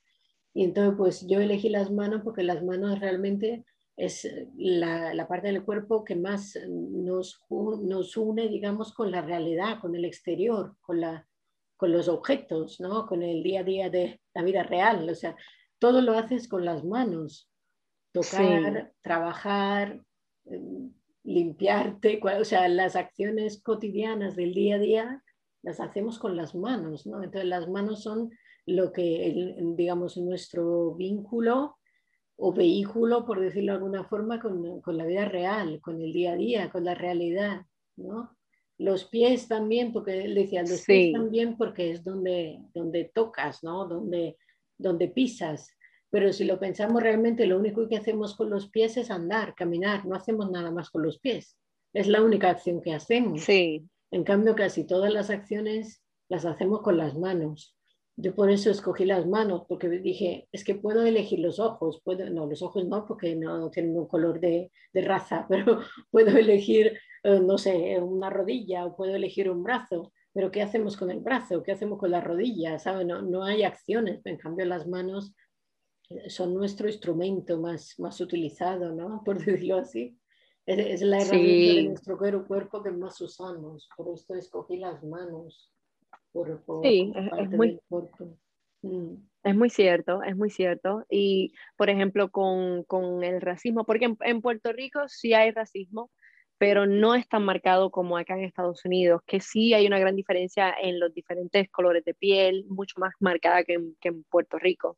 Y 0.55 0.65
entonces, 0.65 0.95
pues 0.97 1.27
yo 1.27 1.41
elegí 1.41 1.69
las 1.69 1.91
manos 1.91 2.23
porque 2.23 2.45
las 2.45 2.63
manos 2.63 3.01
realmente 3.01 3.65
es 3.97 4.29
la, 4.57 5.13
la, 5.13 5.29
parte 5.29 5.49
del 5.49 5.65
cuerpo 5.65 6.05
que 6.05 6.17
más 6.17 6.57
nos, 6.69 7.41
nos 7.51 8.17
une, 8.17 8.49
digamos, 8.49 8.93
con 8.93 9.11
la 9.11 9.21
realidad, 9.21 9.81
con 9.81 9.95
el 9.95 10.05
exterior, 10.05 10.77
con, 10.81 11.01
la, 11.01 11.29
con 11.77 11.93
los 11.93 12.09
objetos, 12.09 12.81
¿no? 12.81 13.07
con 13.07 13.23
el 13.23 13.43
día 13.43 13.61
a 13.61 13.65
día 13.65 13.91
de 13.91 14.21
la 14.33 14.43
vida 14.43 14.63
real. 14.63 15.09
O 15.09 15.15
sea, 15.15 15.37
todo 15.79 16.01
lo 16.01 16.13
haces 16.17 16.49
con 16.49 16.65
las 16.65 16.85
manos. 16.85 17.51
Tocar, 18.13 18.93
trabajar, 19.03 20.05
em, 20.45 20.93
limpiarte, 21.25 22.21
o 22.23 22.45
sea, 22.45 22.69
las 22.69 22.95
acciones 22.97 23.61
cotidianas 23.61 24.37
del 24.37 24.55
día 24.55 24.77
a 24.77 24.79
día 24.79 25.25
las 25.63 25.81
hacemos 25.81 26.19
con 26.19 26.37
las 26.37 26.55
manos, 26.55 27.07
¿no? 27.07 27.23
Entonces 27.23 27.49
las 27.49 27.69
manos 27.69 28.03
son 28.03 28.31
lo 28.67 28.93
que, 28.93 29.57
digamos, 29.77 30.17
nuestro 30.17 30.95
vínculo 30.95 31.77
o 32.37 32.53
vehículo, 32.53 33.25
por 33.25 33.41
decirlo 33.41 33.73
de 33.73 33.79
alguna 33.79 34.05
forma, 34.05 34.41
con, 34.41 34.81
con, 34.81 34.97
la 34.97 35.07
vida 35.07 35.25
real, 35.25 35.81
con 35.81 36.01
el 36.01 36.13
día 36.13 36.33
a 36.33 36.37
día, 36.37 36.71
con 36.71 36.85
la 36.85 36.95
realidad, 36.95 37.63
¿no? 37.97 38.37
Los 38.77 39.05
pies 39.05 39.47
también, 39.47 39.93
porque 39.93 40.25
él 40.25 40.35
decía, 40.35 40.63
los 40.63 40.83
pies 40.83 41.13
también 41.13 41.57
porque 41.57 41.93
es 41.93 42.03
donde, 42.03 42.61
donde 42.75 43.11
tocas, 43.15 43.63
¿no? 43.63 43.87
Donde, 43.87 44.37
donde 44.77 45.09
pisas. 45.09 45.71
Pero 46.11 46.33
si 46.33 46.45
lo 46.45 46.59
pensamos 46.59 47.03
realmente, 47.03 47.47
lo 47.47 47.59
único 47.59 47.89
que 47.89 47.97
hacemos 47.97 48.35
con 48.35 48.51
los 48.51 48.69
pies 48.69 48.97
es 48.97 49.11
andar, 49.11 49.55
caminar, 49.55 50.05
no 50.07 50.17
hacemos 50.17 50.51
nada 50.51 50.73
más 50.73 50.91
con 50.91 51.03
los 51.03 51.21
pies. 51.21 51.57
Es 51.93 52.09
la 52.09 52.23
única 52.23 52.51
acción 52.51 52.81
que 52.81 52.95
hacemos. 52.95 53.43
Sí. 53.43 53.89
En 54.11 54.25
cambio, 54.25 54.57
casi 54.57 54.85
todas 54.85 55.13
las 55.13 55.31
acciones 55.31 56.03
las 56.29 56.45
hacemos 56.45 56.83
con 56.83 56.97
las 56.97 57.17
manos. 57.17 57.77
Yo 58.17 58.33
por 58.35 58.49
eso 58.49 58.71
escogí 58.71 59.05
las 59.05 59.27
manos, 59.27 59.63
porque 59.69 59.89
dije, 59.89 60.49
es 60.53 60.63
que 60.63 60.77
puedo 60.77 61.03
elegir 61.05 61.41
los 61.41 61.59
ojos, 61.59 62.01
puedo, 62.05 62.31
no, 62.31 62.47
los 62.47 62.63
ojos 62.63 62.87
no, 62.87 63.05
porque 63.07 63.35
no 63.35 63.71
tienen 63.71 63.97
un 63.97 64.07
color 64.07 64.39
de, 64.39 64.71
de 64.93 65.01
raza, 65.03 65.47
pero 65.49 65.81
puedo 66.11 66.37
elegir, 66.37 66.99
eh, 67.25 67.41
no 67.41 67.59
sé, 67.59 68.01
una 68.01 68.31
rodilla 68.31 68.87
o 68.87 68.97
puedo 68.97 69.17
elegir 69.17 69.51
un 69.51 69.65
brazo, 69.65 70.13
pero 70.33 70.51
¿qué 70.51 70.63
hacemos 70.63 70.97
con 70.97 71.11
el 71.11 71.21
brazo? 71.21 71.63
¿Qué 71.63 71.73
hacemos 71.73 71.99
con 71.99 72.11
la 72.13 72.21
rodilla? 72.21 72.79
¿Sabe? 72.79 73.05
No, 73.05 73.21
no 73.23 73.45
hay 73.45 73.65
acciones, 73.65 74.25
en 74.27 74.37
cambio 74.37 74.65
las 74.67 74.87
manos 74.87 75.35
eh, 76.11 76.31
son 76.31 76.55
nuestro 76.55 76.87
instrumento 76.87 77.59
más, 77.61 77.99
más 77.99 78.21
utilizado, 78.21 78.93
¿no? 78.93 79.23
Por 79.25 79.39
decirlo 79.39 79.79
así. 79.79 80.17
Es, 80.67 80.79
es 80.79 81.03
la 81.03 81.21
herramienta 81.21 81.75
de 81.75 81.89
nuestro 81.89 82.17
cuerpo 82.47 82.83
que 82.83 82.91
más 82.91 83.21
usamos, 83.21 83.87
por 83.95 84.15
esto 84.15 84.35
escogí 84.35 84.79
las 84.79 85.05
manos 85.05 85.74
sí, 86.83 87.13
es, 87.39 87.51
muy, 87.51 87.81
mm. 88.83 89.15
es 89.45 89.55
muy 89.55 89.71
cierto, 89.71 90.23
es 90.23 90.37
muy 90.37 90.51
cierto. 90.51 91.05
Y, 91.09 91.55
por 91.77 91.91
ejemplo, 91.91 92.31
con, 92.31 92.85
con 92.85 93.23
el 93.23 93.41
racismo, 93.41 93.85
porque 93.85 94.07
en, 94.07 94.17
en, 94.21 94.41
Puerto 94.41 94.73
Rico 94.73 95.09
sí 95.09 95.35
hay 95.35 95.51
racismo, 95.53 96.11
pero 96.59 96.87
no 96.87 97.15
es 97.15 97.29
tan 97.29 97.45
marcado 97.45 97.91
como 97.91 98.17
acá 98.17 98.35
en 98.35 98.45
Estados 98.45 98.85
Unidos, 98.85 99.23
que 99.27 99.41
sí 99.41 99.75
hay 99.75 99.87
una 99.87 99.99
gran 99.99 100.17
diferencia 100.17 100.75
en 100.81 101.01
los 101.01 101.13
diferentes 101.13 101.69
colores 101.71 102.05
de 102.05 102.15
piel, 102.15 102.65
mucho 102.69 102.95
más 102.99 103.13
marcada 103.21 103.65
que 103.65 103.75
en, 103.75 103.97
que 104.01 104.09
en 104.09 104.25
Puerto 104.25 104.59
Rico. 104.59 104.97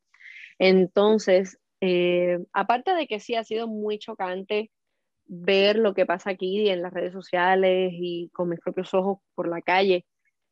Entonces, 0.59 1.59
eh, 1.81 2.39
aparte 2.53 2.93
de 2.93 3.07
que 3.07 3.19
sí 3.19 3.35
ha 3.35 3.43
sido 3.43 3.67
muy 3.67 3.99
chocante 3.99 4.71
ver 5.25 5.77
lo 5.77 5.93
que 5.93 6.05
pasa 6.05 6.31
aquí 6.31 6.69
en 6.69 6.81
las 6.81 6.93
redes 6.93 7.13
sociales 7.13 7.91
y 7.93 8.29
con 8.33 8.49
mis 8.49 8.59
propios 8.59 8.93
ojos 8.93 9.19
por 9.35 9.47
la 9.47 9.61
calle, 9.61 10.05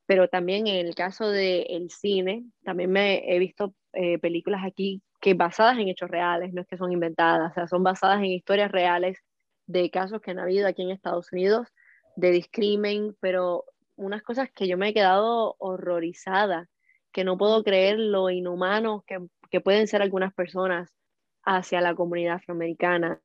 pero 0.06 0.28
también 0.28 0.68
en 0.68 0.86
el 0.86 0.96
caso 0.96 1.30
del 1.30 1.90
cine, 1.90 2.46
también 2.64 2.92
me 2.92 3.24
he 3.34 3.40
visto 3.40 3.74
eh, 3.94 4.20
películas 4.20 4.62
aquí 4.66 5.02
que 5.20 5.34
basadas 5.34 5.78
en 5.80 5.88
hechos 5.88 6.10
reales, 6.10 6.54
no 6.54 6.62
es 6.62 6.68
que 6.68 6.78
son 6.78 6.92
inventadas, 6.92 7.52
o 7.52 7.54
sea, 7.54 7.68
son 7.68 7.84
basadas 7.84 8.20
en 8.20 8.26
historias 8.26 8.72
reales 8.72 9.18
de 9.66 9.90
casos 9.90 10.22
que 10.22 10.32
han 10.32 10.40
habido 10.40 10.68
aquí 10.68 10.84
en 10.84 10.92
Estados 10.92 11.32
Unidos 11.32 11.68
de 12.16 12.32
discrimen, 12.32 13.16
pero 13.20 13.66
unas 13.96 14.22
cosas 14.22 14.50
que 14.52 14.68
yo 14.68 14.78
me 14.78 14.90
he 14.90 14.94
quedado 14.94 15.56
horrorizada, 15.58 16.70
que 17.12 17.24
no 17.24 17.38
puedo 17.38 17.64
creer 17.64 17.98
lo 17.98 18.30
inhumano 18.30 19.04
que, 19.08 19.20
que 19.50 19.62
pueden 19.62 19.88
ser 19.88 20.02
algunas 20.02 20.34
personas 20.34 20.94
hacia 21.44 21.82
la 21.82 21.96
comunidad 21.96 22.36
afroamericana. 22.36 23.22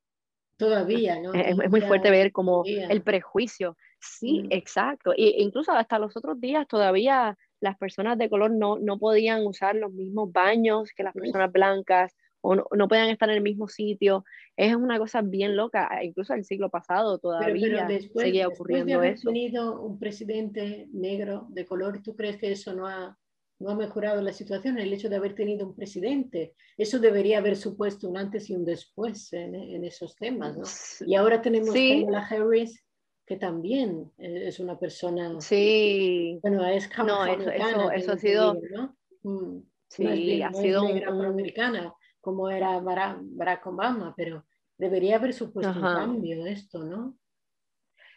Todavía, 0.57 1.21
¿no? 1.21 1.33
Es, 1.35 1.57
muy 1.71 1.81
fuerte 1.81 2.11
ver 2.11 2.33
como 2.33 2.63
el 2.65 3.03
prejuicio 3.03 3.77
Sí, 4.01 4.47
exacto. 4.51 5.13
E 5.13 5.43
incluso 5.43 5.73
hasta 5.73 5.99
los 5.99 6.17
otros 6.17 6.41
días 6.41 6.67
todavía 6.67 7.37
las 7.61 7.77
personas 7.77 8.17
de 8.17 8.31
color 8.31 8.51
no, 8.51 8.79
no 8.79 8.99
podían 8.99 9.47
usar 9.47 9.77
los 9.77 9.93
mismos 9.93 10.33
baños 10.33 10.91
que 10.97 11.03
las 11.03 11.13
personas 11.13 11.53
blancas 11.53 12.17
o 12.41 12.57
no, 12.57 12.65
no 12.75 12.89
podían 12.89 13.11
estar 13.11 13.29
en 13.29 13.37
el 13.37 13.43
mismo 13.43 13.69
sitio. 13.69 14.25
Es 14.57 14.75
una 14.75 14.99
cosa 14.99 15.21
bien 15.21 15.57
loca. 15.57 15.91
Incluso 16.03 16.33
el 16.33 16.47
siglo 16.47 16.71
pasado 16.71 17.19
todavía 17.19 17.87
seguía 18.17 18.49
ocurriendo 18.49 18.49
después 18.49 18.87
de 18.87 18.95
haber 18.95 19.13
eso. 19.13 19.29
tenido 19.29 19.81
un 19.83 19.99
presidente 19.99 20.89
negro 20.93 21.47
de 21.51 21.67
color, 21.67 22.03
¿tú 22.03 22.17
crees 22.17 22.39
que 22.39 22.53
eso 22.53 22.73
no 22.73 22.87
ha, 22.87 23.19
no 23.59 23.69
ha 23.69 23.75
mejorado 23.75 24.23
la 24.23 24.33
situación? 24.33 24.79
El 24.79 24.95
hecho 24.95 25.11
de 25.11 25.17
haber 25.17 25.35
tenido 25.35 25.67
un 25.67 25.77
presidente. 25.77 26.55
Eso 26.79 26.99
debería 26.99 27.37
haber 27.37 27.57
supuesto 27.57 28.09
un 28.09 28.17
antes 28.17 28.49
y 28.49 28.55
un 28.55 28.65
después 28.65 29.31
en, 29.35 29.55
en 29.55 29.85
esos 29.85 30.17
temas, 30.17 30.57
¿no? 30.57 31.07
Y 31.07 31.15
ahora 31.17 31.43
tenemos 31.43 31.75
sí. 31.75 32.07
Harris 32.31 32.83
que 33.31 33.37
también 33.37 34.11
eh, 34.19 34.49
es 34.49 34.59
una 34.59 34.77
persona. 34.77 35.41
Sí. 35.41 36.37
Bueno, 36.43 36.67
es 36.67 36.91
No, 36.99 37.25
eso, 37.25 37.49
eso, 37.49 37.91
eso 37.93 38.13
ha 38.13 38.17
sido. 38.17 38.61
¿no? 38.73 38.97
Mm, 39.23 39.63
sí, 39.87 40.43
ha 40.43 40.53
sido 40.53 40.83
un, 40.83 40.99
afroamericana 40.99 41.95
como 42.21 42.51
era 42.51 42.81
Barack, 42.81 43.65
Obama, 43.69 44.15
pero 44.17 44.45
debería 44.77 45.15
haber 45.15 45.33
supuesto 45.33 45.73
un 45.73 45.81
cambio 45.81 46.45
esto, 46.45 46.83
¿no? 46.83 47.17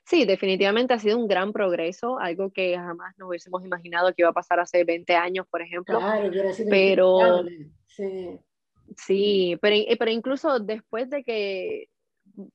Sí, 0.03 0.25
definitivamente 0.25 0.95
ha 0.95 0.99
sido 0.99 1.19
un 1.19 1.27
gran 1.27 1.53
progreso, 1.53 2.17
algo 2.17 2.49
que 2.49 2.75
jamás 2.75 3.15
nos 3.19 3.29
hubiésemos 3.29 3.63
imaginado 3.63 4.15
que 4.15 4.23
iba 4.23 4.29
a 4.29 4.33
pasar 4.33 4.59
hace 4.59 4.83
20 4.83 5.13
años, 5.13 5.45
por 5.47 5.61
ejemplo. 5.61 5.99
Claro, 5.99 6.31
pero 6.71 7.43
sí. 7.85 8.39
sí, 8.97 9.59
pero, 9.61 9.75
pero 9.99 10.09
incluso 10.09 10.59
después 10.59 11.07
de 11.11 11.23
que 11.23 11.89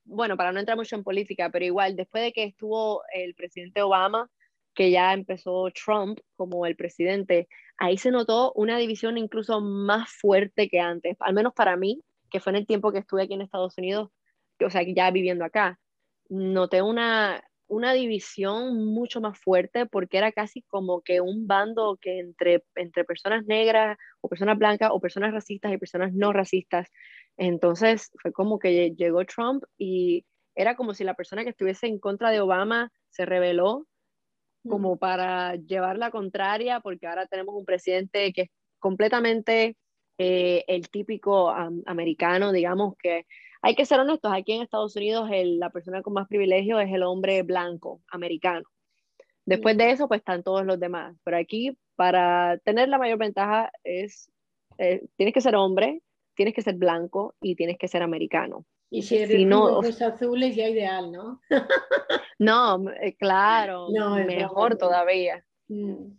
bueno, 0.05 0.37
para 0.37 0.53
no 0.53 0.61
entrar 0.61 0.77
mucho 0.77 0.97
en 0.97 1.05
política, 1.05 1.51
pero 1.51 1.65
igual, 1.65 1.97
después 1.97 2.23
de 2.25 2.33
que 2.33 2.45
estuvo 2.45 3.03
el 3.13 3.35
presidente 3.35 3.83
Obama, 3.83 4.31
que 4.75 4.91
ya 4.91 5.13
empezó 5.13 5.71
Trump 5.71 6.21
como 6.37 6.67
el 6.67 6.77
presidente, 6.77 7.49
ahí 7.79 7.99
se 7.99 8.11
notó 8.11 8.53
una 8.55 8.79
división 8.79 9.19
incluso 9.19 9.61
más 9.61 10.11
fuerte 10.11 10.69
que 10.69 10.81
antes, 10.81 11.17
al 11.21 11.35
menos 11.35 11.53
para 11.55 11.77
mí, 11.77 12.03
que 12.31 12.41
fue 12.41 12.53
en 12.53 12.57
el 12.57 12.67
tiempo 12.67 12.93
que 12.93 12.99
estuve 12.99 13.23
aquí 13.23 13.35
en 13.35 13.43
Estados 13.43 13.77
Unidos, 13.79 14.11
o 14.65 14.71
sea, 14.71 14.83
ya 14.83 15.11
viviendo 15.11 15.45
acá, 15.45 15.79
noté 16.29 16.83
una, 16.83 17.43
una 17.69 17.93
división 17.93 18.85
mucho 18.87 19.21
más 19.21 19.39
fuerte 19.39 19.87
porque 19.87 20.19
era 20.19 20.33
casi 20.33 20.63
como 20.63 21.03
que 21.03 21.21
un 21.21 21.47
bando 21.47 21.99
que 22.01 22.19
entre, 22.19 22.65
entre 22.75 23.05
personas 23.05 23.45
negras 23.45 23.97
o 24.21 24.29
personas 24.29 24.59
blancas 24.59 24.91
o 24.93 25.01
personas 25.01 25.33
racistas 25.33 25.73
y 25.73 25.79
personas 25.79 26.13
no 26.15 26.33
racistas. 26.33 26.89
Entonces 27.37 28.11
fue 28.21 28.33
como 28.33 28.59
que 28.59 28.95
llegó 28.97 29.25
Trump 29.25 29.65
y 29.77 30.25
era 30.55 30.77
como 30.77 30.95
si 30.95 31.05
la 31.05 31.15
persona 31.15 31.45
que 31.45 31.51
estuviese 31.51 31.87
en 31.87 31.99
contra 31.99 32.31
de 32.31 32.41
Obama 32.41 32.91
se 33.11 33.27
rebeló 33.27 33.87
como 34.69 34.97
para 34.99 35.55
llevar 35.55 35.97
la 35.99 36.11
contraria, 36.11 36.81
porque 36.81 37.07
ahora 37.07 37.27
tenemos 37.27 37.55
un 37.55 37.65
presidente 37.65 38.33
que 38.33 38.43
es 38.43 38.51
completamente 38.79 39.77
eh, 40.19 40.65
el 40.67 40.89
típico 40.91 41.51
americano, 41.87 42.53
digamos 42.53 42.97
que 42.99 43.25
hay 43.69 43.75
que 43.75 43.85
ser 43.85 44.01
honestos, 44.01 44.33
aquí 44.35 44.53
en 44.53 44.63
Estados 44.63 44.97
Unidos 44.97 45.29
la 45.31 45.69
persona 45.69 46.01
con 46.01 46.15
más 46.15 46.27
privilegio 46.27 46.81
es 46.81 46.91
el 46.91 47.03
hombre 47.03 47.43
blanco 47.43 48.01
americano. 48.11 48.67
Después 49.45 49.77
de 49.77 49.91
eso, 49.91 50.09
pues 50.09 50.21
están 50.21 50.43
todos 50.43 50.65
los 50.65 50.81
demás. 50.81 51.15
Pero 51.23 51.37
aquí, 51.37 51.77
para 51.95 52.57
tener 52.65 52.89
la 52.89 52.97
mayor 52.97 53.19
ventaja, 53.19 53.71
es, 53.85 54.33
eh, 54.79 55.05
tienes 55.17 55.35
que 55.35 55.43
ser 55.43 55.55
hombre, 55.55 56.01
tienes 56.35 56.55
que 56.55 56.63
ser 56.63 56.77
blanco 56.77 57.35
y 57.43 57.57
tienes 57.57 57.77
que 57.77 57.89
ser 57.89 58.03
americano. 58.03 58.65
Y 58.89 59.03
si 59.03 59.19
eres 59.19 59.47
no, 59.47 59.65
ojos 59.65 60.01
azules, 60.01 60.57
ya 60.57 60.67
ideal, 60.67 61.13
¿no? 61.13 61.43
no, 62.39 62.91
eh, 63.03 63.17
claro, 63.19 63.89
mejor 64.27 64.79
todavía. 64.79 65.45
Mm. 65.69 66.13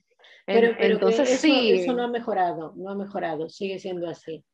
Pero, 0.45 0.75
entonces 0.77 1.31
eso, 1.31 1.41
sí. 1.41 1.71
Eso 1.71 1.93
no 1.93 2.03
ha 2.03 2.07
mejorado, 2.07 2.73
no 2.75 2.91
ha 2.91 2.95
mejorado, 2.95 3.49
sigue 3.49 3.79
siendo 3.79 4.07
así. 4.07 4.45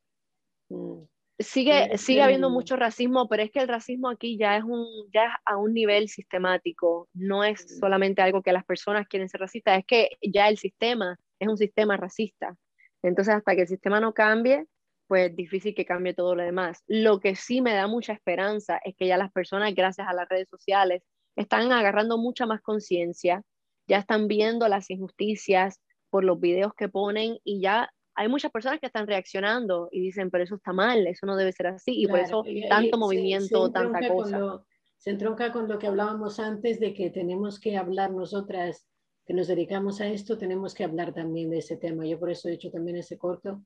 Mm. 0.69 1.03
Sigue, 1.37 1.97
sigue 1.97 2.21
habiendo 2.21 2.49
mucho 2.49 2.77
racismo, 2.77 3.27
pero 3.27 3.43
es 3.43 3.51
que 3.51 3.59
el 3.59 3.67
racismo 3.67 4.09
aquí 4.09 4.37
ya 4.37 4.55
es, 4.55 4.63
un, 4.63 4.87
ya 5.13 5.37
a 5.45 5.57
un 5.57 5.73
nivel 5.73 6.07
sistemático, 6.07 7.09
no 7.13 7.43
es 7.43 7.65
mm. 7.65 7.79
solamente 7.79 8.21
algo 8.21 8.41
que 8.41 8.53
las 8.53 8.63
personas 8.63 9.07
quieren 9.07 9.27
ser 9.27 9.41
racistas, 9.41 9.79
es 9.79 9.85
que 9.85 10.09
ya 10.21 10.47
el 10.47 10.57
sistema 10.57 11.17
es 11.39 11.47
un 11.47 11.57
sistema 11.57 11.97
racista. 11.97 12.55
Entonces, 13.03 13.35
hasta 13.35 13.53
que 13.55 13.63
el 13.63 13.67
sistema 13.67 13.99
no 13.99 14.13
cambie, 14.13 14.65
pues 15.07 15.35
difícil 15.35 15.75
que 15.75 15.85
cambie 15.85 16.13
todo 16.13 16.35
lo 16.35 16.43
demás. 16.43 16.83
Lo 16.87 17.19
que 17.19 17.35
sí 17.35 17.61
me 17.61 17.73
da 17.73 17.87
mucha 17.87 18.13
esperanza 18.13 18.79
es 18.83 18.95
que 18.95 19.07
ya 19.07 19.17
las 19.17 19.31
personas, 19.31 19.75
gracias 19.75 20.07
a 20.07 20.13
las 20.13 20.27
redes 20.29 20.47
sociales, 20.49 21.03
están 21.35 21.71
agarrando 21.71 22.17
mucha 22.17 22.45
más 22.45 22.61
conciencia, 22.61 23.43
ya 23.87 23.97
están 23.97 24.27
viendo 24.27 24.67
las 24.67 24.89
injusticias 24.89 25.81
por 26.09 26.23
los 26.23 26.39
videos 26.39 26.73
que 26.73 26.89
ponen 26.89 27.37
y 27.43 27.61
ya 27.61 27.89
hay 28.15 28.29
muchas 28.29 28.51
personas 28.51 28.79
que 28.79 28.85
están 28.85 29.07
reaccionando 29.07 29.89
y 29.91 29.99
dicen, 30.01 30.31
pero 30.31 30.43
eso 30.43 30.55
está 30.55 30.71
mal, 30.71 31.05
eso 31.05 31.25
no 31.25 31.35
debe 31.35 31.51
ser 31.51 31.67
así, 31.67 32.01
y 32.01 32.07
por 32.07 32.19
eso 32.19 32.43
tanto 32.69 32.97
movimiento, 32.97 33.69
tanta 33.71 34.07
cosa. 34.07 34.63
se 34.97 35.11
entronca 35.11 35.51
con 35.51 35.67
lo 35.67 35.77
que 35.77 35.87
hablábamos 35.87 36.39
antes 36.39 36.79
de 36.79 36.93
que 36.93 37.09
tenemos 37.09 37.59
que 37.59 37.77
hablar 37.77 38.11
nosotras 38.11 38.87
que 39.25 39.33
nos 39.33 39.47
dedicamos 39.47 40.01
a 40.01 40.07
esto, 40.07 40.37
tenemos 40.37 40.73
que 40.73 40.83
hablar 40.83 41.13
también 41.13 41.49
de 41.49 41.57
ese 41.57 41.77
tema. 41.77 42.05
Yo 42.05 42.19
por 42.19 42.29
eso 42.29 42.47
he 42.47 42.53
hecho 42.53 42.69
también 42.71 42.97
ese 42.97 43.17
corto, 43.17 43.63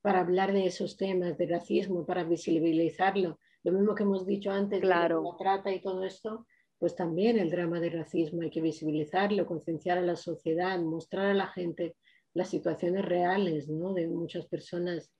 para 0.00 0.20
hablar 0.20 0.52
de 0.52 0.66
esos 0.66 0.96
temas 0.96 1.36
de 1.36 1.46
racismo, 1.46 2.06
para 2.06 2.24
visibilizarlo. 2.24 3.38
Lo 3.64 3.72
mismo 3.72 3.94
que 3.94 4.04
hemos 4.04 4.26
dicho 4.26 4.50
antes 4.50 4.80
claro. 4.80 5.22
de 5.22 5.28
la 5.28 5.36
trata 5.36 5.72
y 5.72 5.80
todo 5.80 6.04
esto, 6.04 6.46
pues 6.78 6.94
también 6.94 7.38
el 7.38 7.50
drama 7.50 7.78
de 7.78 7.90
racismo 7.90 8.42
hay 8.42 8.50
que 8.50 8.60
visibilizarlo, 8.60 9.46
concienciar 9.46 9.98
a 9.98 10.02
la 10.02 10.16
sociedad, 10.16 10.80
mostrar 10.80 11.26
a 11.26 11.34
la 11.34 11.48
gente 11.48 11.96
las 12.34 12.48
situaciones 12.48 13.04
reales 13.04 13.68
¿no? 13.68 13.92
de 13.94 14.06
muchas 14.08 14.46
personas. 14.46 15.12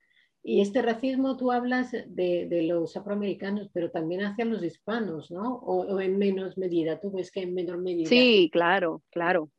Y 0.45 0.61
este 0.61 0.81
racismo 0.81 1.37
tú 1.37 1.51
hablas 1.51 1.91
de, 1.91 2.47
de 2.49 2.63
los 2.63 2.97
afroamericanos, 2.97 3.69
pero 3.73 3.91
también 3.91 4.25
hacia 4.25 4.43
los 4.43 4.61
hispanos, 4.61 5.31
¿no? 5.31 5.55
O, 5.55 5.85
o, 5.85 6.01
en 6.01 6.17
menos 6.17 6.57
medida, 6.57 6.99
tú 6.99 7.11
ves 7.11 7.31
que 7.31 7.43
en 7.43 7.53
menor 7.53 7.77
medida. 7.77 8.09
Sí, 8.09 8.49
claro, 8.51 9.01
claro. 9.09 9.49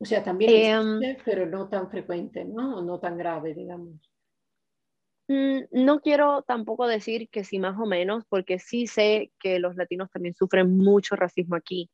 O 0.00 0.04
sea, 0.04 0.22
también 0.22 0.50
em, 0.52 1.02
existe, 1.02 1.22
pero 1.24 1.46
no 1.46 1.68
tan 1.68 1.90
frecuente, 1.90 2.44
¿no? 2.44 2.80
no 2.82 3.00
tan 3.00 3.18
grave, 3.18 3.54
digamos. 3.54 4.08
Mm, 5.26 5.64
no 5.72 6.00
quiero 6.00 6.42
tampoco 6.42 6.86
decir 6.86 7.28
que 7.28 7.44
sí 7.44 7.58
más 7.58 7.78
o 7.78 7.86
menos, 7.86 8.24
porque 8.28 8.58
sí 8.58 8.86
sé 8.86 9.32
que 9.40 9.58
los 9.58 9.76
latinos 9.76 10.10
también 10.10 10.34
sufren 10.34 10.76
mucho 10.76 11.16
racismo 11.16 11.56
aquí. 11.56 11.90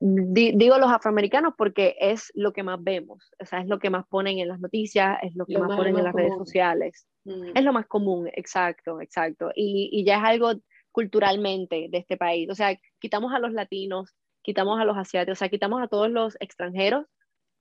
Digo 0.00 0.78
los 0.78 0.90
afroamericanos 0.90 1.54
porque 1.56 1.96
es 2.00 2.30
lo 2.34 2.52
que 2.52 2.62
más 2.62 2.82
vemos, 2.82 3.32
o 3.40 3.44
sea, 3.44 3.60
es 3.60 3.66
lo 3.66 3.78
que 3.78 3.90
más 3.90 4.06
ponen 4.06 4.38
en 4.38 4.48
las 4.48 4.60
noticias, 4.60 5.18
es 5.22 5.34
lo 5.34 5.44
que 5.44 5.58
más, 5.58 5.76
ponen 5.76 5.96
en 5.96 6.04
las 6.04 6.14
redes 6.14 6.34
sociales. 6.36 7.06
Mm. 7.24 7.56
Es 7.56 7.64
lo 7.64 7.72
más 7.72 7.86
común, 7.86 8.28
exacto, 8.32 9.00
exacto. 9.00 9.50
Y, 9.54 9.90
y 9.92 10.04
ya 10.04 10.18
es 10.18 10.24
algo 10.24 10.52
culturalmente 10.92 11.88
de 11.90 11.98
este 11.98 12.16
país. 12.16 12.48
O 12.50 12.54
sea, 12.54 12.78
quitamos 12.98 13.32
a 13.32 13.38
los 13.38 13.52
latinos, 13.52 14.14
quitamos 14.42 14.80
a 14.80 14.84
los 14.84 14.96
asiáticos, 14.96 15.38
o 15.38 15.40
sea, 15.40 15.48
quitamos 15.48 15.82
a 15.82 15.88
todos 15.88 16.10
los 16.10 16.36
extranjeros 16.40 17.06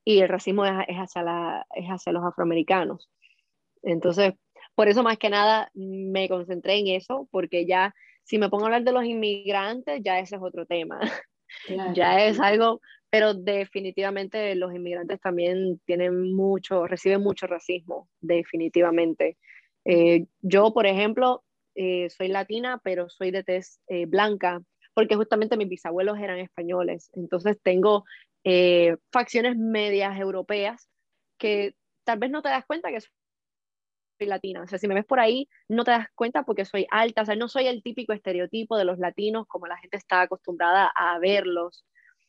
y 0.04 0.20
el 0.20 0.30
racismo 0.30 0.66
es, 0.66 0.72
hacia 0.72 1.22
la, 1.22 1.66
es 1.76 1.86
hacia 1.88 2.14
los 2.14 2.24
afroamericanos. 2.24 3.10
Entonces, 3.84 4.34
por 4.74 4.88
eso 4.88 5.04
más 5.04 5.18
que 5.18 5.30
nada 5.30 5.70
me 5.74 6.30
concentré 6.30 6.80
en 6.80 6.88
eso, 6.88 7.28
porque 7.32 7.66
ya 7.66 7.94
si 8.24 8.38
me 8.38 8.50
pongo 8.50 8.64
a 8.64 8.68
hablar 8.68 8.84
de 8.84 8.92
los 8.92 9.06
inmigrantes, 9.06 10.02
ya 10.04 10.20
ese 10.20 10.38
es 10.38 10.42
otro 10.42 10.66
tema. 10.66 11.00
ya 11.93 12.26
es 12.26 12.39
algo, 12.39 12.82
pero 13.10 13.34
definitivamente 13.34 14.54
los 14.56 14.74
inmigrantes 14.74 15.20
también 15.22 15.80
tienen 15.86 16.34
mucho, 16.34 16.88
reciben 16.88 17.22
mucho 17.22 17.48
racismo, 17.48 18.10
definitivamente. 18.22 19.38
Eh, 19.86 20.26
yo, 20.41 20.74
por 20.74 20.86
ejemplo, 20.86 21.43
eh, 21.76 22.10
soy 22.10 22.28
latina, 22.28 22.82
pero 22.84 23.10
soy 23.10 23.32
de 23.32 23.43
tez 23.43 23.80
eh, 23.88 24.06
blanca, 24.06 24.62
porque 24.93 25.16
justamente 25.16 25.58
mis 25.58 25.70
bisabuelos 25.70 26.20
eran 26.20 26.39
españoles. 26.39 27.10
Entonces 27.14 27.58
tengo 27.62 28.04
facciones 29.12 29.58
medias 29.58 30.18
europeas 30.18 30.88
que 31.38 31.76
tal 32.06 32.18
vez 32.18 32.32
no 32.32 32.41
te 32.41 32.48
das 32.48 32.66
cuenta 32.66 32.89
que 32.91 33.02
latina. 34.26 34.61
O 34.61 34.68
sea, 34.68 34.80
si 34.80 34.88
me 34.88 34.95
ves 34.95 35.05
por 35.05 35.20
ahí, 35.20 35.47
no 35.68 35.84
te 35.84 35.91
das 35.91 36.07
cuenta 36.15 36.43
porque 36.43 36.65
soy 36.65 36.88
alta. 36.89 37.22
O 37.22 37.26
sea, 37.26 37.36
no 37.36 37.47
soy 37.47 37.68
el 37.68 37.84
típico 37.84 38.13
estereotipo 38.13 38.78
de 38.78 38.86
los 38.86 38.99
latinos 38.99 39.45
como 39.47 39.68
la 39.68 39.78
gente 39.78 39.97
está 39.97 40.22
acostumbrada 40.22 40.91
a 40.95 41.20
verlos. 41.20 41.86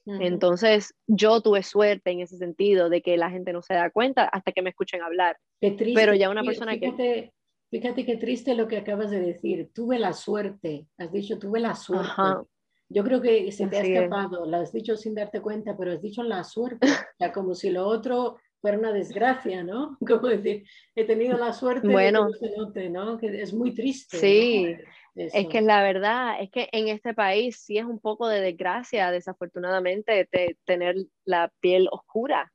Entonces, 0.06 0.94
yo 1.06 1.42
tuve 1.42 1.62
suerte 1.62 2.10
en 2.10 2.20
ese 2.20 2.38
sentido 2.38 2.88
de 2.88 3.02
que 3.02 3.18
la 3.18 3.28
gente 3.28 3.52
no 3.52 3.60
se 3.60 3.74
da 3.74 3.90
cuenta 3.90 4.24
hasta 4.24 4.52
que 4.52 4.62
me 4.62 4.70
escuchen 4.70 5.02
hablar. 5.02 5.36
Qué 5.60 5.72
triste. 5.72 6.00
Pero 6.00 6.14
ya 6.14 6.30
una 6.30 6.42
persona 6.42 6.72
fíjate, 6.72 6.96
que... 6.96 7.32
Fíjate 7.70 8.06
qué 8.06 8.16
triste 8.16 8.54
lo 8.54 8.68
que 8.68 8.78
acabas 8.78 9.10
de 9.10 9.20
decir. 9.20 9.68
Tuve 9.74 9.98
la 9.98 10.14
suerte. 10.14 10.86
Has 10.96 11.12
dicho, 11.12 11.38
tuve 11.38 11.60
la 11.60 11.74
suerte. 11.74 12.48
Yo 12.90 13.04
creo 13.04 13.20
que 13.20 13.52
se 13.52 13.66
te 13.66 13.76
ha 13.76 13.82
escapado, 13.82 14.46
lo 14.46 14.56
has 14.56 14.72
dicho 14.72 14.96
sin 14.96 15.14
darte 15.14 15.42
cuenta, 15.42 15.76
pero 15.76 15.92
has 15.92 16.00
dicho 16.00 16.22
la 16.22 16.42
suerte, 16.42 16.86
ya 17.20 17.32
como 17.32 17.54
si 17.54 17.70
lo 17.70 17.86
otro 17.86 18.38
fuera 18.60 18.78
una 18.78 18.92
desgracia, 18.92 19.62
¿no? 19.62 19.96
Como 20.06 20.28
decir, 20.28 20.64
he 20.94 21.04
tenido 21.04 21.36
la 21.36 21.52
suerte 21.52 21.88
bueno, 21.88 22.26
de 22.26 22.32
que 22.32 22.46
no 22.46 22.48
se 22.48 22.56
note, 22.56 22.90
¿no? 22.90 23.18
Que 23.18 23.42
es 23.42 23.52
muy 23.52 23.74
triste. 23.74 24.18
Sí, 24.18 24.76
es 25.14 25.48
que 25.48 25.60
la 25.60 25.82
verdad 25.82 26.40
es 26.40 26.50
que 26.50 26.68
en 26.72 26.88
este 26.88 27.12
país 27.14 27.60
sí 27.60 27.78
es 27.78 27.84
un 27.84 27.98
poco 27.98 28.28
de 28.28 28.40
desgracia, 28.40 29.10
desafortunadamente, 29.10 30.28
tener 30.64 30.96
la 31.24 31.52
piel 31.60 31.88
oscura, 31.90 32.52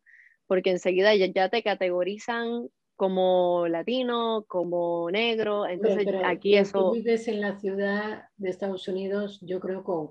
porque 0.48 0.72
enseguida 0.72 1.14
ya 1.16 1.50
te 1.50 1.64
categorizan 1.64 2.70
como 2.96 3.68
latino, 3.68 4.46
como 4.48 5.10
negro, 5.12 5.68
entonces 5.68 6.08
aquí 6.24 6.56
eso... 6.56 6.92
Tú 6.92 6.92
vives 6.94 7.28
en 7.28 7.42
la 7.42 7.60
ciudad 7.60 8.26
de 8.38 8.50
Estados 8.50 8.88
Unidos, 8.88 9.40
yo 9.42 9.60
creo 9.60 9.84
con, 9.84 10.08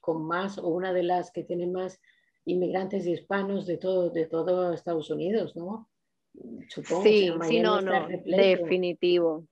con, 0.00 0.26
más, 0.26 0.58
o 0.58 0.68
una 0.68 0.92
de 0.92 1.04
las 1.04 1.30
que 1.30 1.44
tiene 1.44 1.66
más 1.66 2.00
inmigrantes 2.44 3.06
hispanos 3.06 3.66
de 3.66 3.78
todo, 3.78 4.10
de 4.10 4.26
todo 4.26 4.72
Estados 4.72 5.10
Unidos, 5.10 5.56
¿no? 5.56 5.88
Supongo 6.68 7.02
sí, 7.02 7.32
sí, 7.42 7.60
no, 7.60 7.80
no, 7.80 8.08
definitivo. 8.08 9.46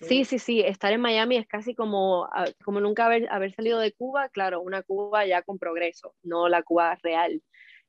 Sí. 0.00 0.24
sí. 0.24 0.38
sí, 0.38 0.60
estar 0.60 0.92
en 0.92 1.00
Miami 1.00 1.36
es 1.36 1.46
casi 1.46 1.74
como, 1.74 2.26
ah, 2.32 2.46
como 2.64 2.80
nunca 2.80 3.06
haber, 3.06 3.28
haber 3.30 3.52
salido 3.52 3.78
de 3.78 3.92
Cuba, 3.92 4.28
claro, 4.28 4.60
una 4.60 4.82
Cuba 4.82 5.26
ya 5.26 5.42
con 5.42 5.58
progreso, 5.58 6.14
no 6.22 6.48
la 6.48 6.62
Cuba 6.62 6.96
real. 7.02 7.42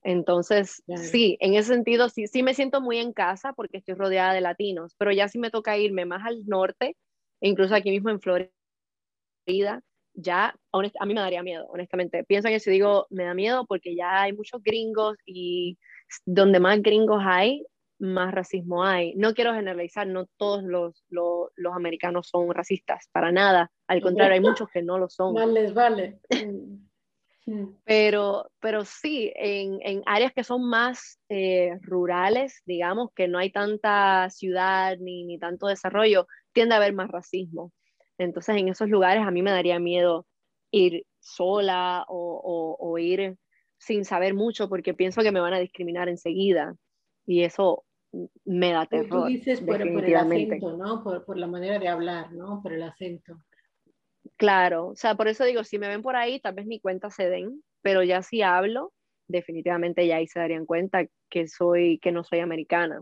Entonces, 0.05 0.83
sí, 0.97 1.35
en 1.39 1.55
ese 1.55 1.73
sentido, 1.73 2.09
sí, 2.09 2.27
sí 2.27 2.43
me 2.43 2.53
siento 2.53 2.79
muy 2.79 2.99
en 2.99 3.11
casa 3.11 3.53
porque 3.53 3.77
estoy 3.77 3.95
rodeada 3.95 4.33
de 4.33 4.41
latinos, 4.41 4.93
pero 4.99 5.11
ya 5.11 5.27
sí 5.27 5.39
me 5.39 5.49
toca 5.49 5.79
irme 5.79 6.05
más 6.05 6.23
al 6.25 6.45
norte, 6.45 6.95
incluso 7.41 7.73
aquí 7.73 7.89
mismo 7.89 8.11
en 8.11 8.21
Florida, 8.21 8.51
ya 10.15 10.55
a 10.71 11.05
mí 11.05 11.13
me 11.13 11.21
daría 11.21 11.43
miedo, 11.43 11.65
honestamente. 11.69 12.23
Pienso 12.23 12.49
que 12.49 12.59
si 12.59 12.71
digo, 12.71 13.07
me 13.09 13.25
da 13.25 13.33
miedo 13.33 13.65
porque 13.65 13.95
ya 13.95 14.23
hay 14.23 14.33
muchos 14.33 14.61
gringos 14.63 15.17
y 15.25 15.77
donde 16.25 16.59
más 16.59 16.81
gringos 16.81 17.21
hay, 17.25 17.65
más 17.99 18.33
racismo 18.33 18.83
hay. 18.83 19.13
No 19.15 19.33
quiero 19.33 19.53
generalizar, 19.53 20.07
no 20.07 20.27
todos 20.37 20.63
los, 20.63 21.03
los, 21.09 21.49
los 21.55 21.73
americanos 21.73 22.29
son 22.29 22.53
racistas, 22.53 23.09
para 23.11 23.31
nada. 23.31 23.71
Al 23.87 24.01
contrario, 24.01 24.35
hay 24.35 24.41
muchos 24.41 24.69
que 24.69 24.81
no 24.81 24.97
lo 24.97 25.09
son. 25.09 25.33
Mal 25.33 25.53
les 25.53 25.73
vale. 25.73 26.19
Pero, 27.85 28.49
pero 28.59 28.85
sí, 28.85 29.31
en, 29.35 29.77
en 29.83 30.01
áreas 30.07 30.33
que 30.33 30.43
son 30.43 30.67
más 30.67 31.19
eh, 31.29 31.77
rurales, 31.81 32.63
digamos, 32.65 33.11
que 33.13 33.27
no 33.27 33.37
hay 33.37 33.51
tanta 33.51 34.27
ciudad 34.31 34.97
ni, 34.99 35.25
ni 35.25 35.37
tanto 35.37 35.67
desarrollo, 35.67 36.27
tiende 36.53 36.73
a 36.73 36.77
haber 36.77 36.93
más 36.93 37.07
racismo. 37.07 37.71
Entonces, 38.17 38.57
en 38.57 38.69
esos 38.69 38.89
lugares 38.89 39.23
a 39.25 39.31
mí 39.31 39.41
me 39.41 39.51
daría 39.51 39.79
miedo 39.79 40.25
ir 40.71 41.05
sola 41.19 42.05
o, 42.07 42.97
ir 42.99 43.37
sin 43.77 44.05
saber 44.05 44.33
mucho 44.33 44.69
porque 44.69 44.93
pienso 44.93 45.21
que 45.21 45.31
me 45.31 45.39
van 45.39 45.53
a 45.53 45.59
discriminar 45.59 46.09
enseguida 46.09 46.75
y 47.25 47.43
eso 47.43 47.83
me 48.45 48.71
da 48.71 48.85
terror. 48.85 49.23
Tú 49.23 49.27
dices 49.27 49.61
por, 49.61 49.81
el 49.81 50.15
acento, 50.15 50.77
¿no? 50.77 51.03
Por, 51.03 51.25
por, 51.25 51.37
la 51.37 51.47
manera 51.47 51.79
de 51.79 51.87
hablar, 51.87 52.31
¿no? 52.31 52.61
Por 52.61 52.73
el 52.73 52.83
acento. 52.83 53.41
Claro, 54.37 54.87
o 54.87 54.95
sea, 54.95 55.15
por 55.15 55.27
eso 55.27 55.43
digo, 55.43 55.63
si 55.63 55.77
me 55.77 55.87
ven 55.87 56.01
por 56.01 56.15
ahí, 56.15 56.39
tal 56.39 56.55
vez 56.55 56.65
mi 56.65 56.79
cuenta 56.79 57.09
se 57.09 57.29
den, 57.29 57.61
pero 57.81 58.03
ya 58.03 58.21
si 58.21 58.41
hablo, 58.41 58.93
definitivamente 59.27 60.05
ya 60.07 60.17
ahí 60.17 60.27
se 60.27 60.39
darían 60.39 60.65
cuenta 60.65 61.05
que 61.29 61.47
soy, 61.47 61.99
que 61.99 62.11
no 62.11 62.23
soy 62.23 62.39
americana. 62.39 63.01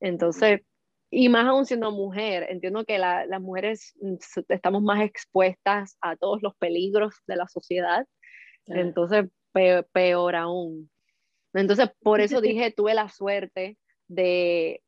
Entonces, 0.00 0.62
y 1.10 1.28
más 1.28 1.46
aún 1.46 1.66
siendo 1.66 1.90
mujer, 1.90 2.46
entiendo 2.48 2.84
que 2.84 2.98
las 2.98 3.40
mujeres 3.40 3.94
mm, 4.00 4.14
estamos 4.48 4.82
más 4.82 5.02
expuestas 5.02 5.96
a 6.00 6.16
todos 6.16 6.40
los 6.42 6.54
peligros 6.56 7.14
de 7.26 7.36
la 7.36 7.48
sociedad, 7.48 8.06
entonces 8.66 9.26
peor, 9.52 10.36
aún. 10.36 10.90
Entonces, 11.52 11.90
por 12.02 12.20
eso 12.20 12.40
dije, 12.40 12.70
tuve 12.70 12.94
la 12.94 13.08
suerte 13.08 13.76
de, 14.06 14.82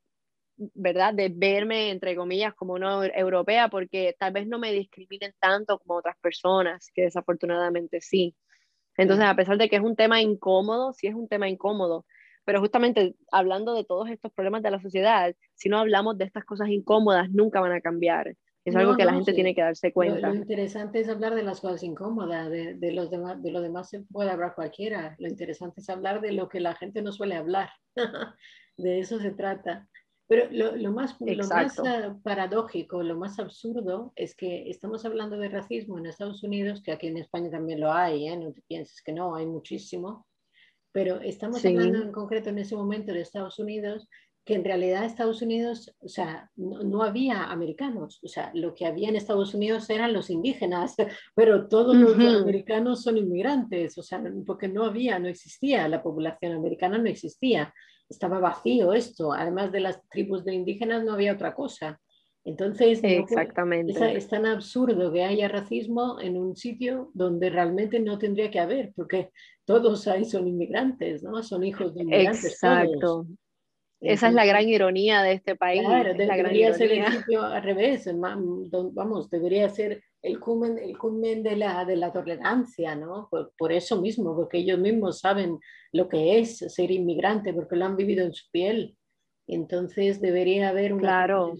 ¿verdad? 0.55 1.13
De 1.13 1.29
verme, 1.29 1.89
entre 1.89 2.15
comillas, 2.15 2.53
como 2.53 2.73
una 2.73 3.05
europea, 3.07 3.69
porque 3.69 4.15
tal 4.17 4.31
vez 4.31 4.47
no 4.47 4.59
me 4.59 4.71
discriminen 4.71 5.33
tanto 5.39 5.79
como 5.79 5.99
otras 5.99 6.17
personas, 6.19 6.89
que 6.93 7.03
desafortunadamente 7.03 7.99
sí. 8.01 8.35
Entonces, 8.95 9.25
a 9.25 9.35
pesar 9.35 9.57
de 9.57 9.69
que 9.69 9.77
es 9.77 9.81
un 9.81 9.95
tema 9.95 10.21
incómodo, 10.21 10.93
sí 10.93 11.07
es 11.07 11.15
un 11.15 11.27
tema 11.27 11.49
incómodo, 11.49 12.05
pero 12.45 12.59
justamente 12.59 13.15
hablando 13.31 13.73
de 13.73 13.83
todos 13.83 14.09
estos 14.09 14.31
problemas 14.33 14.63
de 14.63 14.71
la 14.71 14.81
sociedad, 14.81 15.35
si 15.55 15.69
no 15.69 15.77
hablamos 15.77 16.17
de 16.17 16.25
estas 16.25 16.45
cosas 16.45 16.69
incómodas, 16.69 17.29
nunca 17.29 17.61
van 17.61 17.73
a 17.73 17.81
cambiar. 17.81 18.35
Es 18.65 18.75
algo 18.77 18.95
que 18.95 19.03
la 19.03 19.13
gente 19.13 19.33
tiene 19.33 19.53
que 19.53 19.61
darse 19.61 19.91
cuenta. 19.91 20.29
Lo, 20.29 20.35
interesante 20.35 21.01
es 21.01 21.09
hablar 21.09 21.35
de 21.35 21.43
las 21.43 21.59
cosas 21.59 21.83
incómodas, 21.83 22.49
de, 22.49 22.75
de, 22.75 22.91
los 22.93 23.11
demás, 23.11 23.41
de 23.43 23.51
lo 23.51 23.61
demás 23.61 23.89
se 23.89 24.01
puede 24.01 24.31
hablar 24.31 24.55
cualquiera. 24.55 25.15
Lo 25.19 25.27
interesante 25.27 25.81
es 25.81 25.89
hablar 25.89 26.21
de 26.21 26.31
lo 26.31 26.47
que 26.47 26.61
la 26.61 26.73
gente 26.75 27.01
no 27.01 27.11
suele 27.11 27.35
hablar. 27.35 27.69
de 28.77 28.99
eso 28.99 29.19
se 29.19 29.31
trata. 29.31 29.89
Pero 30.27 30.47
lo, 30.49 30.77
lo 30.77 30.93
más, 30.93 31.17
lo 31.19 31.47
más 31.47 31.77
uh, 31.79 32.21
paradójico, 32.23 33.03
lo 33.03 33.17
más 33.17 33.37
absurdo 33.39 34.13
es 34.15 34.33
que 34.33 34.69
estamos 34.69 35.03
hablando 35.03 35.37
de 35.37 35.49
racismo 35.49 35.97
en 35.97 36.05
Estados 36.05 36.41
Unidos, 36.43 36.81
que 36.81 36.93
aquí 36.93 37.07
en 37.07 37.17
España 37.17 37.49
también 37.51 37.81
lo 37.81 37.91
hay, 37.91 38.29
¿eh? 38.29 38.37
no 38.37 38.53
te 38.53 38.61
pienses 38.61 39.01
que 39.01 39.11
no, 39.11 39.35
hay 39.35 39.45
muchísimo 39.45 40.25
pero 40.93 41.19
estamos 41.19 41.65
hablando 41.65 42.01
en 42.01 42.11
concreto 42.13 42.49
en 42.49 42.59
ese 42.59 42.75
momento 42.75 43.11
de 43.11 43.21
Estados 43.21 43.59
Unidos, 43.59 44.07
que 44.45 44.55
en 44.55 44.63
realidad 44.63 45.05
Estados 45.05 45.41
Unidos, 45.41 45.95
o 45.99 46.07
sea, 46.07 46.51
no, 46.55 47.03
había 47.03 47.45
americanos, 47.45 48.19
o 48.23 48.27
sea, 48.27 48.51
lo 48.53 48.75
que 48.75 48.85
había 48.85 49.09
en 49.09 49.15
Estados 49.15 49.53
Unidos 49.53 49.89
eran 49.89 50.13
los 50.13 50.29
indígenas, 50.29 50.95
pero 51.35 51.67
todos 51.67 51.95
los 51.95 52.15
americanos 52.15 53.01
son 53.01 53.17
inmigrantes, 53.17 53.97
o 53.97 54.03
sea, 54.03 54.21
porque 54.45 54.67
no 54.67 54.85
había, 54.85 55.17
no 55.17 55.27
existía, 55.27 55.87
la 55.87 56.03
población 56.03 56.53
americana 56.53 56.97
no 56.97 57.09
existía, 57.09 57.73
estaba 58.07 58.39
vacío 58.39 58.93
esto, 58.93 59.33
además 59.33 59.71
de 59.71 59.79
las 59.79 60.07
tribus 60.09 60.43
de 60.43 60.53
indígenas 60.53 61.03
no 61.03 61.13
había 61.13 61.33
otra 61.33 61.55
cosa. 61.55 61.99
Entonces, 62.45 62.99
Exactamente. 63.03 63.93
es, 64.17 64.27
tan 64.27 64.45
absurdo 64.45 65.13
que 65.13 65.23
haya 65.23 65.47
racismo 65.47 66.19
en 66.19 66.37
un 66.37 66.57
sitio 66.57 67.09
donde 67.13 67.49
realmente 67.49 67.99
no 68.01 68.17
tendría 68.17 68.51
que 68.51 68.59
haber, 68.59 68.91
porque 68.95 69.29
todos 69.65 70.07
ahí 70.07 70.25
son 70.25 70.47
inmigrantes, 70.47 71.23
¿no? 71.23 71.41
Son 71.41 71.63
hijos 71.63 71.95
de 71.95 72.01
inmigrantes. 72.01 72.45
Exacto. 72.45 73.27
Esa 74.01 74.27
es 74.27 74.33
la 74.33 74.45
gran 74.45 74.67
ironía 74.67 75.23
de 75.23 75.31
este 75.31 75.55
país. 75.55 75.81
Claro, 75.81 76.13
debería 76.13 76.73
ser 76.73 76.91
el 76.91 77.09
sitio 77.13 77.41
al 77.41 77.63
revés, 77.63 78.09
vamos, 78.13 79.29
debería 79.29 79.69
ser 79.69 80.03
el 80.21 80.41
culmen, 80.41 80.77
el 80.77 80.97
culmen 80.97 81.41
de, 81.41 81.55
la, 81.55 81.85
de 81.85 81.95
la 81.95 82.11
tolerancia, 82.11 82.95
¿no? 82.95 83.29
Por, 83.31 83.53
por, 83.57 83.71
eso 83.71 84.01
mismo, 84.01 84.35
porque 84.35 84.57
ellos 84.57 84.79
mismos 84.79 85.19
saben 85.19 85.57
lo 85.93 86.09
que 86.09 86.39
es 86.39 86.57
ser 86.57 86.91
inmigrante, 86.91 87.53
porque 87.53 87.77
lo 87.77 87.85
han 87.85 87.95
vivido 87.95 88.25
en 88.25 88.33
su 88.33 88.51
piel. 88.51 88.97
Entonces 89.47 90.21
debería 90.21 90.69
haber 90.69 90.93
una 90.93 91.01
claro. 91.01 91.55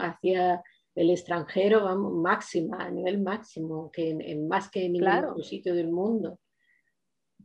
hacia 0.00 0.62
el 0.94 1.10
extranjero 1.10 1.84
vamos, 1.84 2.12
máxima, 2.14 2.84
a 2.84 2.90
nivel 2.90 3.20
máximo, 3.20 3.90
que 3.90 4.10
en, 4.10 4.48
más 4.48 4.70
que 4.70 4.84
en 4.84 4.92
ningún 4.92 5.24
otro 5.24 5.42
sitio 5.42 5.74
del 5.74 5.90
mundo. 5.90 6.38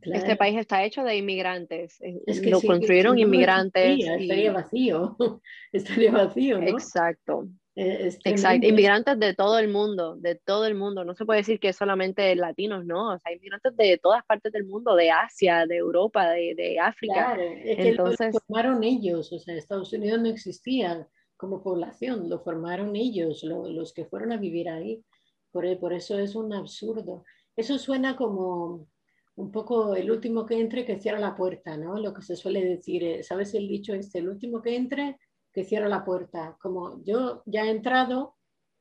Este 0.00 0.36
país 0.36 0.56
está 0.58 0.84
hecho 0.84 1.02
de 1.02 1.16
inmigrantes, 1.16 2.00
eh, 2.00 2.20
es 2.26 2.40
que 2.40 2.50
lo 2.50 2.60
construyeron 2.60 3.18
inmigrantes. 3.18 3.98
Estaría 3.98 4.52
vacío, 4.52 5.16
estaría 5.72 6.12
vacío, 6.12 6.60
¿no? 6.60 6.68
Exacto. 6.68 7.48
Eh, 7.80 8.10
Exacto, 8.24 8.66
inmigrantes 8.66 9.16
de 9.20 9.34
todo 9.34 9.56
el 9.56 9.68
mundo, 9.68 10.16
de 10.16 10.34
todo 10.34 10.66
el 10.66 10.74
mundo. 10.74 11.04
No 11.04 11.14
se 11.14 11.24
puede 11.24 11.40
decir 11.40 11.60
que 11.60 11.72
solamente 11.72 12.34
latinos, 12.34 12.84
no. 12.84 13.14
O 13.14 13.18
sea, 13.20 13.32
inmigrantes 13.32 13.76
de 13.76 14.00
todas 14.02 14.24
partes 14.24 14.50
del 14.50 14.64
mundo, 14.64 14.96
de 14.96 15.12
Asia, 15.12 15.64
de 15.64 15.76
Europa, 15.76 16.28
de, 16.30 16.56
de 16.56 16.80
África. 16.80 17.14
Claro, 17.14 17.42
es 17.42 17.76
que 17.76 17.88
Entonces, 17.90 18.34
lo 18.34 18.40
formaron 18.40 18.82
ellos, 18.82 19.32
o 19.32 19.38
sea, 19.38 19.54
Estados 19.54 19.92
Unidos 19.92 20.20
no 20.20 20.28
existía 20.28 21.06
como 21.36 21.62
población, 21.62 22.28
lo 22.28 22.40
formaron 22.40 22.96
ellos, 22.96 23.44
los 23.44 23.92
que 23.92 24.06
fueron 24.06 24.32
a 24.32 24.38
vivir 24.38 24.68
ahí. 24.68 25.04
Por, 25.52 25.78
por 25.78 25.92
eso 25.92 26.18
es 26.18 26.34
un 26.34 26.52
absurdo. 26.52 27.22
Eso 27.54 27.78
suena 27.78 28.16
como 28.16 28.88
un 29.36 29.52
poco 29.52 29.94
el 29.94 30.10
último 30.10 30.44
que 30.44 30.58
entre 30.58 30.84
que 30.84 30.98
cierra 30.98 31.20
la 31.20 31.36
puerta, 31.36 31.76
¿no? 31.76 31.96
Lo 32.00 32.12
que 32.12 32.22
se 32.22 32.34
suele 32.34 32.64
decir, 32.64 33.04
eh, 33.04 33.22
¿sabes 33.22 33.54
el 33.54 33.68
dicho 33.68 33.94
este? 33.94 34.18
El 34.18 34.30
último 34.30 34.60
que 34.60 34.74
entre 34.74 35.16
que 35.52 35.64
cierra 35.64 35.88
la 35.88 36.04
puerta. 36.04 36.56
Como 36.60 37.02
yo 37.04 37.42
ya 37.46 37.64
he 37.64 37.70
entrado, 37.70 38.36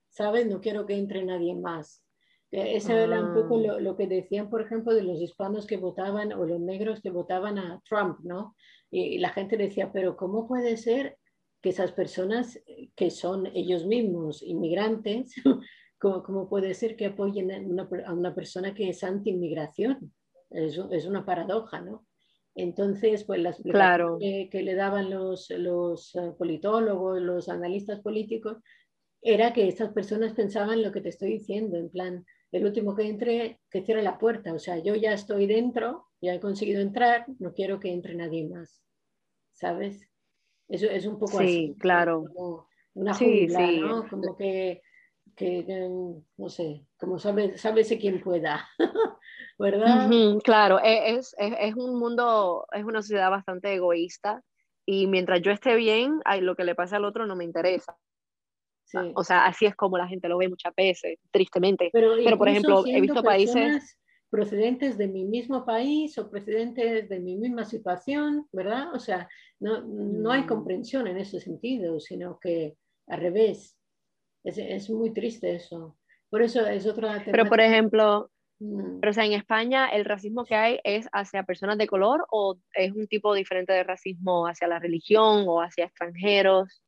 ¿sabes? 0.10 0.48
No 0.48 0.62
quiero 0.62 0.86
que 0.86 0.98
entre 0.98 1.24
nadie 1.24 1.56
más. 1.56 2.04
E, 2.52 2.78
ese 2.78 2.94
era 3.04 3.22
un 3.22 3.34
poco 3.34 3.58
ah. 3.58 3.80
lo, 3.80 3.96
que 3.96 4.08
decían, 4.08 4.50
por 4.50 4.62
ejemplo, 4.62 4.94
de 4.94 5.04
los 5.04 5.22
hispanos 5.22 5.68
que 5.68 5.78
votaban 5.78 6.34
o 6.34 6.46
los 6.46 6.60
negros 6.60 7.02
que 7.02 7.10
votaban 7.10 7.58
a 7.58 7.82
Trump, 7.88 8.20
¿no? 8.24 8.56
Y, 8.90 9.20
la 9.20 9.30
gente 9.30 9.58
decía, 9.58 9.92
pero 9.92 10.16
¿cómo 10.16 10.48
puede 10.48 10.78
ser 10.78 11.18
que 11.62 11.70
esas 11.70 11.92
personas 11.92 12.60
que 12.96 13.10
son 13.10 13.48
ellos 13.48 13.86
mismos 13.86 14.42
inmigrantes, 14.44 15.36
¿cómo, 16.00 16.24
cómo 16.24 16.50
puede 16.50 16.74
ser 16.74 16.96
que 16.96 17.08
apoyen 17.08 17.52
a 17.52 18.14
una, 18.14 18.34
persona 18.34 18.74
que 18.74 18.90
es 18.90 19.04
anti-inmigración? 19.04 20.14
Es, 20.50 20.80
es 20.92 21.06
una 21.06 21.26
paradoja, 21.26 21.82
¿no? 21.82 22.07
Entonces, 22.60 23.24
pues 23.24 23.40
las 23.40 23.62
claro. 23.62 24.18
que, 24.20 24.50
le 24.52 24.74
daban 24.74 25.12
los, 25.12 25.52
los 25.52 26.16
eh, 26.16 26.34
politólogos, 26.36 27.22
los 27.22 27.50
analistas 27.50 28.00
políticos, 28.02 28.58
era 29.22 29.54
que 29.54 29.68
estas 29.68 29.94
personas 29.94 30.34
pensaban 30.34 30.82
lo 30.82 30.92
que 30.92 31.02
te 31.02 31.10
estoy 31.10 31.34
diciendo, 31.34 31.78
en 31.78 31.92
plan, 31.92 32.26
el 32.52 32.66
último 32.66 32.96
que 32.96 33.08
entre, 33.08 33.60
que 33.70 33.84
cierre 33.84 34.02
la 34.02 34.18
puerta, 34.18 34.54
o 34.54 34.60
sea, 34.60 34.80
yo 34.80 34.96
ya 34.96 35.14
estoy 35.14 35.46
dentro, 35.46 36.08
ya 36.20 36.34
he 36.34 36.40
conseguido 36.40 36.82
entrar, 36.82 37.26
no 37.38 37.54
quiero 37.54 37.80
que 37.80 37.94
entre 37.94 38.16
nadie 38.16 38.50
más, 38.50 38.82
¿sabes? 39.54 40.10
Eso 40.68 40.88
es 40.88 41.06
un 41.06 41.20
poco 41.20 41.38
sí, 41.38 41.44
así. 41.44 41.76
claro. 41.78 42.24
Como 42.34 42.68
una 42.96 43.14
jungla, 43.14 43.72
¿no? 43.72 44.08
Como 44.10 44.36
que, 44.36 44.82
que, 45.36 45.64
no 46.38 46.50
sé, 46.50 46.88
como 46.98 47.20
sabe, 47.20 47.56
sábese 47.56 48.00
quien 48.00 48.20
pueda. 48.20 48.68
¿verdad? 49.58 50.10
claro, 50.44 50.80
e, 50.84 51.16
es, 51.16 51.36
es, 51.38 51.54
es, 51.60 51.76
un 51.76 51.98
mundo, 51.98 52.66
es 52.72 52.84
una 52.84 53.02
sociedad 53.02 53.30
bastante 53.30 53.74
egoísta 53.74 54.44
y 54.86 55.08
mientras 55.08 55.42
yo 55.42 55.52
esté 55.52 55.76
bien, 55.76 56.22
lo 56.42 56.56
que 56.56 56.64
le 56.64 56.76
pasa 56.76 56.98
al 56.98 57.06
otro 57.06 57.26
no 57.26 57.36
me 57.36 57.44
interesa. 57.44 57.98
O 59.16 59.24
sea, 59.24 59.46
así 59.46 59.66
es 59.66 59.76
como 59.76 59.98
la 59.98 60.08
gente 60.08 60.30
lo 60.30 60.38
ve 60.38 60.48
muchas 60.48 60.74
veces, 60.74 61.20
tristemente. 61.32 61.90
Pero, 61.92 62.14
Pero 62.24 62.38
por 62.38 62.48
ejemplo, 62.48 62.84
he 62.88 63.02
visto 63.02 63.22
países 63.22 63.98
procedentes 64.30 64.98
de 64.98 65.08
mi 65.08 65.26
mismo 65.26 65.66
país 65.66 66.18
o 66.18 66.30
procedentes 66.30 67.08
de 67.10 67.20
mi 67.20 67.38
misma 67.38 67.66
situación, 67.66 68.48
¿verdad? 68.52 68.94
O 68.94 69.00
sea, 69.00 69.28
no, 69.60 69.82
no 69.82 70.32
hay 70.32 70.44
mm. 70.44 70.48
comprensión 70.48 71.08
en 71.08 71.18
ese 71.18 71.40
sentido, 71.40 72.00
sino 72.00 72.40
que 72.40 72.78
al 73.08 73.22
revés. 73.22 73.78
Es, 74.44 74.58
es 74.58 74.90
muy 74.90 75.12
triste 75.12 75.56
eso. 75.56 75.98
Por 76.30 76.42
eso 76.42 76.66
es 76.66 76.86
otra... 76.86 77.22
Pero, 77.26 77.46
por 77.46 77.60
ejemplo, 77.60 78.30
Mm. 78.60 79.00
Pero, 79.00 79.12
o 79.12 79.14
sea, 79.14 79.26
en 79.26 79.34
España, 79.34 79.88
¿el 79.88 80.06
racismo 80.06 80.46
que 80.46 80.56
hay 80.56 80.80
es 80.84 81.08
hacia 81.12 81.44
personas 81.44 81.78
de 81.78 81.88
color 81.88 82.26
o 82.32 82.58
es 82.74 82.92
un 82.92 83.08
tipo 83.08 83.34
diferente 83.34 83.74
de 83.74 83.84
racismo 83.84 84.48
hacia 84.48 84.68
la 84.68 84.80
religión 84.80 85.46
o 85.48 85.62
hacia 85.62 85.86
extranjeros? 85.86 86.82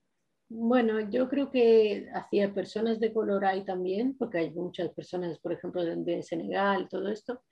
Bueno, 0.51 0.99
yo 1.11 1.29
creo 1.29 1.51
que 1.51 2.07
hacia 2.11 2.51
personas 2.53 2.99
de 2.99 3.13
color 3.13 3.45
hay 3.45 3.63
también, 3.63 4.17
porque 4.17 4.39
hay 4.39 4.49
muchas 4.49 4.89
personas, 4.89 5.37
por 5.39 5.53
ejemplo, 5.53 5.83
de, 5.83 6.23
Senegal, 6.23 6.89
todo 6.89 7.09
esto, 7.09 7.43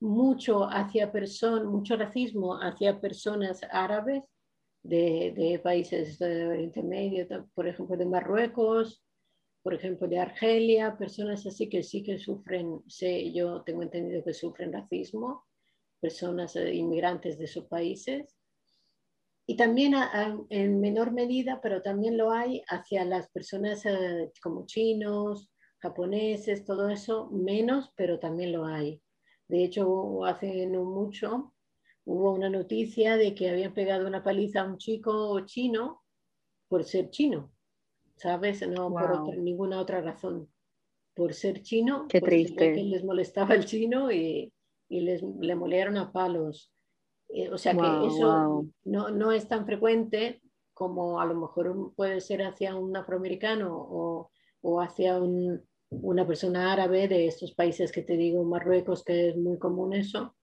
mucho 0.00 0.64
hacia 0.64 1.12
personas, 1.12 1.66
mucho 1.66 1.96
racismo 1.96 2.54
hacia 2.54 2.98
personas 2.98 3.60
árabes 3.70 4.22
de, 4.82 5.34
de 5.36 5.58
países 5.58 6.18
de 6.18 6.46
Oriente 6.46 6.82
Medio, 6.82 7.26
por 7.54 7.68
ejemplo, 7.68 7.94
de 7.94 8.06
Marruecos, 8.06 9.05
por 9.66 9.74
ejemplo, 9.74 10.06
de 10.06 10.20
Argelia, 10.20 10.96
personas 10.96 11.44
así 11.44 11.68
que 11.68 11.82
sí 11.82 12.04
que 12.04 12.20
sufren, 12.20 12.84
sé, 12.86 13.32
yo 13.32 13.62
tengo 13.62 13.82
entendido 13.82 14.22
que 14.22 14.32
sufren 14.32 14.72
racismo, 14.72 15.44
personas 15.98 16.54
eh, 16.54 16.72
inmigrantes 16.72 17.36
de 17.36 17.48
sus 17.48 17.64
países. 17.64 18.38
Y 19.44 19.56
también 19.56 19.94
en 20.50 20.80
menor 20.80 21.10
medida, 21.10 21.60
pero 21.60 21.82
también 21.82 22.16
lo 22.16 22.30
hay 22.30 22.62
hacia 22.68 23.04
las 23.04 23.28
personas 23.30 23.84
eh, 23.86 24.30
como 24.40 24.66
chinos 24.66 25.50
japoneses, 25.80 26.64
todo 26.64 26.88
eso, 26.88 27.28
menos, 27.32 27.92
pero 27.96 28.20
también 28.20 28.52
lo 28.52 28.66
hay. 28.66 29.02
De 29.48 29.64
hecho, 29.64 30.24
hace 30.26 30.68
no 30.68 30.84
mucho 30.84 31.54
hubo 32.04 32.30
una 32.30 32.50
noticia 32.50 33.16
de 33.16 33.34
que 33.34 33.50
habían 33.50 33.74
pegado 33.74 34.06
una 34.06 34.22
paliza 34.22 34.60
a 34.60 34.66
un 34.66 34.78
chico 34.78 35.44
chino 35.44 36.04
por 36.68 36.84
ser 36.84 37.10
chino, 37.10 37.55
¿sabes? 38.16 38.66
No 38.68 38.90
por 38.90 39.36
ninguna 39.38 39.80
otra 39.80 40.00
razón. 40.00 40.48
Por 41.14 41.32
ser 41.32 41.62
chino, 41.62 42.06
Qué 42.08 42.20
triste. 42.20 42.74
que 42.74 42.82
les 42.82 43.04
molestaba 43.04 43.54
el 43.54 43.64
chino 43.64 44.10
y, 44.12 44.52
y 44.88 45.00
les, 45.00 45.22
le 45.22 45.54
molieron 45.54 45.96
a 45.96 46.12
palos. 46.12 46.72
Eh, 47.28 47.50
o 47.50 47.58
sea 47.58 47.72
que 47.72 48.06
eso 48.06 48.66
no, 48.84 49.08
no, 49.10 49.32
es 49.32 49.48
tan 49.48 49.66
frecuente 49.66 50.42
como 50.72 51.20
a 51.20 51.26
lo 51.26 51.34
mejor 51.34 51.92
puede 51.96 52.20
ser 52.20 52.42
hacia 52.42 52.76
un 52.76 52.96
afroamericano 52.96 53.74
o, 53.74 54.30
o 54.60 54.80
hacia 54.80 55.18
un, 55.18 55.62
una 55.90 56.26
persona 56.26 56.72
árabe 56.72 57.08
de 57.08 57.26
estos 57.26 57.54
países 57.54 57.92
que 57.92 58.02
te 58.02 58.16
digo, 58.16 58.44
Marruecos, 58.44 59.02
que 59.02 59.30
es 59.30 59.36
muy 59.36 59.58
común 59.58 59.94
eso, 59.94 60.36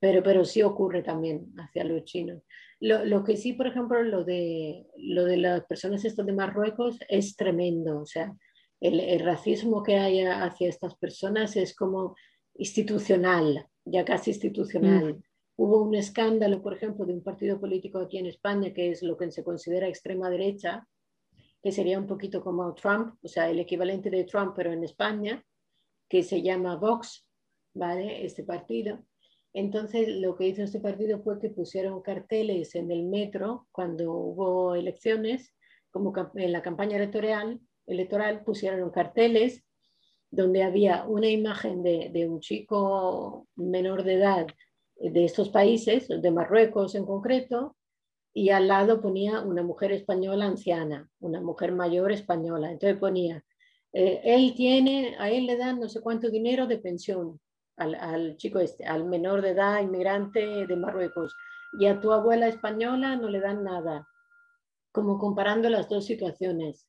pero, 0.00 0.22
pero 0.22 0.44
sí 0.44 0.62
ocurre 0.62 1.02
también 1.02 1.52
hacia 1.58 1.84
los 1.84 2.04
chinos. 2.04 2.42
Lo, 2.80 3.04
lo, 3.04 3.22
que 3.22 3.36
sí, 3.36 3.52
por 3.52 3.66
ejemplo, 3.66 4.02
lo 4.02 4.24
de, 4.24 4.86
lo 4.96 5.24
de 5.24 5.36
las 5.36 5.64
personas 5.66 6.04
estas 6.04 6.24
de 6.24 6.32
Marruecos 6.32 6.98
es 7.08 7.36
tremendo, 7.36 8.00
o 8.00 8.06
sea, 8.06 8.34
el, 8.80 8.98
el 8.98 9.20
racismo 9.20 9.82
que 9.82 9.96
hay 9.98 10.22
hacia 10.22 10.68
estas 10.68 10.96
personas 10.96 11.54
es 11.56 11.76
como 11.76 12.16
institucional, 12.54 13.66
ya 13.84 14.04
casi 14.04 14.30
institucional. 14.30 15.14
Mm. 15.14 15.22
Hubo 15.56 15.82
un 15.82 15.94
escándalo, 15.94 16.62
por 16.62 16.72
ejemplo, 16.72 17.04
de 17.04 17.12
un 17.12 17.22
partido 17.22 17.60
político 17.60 17.98
aquí 17.98 18.16
en 18.16 18.26
España, 18.26 18.72
que 18.72 18.90
es 18.90 19.02
lo 19.02 19.18
que 19.18 19.30
se 19.30 19.44
considera 19.44 19.88
extrema 19.88 20.30
derecha, 20.30 20.88
que 21.62 21.72
sería 21.72 21.98
un 21.98 22.06
poquito 22.06 22.42
como 22.42 22.72
Trump, 22.74 23.14
o 23.22 23.28
sea, 23.28 23.50
el 23.50 23.60
equivalente 23.60 24.08
de 24.08 24.24
Trump, 24.24 24.54
pero 24.56 24.72
en 24.72 24.82
España, 24.82 25.44
que 26.08 26.22
se 26.22 26.40
llama 26.40 26.76
Vox, 26.76 27.26
¿vale? 27.74 28.24
Este 28.24 28.42
partido. 28.42 29.04
Entonces, 29.52 30.08
lo 30.08 30.36
que 30.36 30.48
hizo 30.48 30.62
este 30.62 30.80
partido 30.80 31.20
fue 31.22 31.40
que 31.40 31.50
pusieron 31.50 32.02
carteles 32.02 32.74
en 32.74 32.90
el 32.90 33.04
metro 33.04 33.66
cuando 33.72 34.12
hubo 34.12 34.74
elecciones, 34.74 35.52
como 35.90 36.12
en 36.36 36.52
la 36.52 36.62
campaña 36.62 36.96
electoral, 36.96 37.60
electoral 37.86 38.44
pusieron 38.44 38.90
carteles 38.90 39.64
donde 40.30 40.62
había 40.62 41.04
una 41.08 41.28
imagen 41.28 41.82
de, 41.82 42.28
un 42.28 42.38
chico 42.38 43.48
menor 43.56 44.04
de 44.04 44.14
edad 44.14 44.46
de 44.96 45.24
estos 45.24 45.48
países, 45.48 46.06
de 46.08 46.30
Marruecos 46.30 46.94
en 46.94 47.04
concreto, 47.04 47.76
y 48.32 48.50
al 48.50 48.68
lado 48.68 49.00
ponía 49.00 49.40
una 49.40 49.64
mujer 49.64 49.90
española 49.90 50.44
anciana, 50.44 51.10
una 51.18 51.40
mujer 51.40 51.72
mayor 51.72 52.12
española. 52.12 52.70
Entonces 52.70 52.96
ponía, 53.00 53.44
eh, 53.92 54.20
él 54.22 54.54
tiene, 54.54 55.16
a 55.18 55.30
él 55.30 55.46
le 55.46 55.56
dan 55.56 55.80
no 55.80 55.88
sé 55.88 56.00
cuánto 56.00 56.30
dinero 56.30 56.68
de 56.68 56.78
pensión 56.78 57.40
al, 57.80 57.94
al, 57.94 58.36
chico 58.36 58.58
este, 58.58 58.84
al 58.84 59.04
menor 59.04 59.42
de 59.42 59.50
edad, 59.50 59.80
inmigrante 59.80 60.66
de 60.66 60.76
Marruecos, 60.76 61.34
y 61.78 61.86
a 61.86 62.00
tu 62.00 62.12
abuela 62.12 62.46
española 62.46 63.16
no 63.16 63.28
le 63.28 63.40
dan 63.40 63.64
nada, 63.64 64.06
como 64.92 65.18
comparando 65.18 65.70
las 65.70 65.88
dos 65.88 66.04
situaciones, 66.04 66.88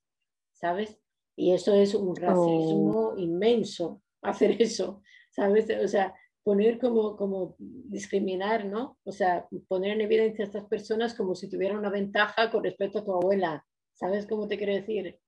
¿sabes? 0.52 1.00
Y 1.36 1.54
eso 1.54 1.74
es 1.74 1.96
un 1.96 2.16
racismo 2.16 3.14
oh. 3.14 3.18
inmenso, 3.18 4.02
hacer 4.22 4.62
eso, 4.62 5.02
¿sabes? 5.30 5.68
O 5.84 5.88
sea, 5.88 6.14
poner 6.44 6.78
como, 6.78 7.16
como 7.16 7.56
discriminar, 7.58 8.66
¿no? 8.66 8.98
O 9.04 9.12
sea, 9.12 9.48
poner 9.68 9.94
en 9.94 10.02
evidencia 10.02 10.44
a 10.44 10.48
estas 10.48 10.66
personas 10.66 11.14
como 11.14 11.36
si 11.36 11.50
tuvieran 11.50 11.78
una 11.78 11.90
ventaja 11.90 12.52
con 12.52 12.64
respecto 12.64 13.00
a 13.00 13.06
tu 13.06 13.14
abuela. 13.14 13.66
¿Sabes 13.94 14.26
cómo 14.28 14.48
te 14.48 14.58
quiero 14.58 14.74
decir? 14.74 15.20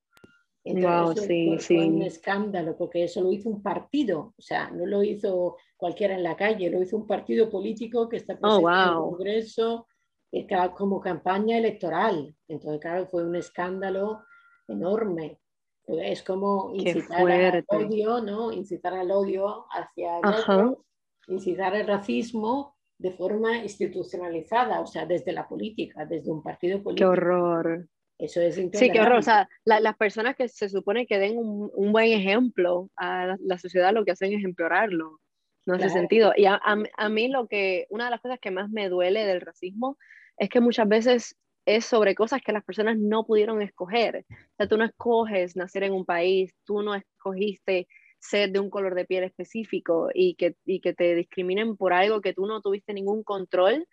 Entonces, 0.66 1.28
sí, 1.28 1.57
sí. 1.59 1.78
un 1.78 2.01
escándalo, 2.03 2.78
porque 2.78 3.03
eso 3.03 3.22
lo 3.22 3.32
hizo 3.32 3.49
un 3.49 3.61
partido, 3.61 4.34
o 4.38 4.41
sea, 4.41 4.72
no 4.72 4.86
lo 4.86 5.03
hizo 5.03 5.57
cualquiera 5.76 6.16
en 6.16 6.24
la 6.24 6.38
calle, 6.38 6.70
lo 6.70 6.82
hizo 6.82 6.95
un 6.95 7.05
partido 7.05 7.49
político 7.49 8.07
que 8.07 8.18
está 8.18 8.39
presente 8.39 8.72
en 8.72 8.88
el 8.88 8.93
Congreso 8.93 9.88
eh, 10.32 10.47
como 10.76 11.01
campaña 11.01 11.57
electoral. 11.57 12.34
Entonces, 12.47 12.80
claro, 12.80 13.07
fue 13.07 13.26
un 13.26 13.36
escándalo 13.36 14.24
enorme. 14.68 15.39
Es 15.86 16.24
como 16.24 16.72
incitar 16.74 17.30
al 17.30 17.66
odio, 17.68 18.22
¿no? 18.22 18.53
Incitar 18.53 18.93
al 18.93 19.11
odio 19.11 19.66
hacia 19.70 20.20
el 20.20 20.26
otro 20.26 20.86
incitar 21.28 21.76
el 21.76 21.88
racismo 21.88 22.76
de 22.97 23.11
forma 23.11 23.57
institucionalizada, 23.57 24.80
o 24.82 24.88
sea, 24.88 25.05
desde 25.05 25.32
la 25.32 25.47
política, 25.47 26.05
desde 26.05 26.32
un 26.32 26.41
partido 26.41 26.82
político. 26.82 27.11
Qué 27.11 27.20
horror. 27.20 27.89
Eso 28.20 28.41
es 28.41 28.55
Sí, 28.55 28.89
qué 28.91 28.99
horror. 28.99 29.20
O 29.20 29.22
sea, 29.22 29.49
las 29.66 29.97
personas 29.97 30.36
que 30.36 30.47
se 30.47 30.70
supone 30.70 31.05
que 31.05 31.20
den 31.20 31.38
un, 31.38 31.70
un 31.74 31.91
buen 31.91 32.11
ejemplo 32.11 32.89
a 32.95 33.36
la, 33.39 33.57
sociedad 33.57 33.93
lo 33.93 34.05
que 34.05 34.11
hacen 34.11 34.34
es 34.34 34.43
empeorarlo. 34.43 35.20
No 35.66 35.76
hace 35.76 35.89
sentido. 35.89 36.34
Y 36.36 36.45
a, 36.45 36.59
a, 36.61 37.09
mí 37.09 37.30
lo 37.30 37.47
que, 37.47 37.88
una 37.89 38.05
de 38.05 38.11
las 38.11 38.22
cosas 38.22 38.39
que 38.39 38.51
más 38.51 38.70
me 38.70 38.89
duele 38.89 39.26
del 39.26 39.41
racismo 39.41 39.97
es 40.38 40.49
que 40.49 40.59
muchas 40.59 40.88
veces 40.88 41.38
es 41.66 41.86
sobre 41.86 42.16
cosas 42.16 42.41
que 42.41 42.51
las 42.51 42.66
personas 42.66 42.97
no 42.97 43.26
pudieron 43.26 43.61
escoger. 43.61 44.26
O 44.30 44.55
sea, 44.57 44.68
tú 44.68 44.78
no 44.78 44.84
escoges 44.84 45.55
nacer 45.55 45.84
en 45.84 45.93
un 45.93 46.05
país, 46.05 46.53
tú 46.66 46.82
no 46.82 46.95
escogiste 46.95 47.88
ser 48.20 48.51
de 48.51 48.59
un 48.59 48.70
color 48.70 48.95
de 48.95 49.05
piel 49.05 49.24
específico 49.24 50.09
y 50.14 50.36
que, 50.36 50.55
y 50.66 50.80
que 50.82 50.93
te 50.93 51.16
discriminen 51.16 51.78
por 51.78 51.93
algo 51.93 52.22
que 52.22 52.34
tú 52.34 52.45
no 52.45 52.61
tuviste 52.61 52.93
ningún 52.93 53.24
control, 53.24 53.86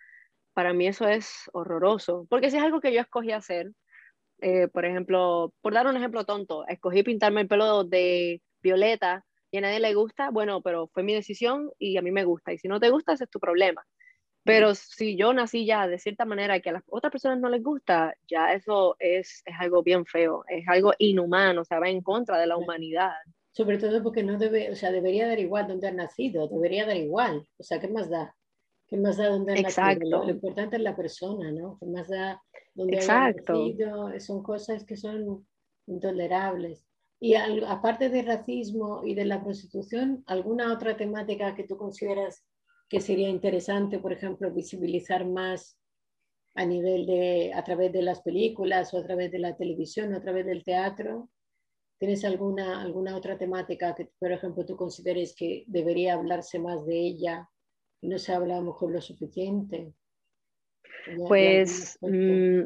para 0.53 0.73
mí 0.73 0.87
eso 0.87 1.07
es 1.07 1.49
horroroso. 1.53 2.27
Porque 2.29 2.49
si 2.49 2.57
es 2.57 2.63
algo 2.63 2.81
que 2.81 2.93
yo 2.93 3.01
escogí 3.01 3.31
hacer, 3.31 3.71
eh, 4.41 4.67
por 4.67 4.85
ejemplo, 4.85 5.53
por 5.61 5.73
dar 5.73 5.87
un 5.87 5.97
ejemplo 5.97 6.25
tonto, 6.25 6.65
escogí 6.67 7.03
pintarme 7.03 7.41
el 7.41 7.47
pelo 7.47 7.83
de 7.83 8.41
violeta 8.61 9.25
y 9.51 9.57
a 9.57 9.61
nadie 9.61 9.79
le 9.79 9.93
gusta, 9.93 10.29
bueno, 10.31 10.61
pero 10.61 10.87
fue 10.87 11.03
mi 11.03 11.13
decisión 11.13 11.71
y 11.77 11.97
a 11.97 12.01
mí 12.01 12.11
me 12.11 12.25
gusta. 12.25 12.53
Y 12.53 12.57
si 12.57 12.67
no 12.67 12.79
te 12.79 12.89
gusta, 12.89 13.13
ese 13.13 13.25
es 13.25 13.29
tu 13.29 13.39
problema. 13.39 13.85
Pero 14.43 14.73
si 14.75 15.15
yo 15.15 15.33
nací 15.33 15.65
ya 15.65 15.87
de 15.87 15.99
cierta 15.99 16.25
manera 16.25 16.59
que 16.59 16.71
a 16.71 16.73
las 16.73 16.83
otras 16.87 17.11
personas 17.11 17.39
no 17.39 17.49
les 17.49 17.61
gusta, 17.63 18.15
ya 18.27 18.53
eso 18.53 18.95
es, 18.99 19.43
es 19.45 19.55
algo 19.59 19.83
bien 19.83 20.05
feo, 20.05 20.43
es 20.47 20.67
algo 20.67 20.93
inhumano, 20.97 21.61
o 21.61 21.65
sea, 21.65 21.79
va 21.79 21.89
en 21.89 22.01
contra 22.01 22.39
de 22.39 22.47
la 22.47 22.57
humanidad 22.57 23.11
sobre 23.51 23.77
todo 23.77 24.01
porque 24.01 24.23
no 24.23 24.37
debe, 24.37 24.71
o 24.71 24.75
sea, 24.75 24.91
debería 24.91 25.27
dar 25.27 25.39
igual 25.39 25.67
dónde 25.67 25.87
ha 25.87 25.91
nacido, 25.91 26.47
debería 26.47 26.85
dar 26.85 26.97
igual, 26.97 27.47
o 27.57 27.63
sea, 27.63 27.79
¿qué 27.79 27.87
más 27.87 28.09
da? 28.09 28.35
¿Qué 28.91 28.97
más 28.97 29.15
da 29.15 29.29
dónde 29.29 29.53
ha 29.53 29.61
nacido? 29.61 30.21
Lo, 30.25 30.29
importante 30.29 30.75
es 30.75 30.81
la 30.81 30.97
persona, 30.97 31.49
¿no? 31.49 31.77
¿Qué 31.79 31.85
más 31.85 32.09
da 32.09 32.43
dónde 32.73 32.99
ha 32.99 33.31
nacido? 33.31 34.19
Son 34.19 34.43
cosas 34.43 34.83
que 34.83 34.97
son 34.97 35.47
intolerables. 35.87 36.85
Y 37.17 37.35
aparte 37.35 38.09
del 38.09 38.25
racismo 38.25 39.01
y 39.05 39.15
de 39.15 39.23
la 39.23 39.41
prostitución, 39.41 40.25
¿alguna 40.27 40.73
otra 40.73 40.97
temática 40.97 41.55
que 41.55 41.63
tú 41.63 41.77
consideras 41.77 42.43
que 42.89 42.99
sería 42.99 43.29
interesante, 43.29 43.97
por 43.97 44.11
ejemplo, 44.11 44.51
visibilizar 44.51 45.25
más 45.25 45.79
a 46.55 46.65
nivel 46.65 47.05
de, 47.05 47.53
a 47.53 47.63
través 47.63 47.93
de 47.93 48.01
las 48.01 48.21
películas 48.21 48.93
o 48.93 48.97
a 48.97 49.03
través 49.03 49.31
de 49.31 49.39
la 49.39 49.55
televisión 49.55 50.13
o 50.13 50.17
a 50.17 50.21
través 50.21 50.45
del 50.45 50.65
teatro? 50.65 51.29
¿Tienes 51.97 52.25
alguna, 52.25 52.81
alguna 52.81 53.15
otra 53.15 53.37
temática 53.37 53.95
que, 53.95 54.09
por 54.19 54.33
ejemplo, 54.33 54.65
tú 54.65 54.75
consideres 54.75 55.33
que 55.33 55.63
debería 55.67 56.15
hablarse 56.15 56.59
más 56.59 56.85
de 56.85 56.99
ella 56.99 57.47
no 58.01 58.17
se 58.17 58.33
habla 58.33 58.55
a 58.55 58.59
lo 58.59 58.67
mejor 58.67 58.91
lo 58.91 59.01
suficiente? 59.01 59.93
Pues 61.27 61.97
mm, 62.01 62.63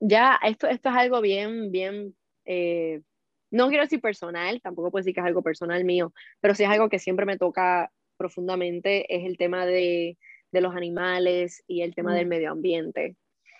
ya, 0.00 0.38
esto, 0.42 0.66
esto 0.66 0.88
es 0.88 0.94
algo 0.94 1.20
bien, 1.20 1.70
bien, 1.70 2.16
eh, 2.44 3.02
no 3.50 3.68
quiero 3.68 3.84
decir 3.84 4.00
personal, 4.00 4.60
tampoco 4.60 4.90
puedo 4.90 5.00
decir 5.00 5.14
que 5.14 5.20
es 5.20 5.26
algo 5.26 5.42
personal 5.42 5.84
mío, 5.84 6.12
pero 6.40 6.54
sí 6.54 6.64
es 6.64 6.70
algo 6.70 6.88
que 6.88 6.98
siempre 6.98 7.26
me 7.26 7.38
toca 7.38 7.90
profundamente, 8.16 9.14
es 9.14 9.24
el 9.24 9.36
tema 9.36 9.64
de, 9.66 10.18
de 10.50 10.60
los 10.60 10.74
animales 10.74 11.62
y 11.66 11.82
el 11.82 11.94
tema 11.94 12.14
del 12.14 12.26
mm. 12.26 12.28
medio 12.28 12.50
ambiente. 12.52 13.16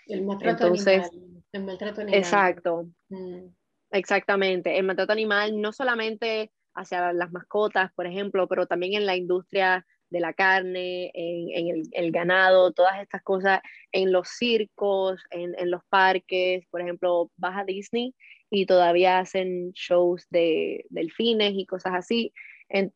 El 0.07 0.25
maltrato 0.25 0.65
Entonces, 0.65 1.09
animal. 1.11 1.45
El 1.53 1.65
maltrato 1.65 2.01
animal. 2.01 2.19
Exacto. 2.19 2.89
Mm. 3.09 3.47
Exactamente, 3.91 4.79
el 4.79 4.85
maltrato 4.85 5.13
animal 5.13 5.61
no 5.61 5.73
solamente 5.73 6.53
hacia 6.75 7.13
las 7.13 7.33
mascotas, 7.33 7.93
por 7.95 8.07
ejemplo, 8.07 8.47
pero 8.47 8.67
también 8.67 8.95
en 8.95 9.07
la 9.07 9.17
industria 9.17 9.87
de 10.11 10.21
la 10.21 10.33
carne, 10.33 11.11
en, 11.15 11.83
el, 11.93 12.13
ganado, 12.13 12.73
todas 12.73 13.01
estas 13.01 13.23
cosas, 13.23 13.61
en 13.93 14.13
los 14.13 14.29
circos, 14.29 15.23
en, 15.31 15.71
los 15.71 15.83
parques, 15.89 16.65
por 16.71 16.81
ejemplo, 16.81 17.31
vas 17.37 17.59
a 17.59 17.65
Disney 17.65 18.15
y 18.51 18.67
todavía 18.67 19.19
hacen 19.19 19.73
shows 19.73 20.27
de 20.31 20.87
delfines 20.91 21.53
y 21.55 21.67
cosas 21.67 21.95
así. 21.95 22.33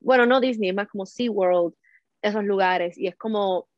bueno, 0.00 0.26
no 0.26 0.40
Disney, 0.40 0.70
es 0.70 0.74
más 0.74 0.88
como 0.88 1.06
SeaWorld, 1.06 1.74
esos 2.22 2.44
lugares, 2.44 2.96
y 2.98 3.08
es 3.08 3.16
como, 3.16 3.68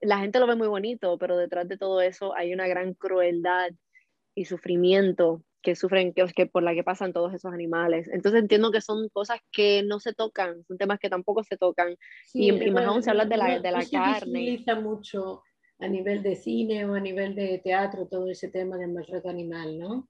la 0.00 0.18
gente 0.18 0.40
lo 0.40 0.46
ve 0.46 0.56
muy 0.56 0.68
bonito, 0.68 1.18
pero 1.18 1.36
detrás 1.36 1.68
de 1.68 1.78
todo 1.78 2.00
eso 2.02 2.34
hay 2.34 2.52
una 2.52 2.66
gran 2.66 2.94
crueldad 2.94 3.70
y 4.34 4.44
sufrimiento 4.44 5.42
que 5.62 5.74
sufren, 5.74 6.12
que, 6.12 6.24
que 6.34 6.46
por 6.46 6.62
la 6.62 6.74
que 6.74 6.84
pasan 6.84 7.12
todos 7.12 7.34
esos 7.34 7.52
animales. 7.52 8.08
Entonces 8.12 8.40
entiendo 8.40 8.70
que 8.70 8.80
son 8.80 9.08
cosas 9.08 9.40
que 9.52 9.82
no 9.82 10.00
se 10.00 10.14
tocan, 10.14 10.64
son 10.64 10.78
temas 10.78 10.98
que 10.98 11.10
tampoco 11.10 11.42
se 11.42 11.56
tocan. 11.56 11.96
y, 12.32 12.52
más 12.70 12.86
aún 12.86 13.02
se 13.02 13.10
habla 13.10 13.24
de 13.24 13.36
la, 13.36 13.58
de 13.58 13.70
la 13.70 13.80
no 13.80 13.90
carne. 13.90 14.20
Se 14.20 14.26
utiliza 14.26 14.80
mucho 14.80 15.42
a 15.80 15.88
nivel 15.88 16.22
de 16.22 16.36
cine 16.36 16.84
o 16.84 16.94
a 16.94 17.00
nivel 17.00 17.34
de 17.34 17.60
teatro 17.62 18.06
todo 18.06 18.28
ese 18.28 18.48
tema 18.48 18.76
del 18.76 18.92
maltrato 18.92 19.28
animal, 19.28 19.78
¿no? 19.78 20.08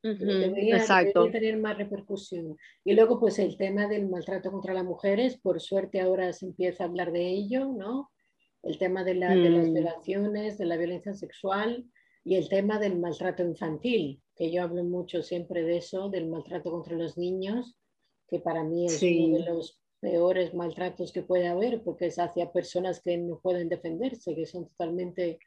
debería, 0.00 0.84
tener 1.32 1.58
más 1.58 1.76
repercusión. 1.76 2.56
Y 2.84 2.94
luego, 2.94 3.18
pues 3.18 3.38
el 3.40 3.56
tema 3.56 3.88
del 3.88 4.08
maltrato 4.08 4.52
contra 4.52 4.72
las 4.72 4.84
mujeres, 4.84 5.36
por 5.38 5.60
suerte 5.60 6.00
ahora 6.00 6.32
se 6.32 6.46
empieza 6.46 6.84
a 6.84 6.86
hablar 6.86 7.10
de 7.10 7.26
ello, 7.26 7.66
¿no? 7.66 8.10
El 8.62 8.78
tema 8.78 9.02
de, 9.02 9.14
la, 9.14 9.34
de 9.34 9.50
las 9.50 9.68
mm. 9.68 9.72
violaciones, 9.74 10.56
de 10.56 10.66
la 10.66 10.76
violencia 10.76 11.14
sexual 11.14 11.84
y 12.28 12.36
el 12.36 12.50
tema 12.50 12.78
del 12.78 12.98
maltrato 12.98 13.42
infantil, 13.42 14.20
que 14.36 14.52
yo 14.52 14.62
hablo 14.62 14.84
mucho 14.84 15.22
siempre 15.22 15.62
de 15.62 15.78
eso, 15.78 16.10
del 16.10 16.28
maltrato 16.28 16.70
contra 16.70 16.94
los 16.94 17.16
niños, 17.16 17.74
que 18.28 18.38
para 18.38 18.64
mí 18.64 18.84
es 18.84 19.02
uno 19.02 19.38
de 19.38 19.44
los 19.46 19.80
peores 19.98 20.52
maltratos 20.52 21.10
que 21.10 21.22
puede 21.22 21.48
haber, 21.48 21.82
porque 21.82 22.08
es 22.08 22.18
hacia 22.18 22.52
personas 22.52 23.00
que 23.00 23.16
no 23.16 23.40
pueden 23.40 23.70
defenderse, 23.70 24.34
que 24.34 24.44
son 24.44 24.68
totalmente 24.68 25.38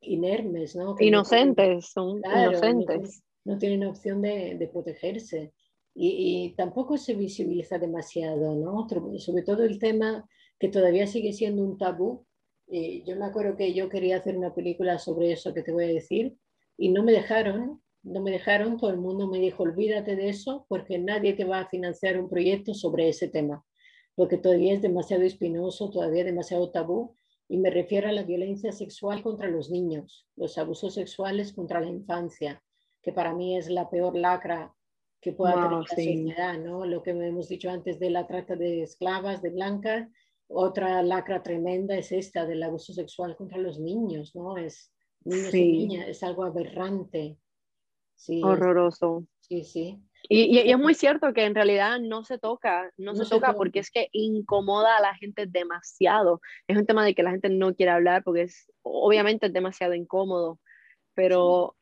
inermes, 0.00 0.74
¿no? 0.74 0.96
inocentes, 0.98 1.90
son 1.92 2.22
inocentes. 2.24 3.22
No, 3.44 3.58
tienen 3.58 3.84
opción 3.84 4.22
de, 4.22 4.54
de 4.58 4.68
protegerse. 4.68 5.52
Y, 5.94 6.46
y, 6.46 6.54
tampoco 6.54 6.96
se 6.96 7.12
visibiliza 7.14 7.78
demasiado, 7.78 8.54
¿no? 8.54 8.88
Sobre 9.18 9.42
todo 9.42 9.64
el 9.64 9.78
tema 9.78 10.26
que 10.58 10.70
todavía 10.70 11.06
sigue 11.06 11.34
siendo 11.34 11.62
un 11.62 11.76
tabú. 11.76 12.24
Eh, 12.72 13.02
yo 13.04 13.16
me 13.16 13.24
acuerdo 13.24 13.56
que 13.56 13.74
yo 13.74 13.88
quería 13.88 14.18
hacer 14.18 14.36
una 14.36 14.54
película 14.54 14.98
sobre 15.00 15.32
eso 15.32 15.52
que 15.52 15.62
te 15.62 15.72
voy 15.72 15.84
a 15.84 15.88
decir 15.88 16.36
y 16.76 16.90
no 16.90 17.02
me 17.02 17.10
dejaron, 17.10 17.82
no 18.04 18.22
me 18.22 18.30
dejaron, 18.30 18.76
todo 18.76 18.90
el 18.90 18.98
mundo 18.98 19.26
me 19.26 19.40
dijo, 19.40 19.64
olvídate 19.64 20.14
de 20.14 20.28
eso 20.28 20.66
porque 20.68 20.98
nadie 20.98 21.32
te 21.32 21.44
va 21.44 21.60
a 21.60 21.68
financiar 21.68 22.20
un 22.20 22.30
proyecto 22.30 22.72
sobre 22.72 23.08
ese 23.08 23.26
tema, 23.26 23.64
porque 24.14 24.38
todavía 24.38 24.72
es 24.72 24.82
demasiado 24.82 25.24
espinoso, 25.24 25.90
todavía 25.90 26.20
es 26.20 26.26
demasiado 26.26 26.70
tabú 26.70 27.16
y 27.48 27.58
me 27.58 27.70
refiero 27.70 28.08
a 28.08 28.12
la 28.12 28.22
violencia 28.22 28.70
sexual 28.70 29.24
contra 29.24 29.48
los 29.48 29.68
niños, 29.68 30.28
los 30.36 30.56
abusos 30.56 30.94
sexuales 30.94 31.52
contra 31.52 31.80
la 31.80 31.88
infancia, 31.88 32.62
que 33.02 33.12
para 33.12 33.34
mí 33.34 33.56
es 33.56 33.68
la 33.68 33.90
peor 33.90 34.16
lacra 34.16 34.72
que 35.20 35.32
pueda 35.32 35.54
tener 35.54 35.70
la 35.72 35.82
sociedad, 35.82 36.58
¿no? 36.58 36.86
Lo 36.86 37.02
que 37.02 37.10
hemos 37.10 37.48
dicho 37.48 37.68
antes 37.68 37.98
de 37.98 38.10
la 38.10 38.28
trata 38.28 38.54
de 38.54 38.82
esclavas, 38.82 39.42
de 39.42 39.50
blancas, 39.50 40.08
otra 40.52 41.02
lacra 41.02 41.42
tremenda 41.42 41.96
es 41.96 42.10
esta 42.10 42.44
del 42.44 42.62
abuso 42.62 42.92
sexual 42.92 43.36
contra 43.36 43.58
los 43.58 43.78
niños, 43.78 44.34
¿no? 44.34 44.56
Es 44.56 44.92
niños 45.24 45.54
y 45.54 45.72
niñas, 45.72 46.08
es 46.08 46.22
algo 46.22 46.44
aberrante. 46.44 47.38
Sí, 48.16 48.42
Horroroso. 48.42 49.26
Sí, 49.40 49.64
sí. 49.64 50.02
Y, 50.28 50.58
y, 50.58 50.70
es 50.70 50.78
muy 50.78 50.94
cierto 50.94 51.32
que 51.32 51.44
en 51.44 51.54
realidad 51.54 51.98
no 52.00 52.24
se 52.24 52.38
toca, 52.38 52.92
no, 52.98 53.14
se, 53.14 53.24
toca 53.24 53.54
porque 53.54 53.78
es 53.78 53.90
que 53.90 54.08
incomoda 54.12 54.96
a 54.96 55.00
la 55.00 55.14
gente 55.14 55.46
demasiado. 55.46 56.40
Es 56.66 56.76
un 56.76 56.84
tema 56.84 57.04
de 57.04 57.14
que 57.14 57.22
la 57.22 57.30
gente 57.30 57.48
no 57.48 57.74
quiere 57.74 57.92
hablar 57.92 58.22
porque 58.22 58.42
es 58.42 58.70
obviamente 58.82 59.46
es 59.46 59.52
demasiado 59.52 59.94
incómodo, 59.94 60.58
pero 61.14 61.76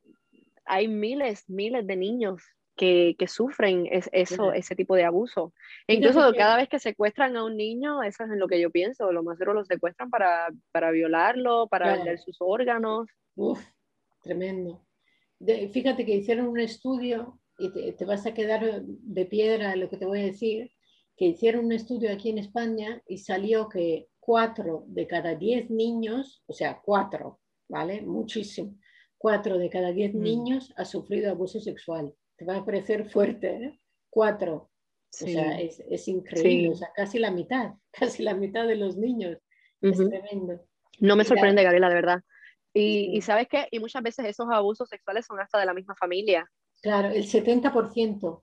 hay 0.67 0.89
miles, 0.89 1.49
miles 1.49 1.87
de 1.87 1.97
niños 1.97 2.43
que, 2.79 3.17
que 3.19 3.27
sufren 3.27 3.87
es, 3.91 4.09
eso, 4.13 4.53
ese 4.53 4.77
tipo 4.77 4.95
de 4.95 5.05
abuso. 5.05 5.53
E 5.87 5.95
incluso 5.95 6.33
cada 6.33 6.57
vez 6.57 6.69
que 6.69 6.79
secuestran 6.79 7.37
a 7.37 7.45
un 7.45 7.57
niño, 7.57 8.03
eso 8.03 8.25
es 8.25 8.31
en 8.31 8.39
lo 8.39 8.47
que 8.47 8.61
yo 8.61 8.71
pienso, 8.71 9.13
lo 9.13 9.23
más 9.25 9.37
seguro 9.37 9.61
lo 9.61 9.65
secuestran 9.65 10.09
para, 10.09 10.49
para 10.71 10.93
violarlo, 10.93 11.67
para 11.67 11.97
vender 11.97 12.19
sus 12.21 12.37
órganos. 12.41 13.09
Uf, 13.35 13.61
tremendo. 14.23 14.87
fíjate 15.73 16.07
que 16.07 16.15
hicieron 16.15 16.47
un 16.47 16.61
estudio 16.61 17.41
y 17.59 17.95
te, 17.97 18.05
vas 18.05 18.25
a 18.25 18.33
quedar 18.33 18.83
de 18.85 19.27
piedra 19.27 19.75
lo 19.75 19.91
que 19.91 19.97
te 19.97 20.07
voy 20.07 20.21
a 20.21 20.27
decir, 20.27 20.71
que 21.17 21.27
hicieron 21.27 21.65
un 21.65 21.73
estudio 21.73 22.13
aquí 22.13 22.31
en 22.31 22.39
España 22.39 23.03
y 23.09 23.19
salió 23.19 23.69
que 23.69 24.07
cuatro 24.21 24.85
de 24.87 25.09
cada 25.09 25.35
diez 25.35 25.69
niños, 25.69 26.45
o 26.47 26.53
sea, 26.53 26.81
cuatro, 26.85 27.41
¿vale? 27.69 28.03
Muchísimo. 28.03 28.79
Cuatro 29.19 29.59
de 29.59 29.69
cada 29.69 29.91
diez 29.91 30.15
mm. 30.15 30.23
niños 30.23 30.73
ha 30.77 30.85
sufrido 30.85 31.33
abuso 31.33 31.59
sexual. 31.59 32.15
Te 32.39 32.45
va 32.45 32.57
a 32.57 32.65
parecer 32.65 33.11
fuerte, 33.11 33.49
¿eh? 33.49 33.81
Cuatro. 34.09 34.55
O 34.55 34.71
sea, 35.11 35.59
es, 35.61 35.81
es 35.81 36.07
increíble. 36.07 36.71
O 36.71 36.75
sea, 36.77 36.91
casi 36.95 37.19
la 37.19 37.31
mitad, 37.31 37.75
casi 37.91 38.23
la 38.23 38.35
mitad 38.35 38.67
de 38.67 38.77
los 38.77 38.97
niños. 38.97 39.39
Es 39.81 39.99
tremendo. 39.99 40.65
No 41.01 41.17
me 41.17 41.25
sorprende, 41.25 41.63
Gabriela, 41.63 41.89
de 41.89 41.95
verdad. 41.95 42.23
Y, 42.73 43.17
y, 43.17 43.21
sabes 43.23 43.49
qué, 43.49 43.67
y 43.71 43.81
muchas 43.81 44.03
veces 44.03 44.27
esos 44.27 44.47
abusos 44.51 44.89
sexuales 44.89 45.27
son 45.27 45.41
hasta 45.41 45.59
de 45.59 45.67
la 45.67 45.75
misma 45.75 45.97
familia. 45.97 46.49
Claro, 46.81 47.09
el 47.09 47.25
70%. 47.25 48.43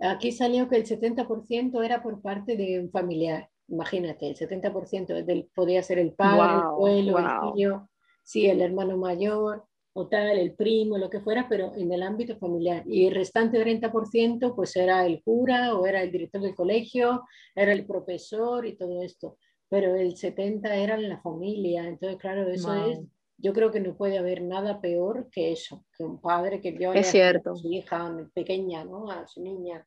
Aquí 0.00 0.32
salió 0.32 0.68
que 0.68 0.76
el 0.76 0.84
70% 0.84 1.84
era 1.84 2.02
por 2.02 2.20
parte 2.20 2.56
de 2.56 2.80
un 2.80 2.90
familiar. 2.90 3.48
Imagínate, 3.68 4.28
el 4.28 4.36
70% 4.36 5.24
del, 5.24 5.50
podía 5.54 5.82
ser 5.82 5.98
el 5.98 6.12
padre, 6.14 6.54
el 6.54 6.60
abuelo, 6.60 7.18
el 7.18 7.52
tío, 7.54 7.90
sí, 8.22 8.46
el 8.46 8.62
hermano 8.62 8.96
mayor 8.96 9.67
o 9.94 10.06
tal, 10.06 10.38
el 10.38 10.54
primo, 10.54 10.98
lo 10.98 11.10
que 11.10 11.20
fuera, 11.20 11.46
pero 11.48 11.74
en 11.74 11.92
el 11.92 12.02
ámbito 12.02 12.36
familiar. 12.38 12.84
Y 12.86 13.06
el 13.06 13.14
restante 13.14 13.58
30% 13.58 14.54
pues 14.54 14.76
era 14.76 15.04
el 15.04 15.22
cura 15.22 15.74
o 15.74 15.86
era 15.86 16.02
el 16.02 16.12
director 16.12 16.40
del 16.40 16.54
colegio, 16.54 17.24
era 17.54 17.72
el 17.72 17.84
profesor 17.86 18.66
y 18.66 18.76
todo 18.76 19.02
esto. 19.02 19.38
Pero 19.68 19.94
el 19.96 20.14
70% 20.14 20.70
era 20.70 20.96
la 20.96 21.20
familia. 21.20 21.86
Entonces, 21.86 22.18
claro, 22.18 22.48
eso 22.48 22.74
es 22.74 23.00
yo 23.38 23.52
creo 23.52 23.70
que 23.70 23.80
no 23.80 23.96
puede 23.96 24.18
haber 24.18 24.42
nada 24.42 24.80
peor 24.80 25.28
que 25.30 25.52
eso, 25.52 25.84
que 25.96 26.04
un 26.04 26.20
padre 26.20 26.60
que 26.60 26.72
viola 26.72 27.00
a 27.00 27.04
su 27.04 27.72
hija 27.72 28.28
pequeña, 28.34 28.84
¿no? 28.84 29.10
A 29.10 29.26
su 29.26 29.42
niña. 29.42 29.86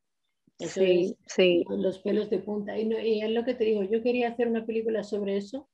sí, 0.57 1.17
sí. 1.27 1.65
Los 1.69 1.99
pelos 1.99 2.29
de 2.29 2.39
punta. 2.39 2.77
Y, 2.77 2.91
y, 2.93 3.21
es 3.21 3.29
lo 3.31 3.43
que 3.43 3.53
te 3.53 3.65
digo, 3.65 3.83
yo 3.83 4.01
quería 4.01 4.29
hacer 4.29 4.47
una 4.47 4.65
película 4.65 5.03
sobre 5.03 5.37
eso 5.37 5.67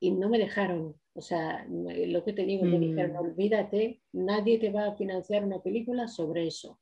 y 0.00 0.10
no 0.10 0.28
me 0.28 0.38
dejaron. 0.38 0.96
O 1.12 1.20
sea, 1.20 1.66
lo 1.68 2.24
que 2.24 2.32
te 2.32 2.44
digo, 2.44 2.64
me 2.64 2.78
dijeron, 2.78 3.12
mm. 3.12 3.16
olvídate, 3.16 4.00
nadie 4.12 4.58
te 4.58 4.70
va 4.70 4.86
a 4.86 4.96
financiar 4.96 5.44
una 5.44 5.62
película 5.62 6.08
sobre 6.08 6.46
eso. 6.46 6.80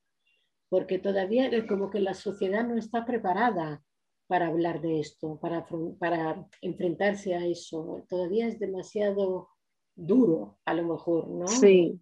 Porque 0.69 0.99
todavía 0.99 1.49
es 1.49 1.64
como 1.64 1.91
que 1.91 2.01
la 2.01 2.14
sociedad 2.14 2.66
no 2.66 2.77
está 2.77 3.05
preparada 3.05 3.83
para 4.29 4.49
hablar 4.49 4.81
de 4.83 5.01
esto, 5.01 5.39
para, 5.41 5.66
para 5.99 6.47
enfrentarse 6.61 7.35
a 7.35 7.47
eso. 7.47 8.05
Todavía 8.09 8.47
es 8.47 8.59
demasiado 8.59 9.49
duro, 9.97 10.59
a 10.64 10.75
lo 10.75 10.85
mejor, 10.85 11.29
¿no? 11.29 11.47
Sí. 11.49 11.99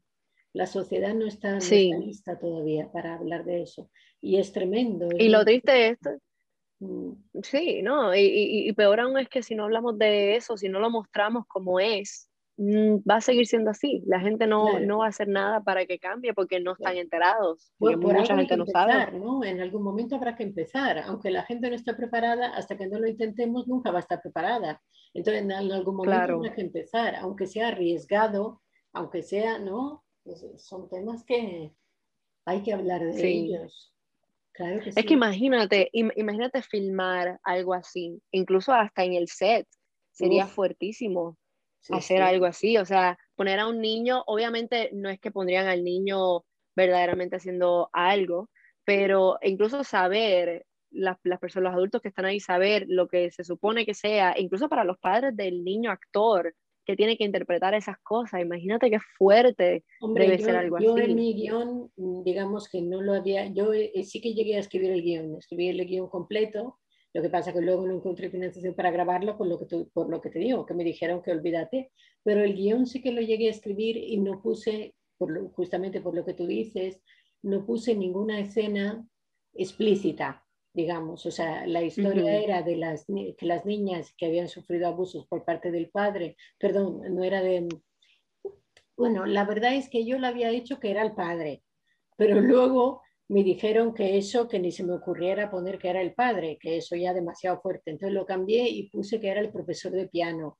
La 0.53 0.67
sociedad 0.67 1.15
no 1.15 1.27
está, 1.27 1.59
lista 1.59 2.39
todavía 2.39 2.91
para 2.91 3.15
hablar 3.15 3.45
de 3.45 3.63
eso. 3.63 3.91
Y 4.21 4.39
es 4.39 4.53
tremendo. 4.53 5.09
Y 5.17 5.29
lo 5.29 5.45
triste 5.45 5.91
es. 5.91 5.99
Sí, 7.43 7.83
¿no? 7.83 8.15
Y, 8.15 8.69
y, 8.69 8.73
peor 8.73 9.01
aún 9.01 9.19
es 9.19 9.29
que 9.29 9.43
si 9.43 9.55
no 9.55 9.65
hablamos 9.65 9.99
de 9.99 10.37
eso, 10.37 10.57
si 10.57 10.69
no 10.69 10.79
lo 10.79 10.91
mostramos 10.91 11.47
como 11.47 11.81
es, 11.81 12.29
mm, 12.59 12.97
va 13.09 13.17
a 13.17 13.21
seguir 13.21 13.47
siendo 13.47 13.71
así. 13.71 14.03
La 14.07 14.21
gente 14.21 14.47
no, 14.47 14.79
no 14.81 14.99
va 14.99 15.07
a 15.07 15.09
hacer 15.09 15.29
nada 15.29 15.63
para 15.63 15.87
que 15.87 15.99
cambie 15.99 16.35
porque 16.35 16.61
no 16.61 16.73
están 16.73 16.97
enterados. 16.97 17.73
Porque 17.79 17.97
mucha 17.97 18.37
gente 18.37 18.57
no 18.57 18.67
sabe. 18.67 19.13
¿no? 19.19 19.43
En 19.45 19.61
algún 19.61 19.83
momento 19.83 20.17
habrá 20.17 20.37
que 20.37 20.43
empezar. 20.43 20.99
Aunque 20.99 21.31
la 21.31 21.45
gente 21.45 21.69
no 21.69 21.77
esté 21.77 21.95
preparada, 21.95 22.49
hasta 22.55 22.77
que 22.77 22.87
no 22.87 22.99
lo 22.99 23.09
intentemos, 23.09 23.67
nunca 23.67 23.91
va 23.91 23.99
a 23.99 24.03
estar 24.03 24.21
preparada. 24.21 24.83
Entonces, 25.15 25.43
en 25.43 25.53
algún 25.53 25.97
momento 25.97 26.43
hay 26.43 26.53
que 26.53 26.61
empezar, 26.61 27.17
aunque 27.17 27.47
sea 27.47 27.69
arriesgado, 27.69 28.61
aunque 28.93 29.23
sea, 29.23 29.59
¿no? 29.59 30.05
Pues, 30.25 30.45
son 30.57 30.89
temas 30.89 31.25
que 31.25 31.73
hay 32.45 32.63
que 32.63 32.73
hablar 32.73 33.03
de 33.03 33.29
ellos. 33.29 33.96
Claro 34.57 34.81
que 34.81 34.91
es 34.91 35.05
que 35.05 35.13
imagínate, 35.13 35.91
imagínate 35.93 36.63
filmar 36.63 37.39
algo 37.43 37.75
así, 37.75 38.23
incluso 38.31 38.73
hasta 38.73 39.05
en 39.05 39.13
el 39.13 39.29
set, 39.29 39.67
sería 40.13 40.47
fuertísimo 40.47 41.37
hacer 41.91 42.23
algo 42.23 42.47
así, 42.47 42.79
o 42.79 42.85
sea, 42.87 43.19
poner 43.35 43.61
a 43.61 43.69
un 43.69 43.81
niño, 43.81 44.23
obviamente 44.27 44.91
no 44.93 45.11
es 45.11 45.21
que 45.21 45.31
pondrían 45.31 45.67
al 45.67 45.85
niño 45.85 46.45
verdaderamente 46.75 47.37
haciendo 47.37 47.91
algo, 47.93 48.49
pero 48.85 49.39
incluso 49.43 49.85
saber 49.85 50.65
las, 50.91 51.19
personas, 51.39 51.65
los 51.65 51.75
adultos 51.75 52.01
que 52.01 52.09
están 52.09 52.25
ahí, 52.25 52.41
saber 52.41 52.87
lo 52.89 53.09
que 53.09 53.31
se 53.31 53.45
supone 53.45 53.85
que 53.85 53.95
sea, 53.95 54.35
incluso 54.39 54.71
para 54.71 54.85
los 54.85 54.99
padres 54.99 55.37
del 55.37 55.65
niño 55.65 55.91
actor 55.91 56.55
que 56.87 56.97
tiene 56.97 57.19
que 57.19 57.25
interpretar 57.25 57.75
esas 57.75 57.99
cosas. 57.99 58.41
Imagínate 58.41 58.91
qué 58.91 59.01
fuerte 59.19 59.85
debe 60.15 60.39
ser 60.39 60.57
algo 60.57 60.79
yo 60.79 60.95
así. 60.95 61.01
Yo 61.03 61.09
en 61.09 61.17
mi 61.17 61.35
guion, 61.35 61.91
digamos 62.25 62.69
que 62.69 62.81
no 62.81 63.03
lo 63.03 63.15
había, 63.15 63.47
yo 63.49 63.75
eh, 63.75 63.93
sí 64.05 64.21
que 64.21 64.35
llegué 64.35 64.57
a 64.57 64.61
escribir 64.61 64.93
el 64.93 65.03
guion, 65.03 65.37
escribí 65.37 65.69
el 65.69 65.85
guion 65.85 66.09
completo, 66.09 66.79
lo 67.13 67.23
que 67.23 67.29
pasa 67.29 67.53
que 67.53 67.61
luego 67.61 67.87
no 67.87 67.95
encontré 67.95 68.31
financiación 68.31 68.75
para 68.75 68.91
grabarlo 68.91 69.37
por 69.37 69.49
lo 69.49 69.59
que, 69.59 69.67
por 69.93 70.09
lo 70.09 70.21
que 70.21 70.31
te 70.31 70.39
digo, 70.39 70.65
que 70.65 70.75
me 70.75 70.85
dijeron 70.85 71.23
que 71.23 71.33
olvídate, 71.33 71.91
pero 72.23 72.45
el 72.45 72.55
guion 72.55 72.87
sí 72.87 73.03
que 73.03 73.13
lo 73.13 73.21
llegué 73.21 73.49
a 73.49 73.51
escribir 73.51 73.97
y 73.97 74.19
no 74.19 74.41
puse, 74.41 74.95
por 75.19 75.51
justamente 75.53 76.01
por 76.01 76.15
lo 76.15 76.25
que 76.25 76.35
tú 76.35 76.47
dices, 76.47 77.03
no 77.43 77.67
puse 77.67 77.95
ninguna 77.97 78.39
escena 78.39 79.05
explícita 79.55 80.46
digamos, 80.77 81.25
o 81.25 81.31
sea, 81.31 81.67
la 81.67 81.83
historia 81.83 82.39
era 82.39 82.63
de 82.63 82.77
las, 82.77 83.07
que 83.07 83.47
las 83.47 83.65
niñas 83.65 84.13
que 84.19 84.27
habían 84.27 84.47
sufrido 84.47 84.87
abusos 84.87 85.27
por 85.27 85.43
parte 85.43 85.71
del 85.71 85.89
padre, 85.89 86.37
perdón, 86.59 87.01
no 87.15 87.25
era 87.25 87.41
de, 87.41 87.67
bueno, 88.95 89.25
la 89.25 89.47
verdad 89.47 89.75
es 89.75 89.89
que 89.89 90.05
yo 90.05 90.19
lo 90.19 90.27
había 90.27 90.51
hecho 90.51 90.79
que 90.79 90.91
era 90.91 91.03
el 91.03 91.15
padre, 91.15 91.63
pero 92.19 92.41
luego 92.43 93.01
me 93.29 93.43
dijeron 93.43 93.95
que 93.95 94.19
eso, 94.19 94.49
que 94.49 94.59
ni 94.59 94.71
se 94.71 94.85
me 94.85 94.93
ocurriera 94.93 95.51
poner 95.51 95.79
que 95.79 95.89
era 95.89 96.03
el 96.03 96.13
padre, 96.13 96.59
que 96.61 96.77
eso 96.77 96.95
ya 96.95 97.15
demasiado 97.15 97.59
fuerte, 97.63 97.91
entonces 97.91 98.13
lo 98.13 98.27
cambié 98.27 98.69
y 98.69 98.91
puse 98.91 99.19
que 99.19 99.29
era 99.29 99.41
el 99.41 99.51
profesor 99.51 99.93
de 99.93 100.09
piano, 100.09 100.59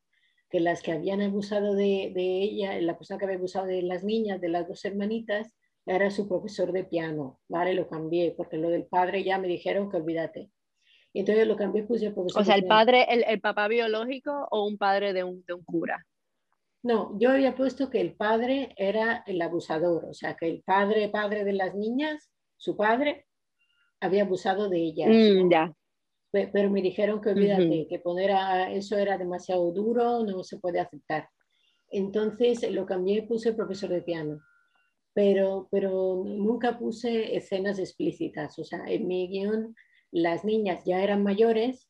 que 0.49 0.61
las 0.61 0.81
que 0.81 0.93
habían 0.93 1.21
abusado 1.21 1.75
de, 1.75 2.11
de 2.15 2.43
ella, 2.43 2.81
la 2.81 2.97
persona 2.97 3.19
que 3.19 3.27
había 3.27 3.37
abusado 3.37 3.67
de 3.67 3.83
las 3.83 4.03
niñas, 4.03 4.41
de 4.41 4.49
las 4.49 4.67
dos 4.67 4.83
hermanitas, 4.87 5.53
era 5.87 6.11
su 6.11 6.29
profesor 6.29 6.73
de 6.73 6.85
piano, 6.85 7.39
¿vale? 7.49 7.73
Lo 7.75 7.89
cambié 7.89 8.35
porque 8.37 8.59
lo 8.59 8.69
del 8.69 8.87
padre 8.87 9.23
ya 9.23 9.39
me 9.39 9.47
dijeron 9.47 9.89
que 9.89 9.97
olvídate. 9.97 10.51
Y 11.13 11.21
entonces 11.21 11.47
lo 11.47 11.57
cambié, 11.57 11.85
puse 11.85 12.11
profesor. 12.11 12.43
O 12.43 12.45
sea, 12.45 12.57
el 12.57 12.67
padre, 12.67 13.07
el, 13.09 13.25
el, 13.27 13.41
papá 13.41 13.69
biológico 13.69 14.49
o 14.51 14.67
un 14.67 14.77
padre 14.77 15.13
de 15.13 15.25
un, 15.25 15.45
de 15.47 15.55
un 15.55 15.65
cura. 15.65 16.05
No, 16.83 17.19
yo 17.19 17.31
había 17.31 17.55
puesto 17.55 17.89
que 17.89 18.01
el 18.01 18.15
padre 18.15 18.75
era 18.77 19.25
el 19.27 19.41
abusador, 19.41 20.05
o 20.05 20.15
sea, 20.15 20.37
que 20.37 20.47
el 20.47 20.63
padre, 20.63 21.09
padre 21.09 21.45
de 21.45 21.53
las 21.53 21.75
niñas, 21.75 22.31
su 22.57 22.77
padre, 22.77 23.27
había 24.01 24.25
abusado 24.25 24.69
de 24.69 24.79
ellas. 24.79 25.09
Mm, 25.09 25.51
ya. 25.51 25.73
Pero, 26.31 26.71
me 26.71 26.83
dijeron 26.83 27.21
que 27.21 27.31
olvídate, 27.31 27.87
que 27.89 27.99
poner 27.99 28.33
a, 28.33 28.71
eso 28.71 28.99
era 28.99 29.17
demasiado 29.17 29.73
duro, 29.73 30.23
no 30.23 30.45
se 30.45 30.59
puede 30.59 30.81
aceptar. 30.81 31.31
Entonces 31.89 32.71
lo 32.71 32.85
cambié 32.85 33.19
y 33.19 33.27
puse 33.27 33.55
profesor 33.55 33.89
de 33.91 34.03
piano. 34.03 34.41
Pero, 35.17 35.67
pero 35.71 36.23
nunca 36.25 36.79
puse 36.79 37.35
escenas 37.37 37.79
explícitas. 37.79 38.59
O 38.59 38.65
sea, 38.65 38.85
en 38.87 39.09
mi 39.09 39.29
guion 39.29 39.75
las 40.13 40.45
niñas 40.45 40.85
ya 40.85 41.03
eran 41.03 41.23
mayores, 41.23 41.89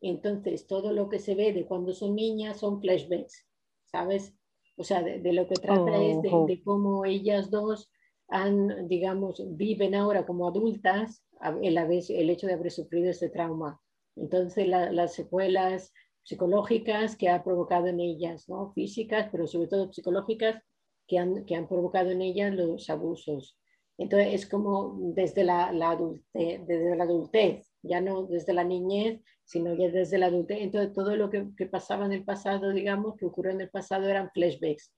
entonces 0.00 0.66
todo 0.66 0.92
lo 0.92 1.08
que 1.08 1.18
se 1.18 1.34
ve 1.34 1.52
de 1.52 1.66
cuando 1.66 1.92
son 1.92 2.14
niñas 2.14 2.60
son 2.60 2.80
flashbacks. 2.80 3.46
¿sabes? 3.94 4.34
O 4.76 4.82
sea, 4.82 5.02
de, 5.04 5.32
lo 5.32 5.46
que 5.46 5.54
trata 5.54 6.02
es 6.02 6.20
de, 6.20 6.60
cómo 6.64 7.04
ellas 7.04 7.48
dos 7.48 7.92
han, 8.28 8.88
digamos, 8.88 9.40
viven 9.56 9.94
ahora 9.94 10.26
como 10.26 10.48
adultas 10.48 11.22
el, 11.62 11.78
el 11.78 12.30
hecho 12.30 12.48
de 12.48 12.54
haber 12.54 12.72
sufrido 12.72 13.08
este 13.08 13.28
trauma. 13.28 13.80
Entonces, 14.16 14.66
las 14.66 15.14
secuelas 15.14 15.92
psicológicas 16.24 17.14
que 17.16 17.28
ha 17.28 17.44
provocado 17.44 17.86
en 17.86 18.00
ellas, 18.00 18.48
¿no? 18.48 18.72
Físicas, 18.72 19.28
pero 19.30 19.46
sobre 19.46 19.68
todo 19.68 19.92
psicológicas, 19.92 20.60
que 21.06 21.18
han, 21.18 21.44
que 21.44 21.54
han 21.54 21.68
provocado 21.68 22.10
en 22.10 22.22
ellas 22.22 22.54
los 22.54 22.88
abusos. 22.90 23.58
Entonces, 23.96 24.34
es 24.34 24.46
como 24.46 24.98
desde 25.14 25.44
la, 25.44 25.72
la 25.72 25.90
adultez, 25.90 26.66
desde 26.66 26.96
la 26.96 27.04
adultez, 27.04 27.70
ya 27.82 28.00
no 28.00 28.24
desde 28.26 28.52
la 28.52 28.64
niñez, 28.64 29.20
sino 29.44 29.74
ya 29.74 29.88
desde 29.88 30.18
la 30.18 30.26
adultez. 30.26 30.58
Entonces, 30.60 30.92
todo 30.92 31.16
lo 31.16 31.30
que, 31.30 31.46
que, 31.56 31.66
pasaba 31.66 32.06
en 32.06 32.12
el 32.12 32.24
pasado, 32.24 32.72
digamos, 32.72 33.16
que 33.16 33.26
ocurrió 33.26 33.52
en 33.52 33.60
el 33.60 33.70
pasado 33.70 34.08
eran 34.08 34.30
flashbacks. 34.32 34.92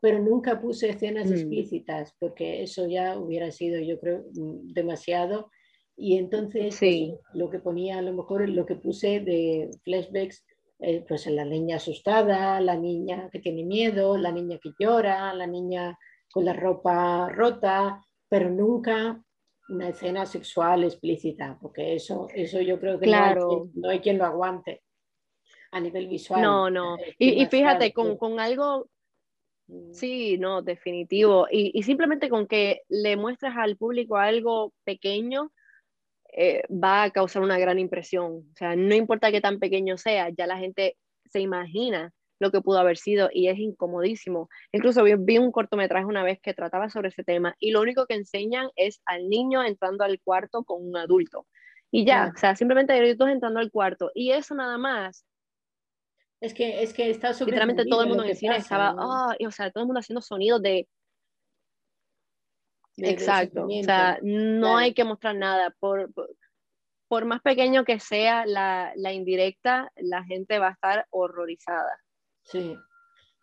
Pero 0.00 0.18
nunca 0.18 0.60
puse 0.60 0.90
escenas 0.90 1.30
mm. 1.30 1.32
explícitas, 1.32 2.14
porque 2.18 2.62
eso 2.62 2.86
ya 2.86 3.18
hubiera 3.18 3.50
sido, 3.50 3.80
yo 3.80 3.98
creo, 3.98 4.24
demasiado. 4.32 5.50
Y 5.96 6.18
entonces, 6.18 6.76
pues, 6.78 7.12
lo 7.32 7.48
que 7.48 7.60
ponía, 7.60 7.98
a 7.98 8.02
lo 8.02 8.12
mejor 8.12 8.46
lo 8.48 8.66
que 8.66 8.74
puse 8.74 9.20
de 9.20 9.70
flashbacks, 9.84 10.44
eh, 10.80 11.04
pues 11.06 11.26
la 11.26 11.44
niña 11.44 11.76
asustada, 11.76 12.60
la 12.60 12.76
niña 12.76 13.28
que 13.30 13.38
tiene 13.38 13.64
miedo, 13.64 14.16
la 14.16 14.32
niña 14.32 14.58
que 14.62 14.72
llora, 14.78 15.32
la 15.32 15.46
niña 15.46 15.98
con 16.32 16.44
la 16.44 16.52
ropa 16.52 17.28
rota, 17.28 18.04
pero 18.28 18.50
nunca 18.50 19.22
una 19.68 19.88
escena 19.88 20.26
sexual 20.26 20.84
explícita, 20.84 21.56
porque 21.60 21.94
eso, 21.94 22.26
eso 22.34 22.60
yo 22.60 22.78
creo 22.78 22.98
que 22.98 23.06
claro. 23.06 23.70
no, 23.74 23.88
hay, 23.88 24.00
quien 24.00 24.18
lo 24.18 24.24
aguante 24.24 24.82
a 25.70 25.80
nivel 25.80 26.08
visual. 26.08 26.42
No, 26.42 26.70
no. 26.70 26.96
Y, 27.18 27.46
fíjate, 27.46 27.92
con, 27.92 28.16
con, 28.16 28.40
algo, 28.40 28.88
mm. 29.68 29.92
sí, 29.92 30.38
no, 30.38 30.60
definitivo. 30.62 31.46
Y, 31.50 31.70
y, 31.72 31.82
simplemente 31.82 32.28
con 32.28 32.46
que 32.46 32.82
le 32.88 33.16
muestres 33.16 33.54
al 33.56 33.76
público 33.76 34.16
algo 34.16 34.72
pequeño, 34.84 35.50
eh, 36.36 36.62
va 36.68 37.04
a 37.04 37.10
causar 37.10 37.42
una 37.42 37.58
gran 37.58 37.78
impresión. 37.78 38.32
O 38.52 38.56
sea, 38.56 38.74
no 38.74 38.94
importa 38.94 39.30
qué 39.30 39.40
tan 39.40 39.60
pequeño 39.60 39.96
sea, 39.96 40.30
ya 40.30 40.46
la 40.46 40.58
gente 40.58 40.96
se 41.26 41.40
imagina 41.40 42.12
lo 42.40 42.50
que 42.50 42.60
pudo 42.60 42.78
haber 42.78 42.96
sido 42.96 43.30
y 43.32 43.48
es 43.48 43.58
incomodísimo. 43.58 44.48
Incluso 44.72 45.04
vi, 45.04 45.38
un 45.38 45.52
cortometraje 45.52 46.04
una 46.04 46.24
vez 46.24 46.40
que 46.42 46.52
trataba 46.52 46.90
sobre 46.90 47.08
ese 47.08 47.22
tema 47.22 47.54
y 47.60 47.70
lo 47.70 47.80
único 47.80 48.06
que 48.06 48.14
enseñan 48.14 48.68
es 48.74 49.00
al 49.06 49.28
niño 49.28 49.64
entrando 49.64 50.04
al 50.04 50.20
cuarto 50.20 50.64
con 50.64 50.84
un 50.84 50.96
adulto. 50.96 51.46
Y 51.92 52.04
ya, 52.04 52.32
o 52.34 52.38
sea, 52.38 52.56
simplemente 52.56 52.96
ellos 52.98 53.16
entrando 53.28 53.60
al 53.60 53.70
cuarto 53.70 54.10
y 54.12 54.32
eso 54.32 54.56
nada 54.56 54.76
más. 54.76 55.24
Es 56.40 56.52
que, 56.52 56.82
es 56.82 56.92
que 56.92 57.10
está 57.10 57.30
Literalmente 57.30 57.84
todo 57.86 58.02
el 58.02 58.08
mundo 58.08 58.24
en 58.24 58.30
el 58.30 58.36
cine 58.36 58.56
estaba, 58.56 58.92
o 58.92 59.50
sea, 59.52 59.70
todo 59.70 59.82
el 59.84 59.86
mundo 59.86 60.00
haciendo 60.00 60.20
sonidos 60.20 60.60
de... 60.60 60.88
Exacto, 62.96 63.66
o 63.66 63.82
sea, 63.82 64.18
no 64.22 64.76
hay 64.76 64.94
que 64.94 65.04
mostrar 65.04 65.36
nada. 65.36 65.74
Por, 65.78 66.12
por, 67.08 67.24
más 67.24 67.42
pequeño 67.42 67.84
que 67.84 68.00
sea 68.00 68.44
la, 68.46 68.92
la 68.96 69.12
indirecta, 69.12 69.90
la 69.96 70.24
gente 70.24 70.58
va 70.58 70.68
a 70.68 70.72
estar 70.72 71.06
horrorizada. 71.10 72.00
Sí, 72.42 72.76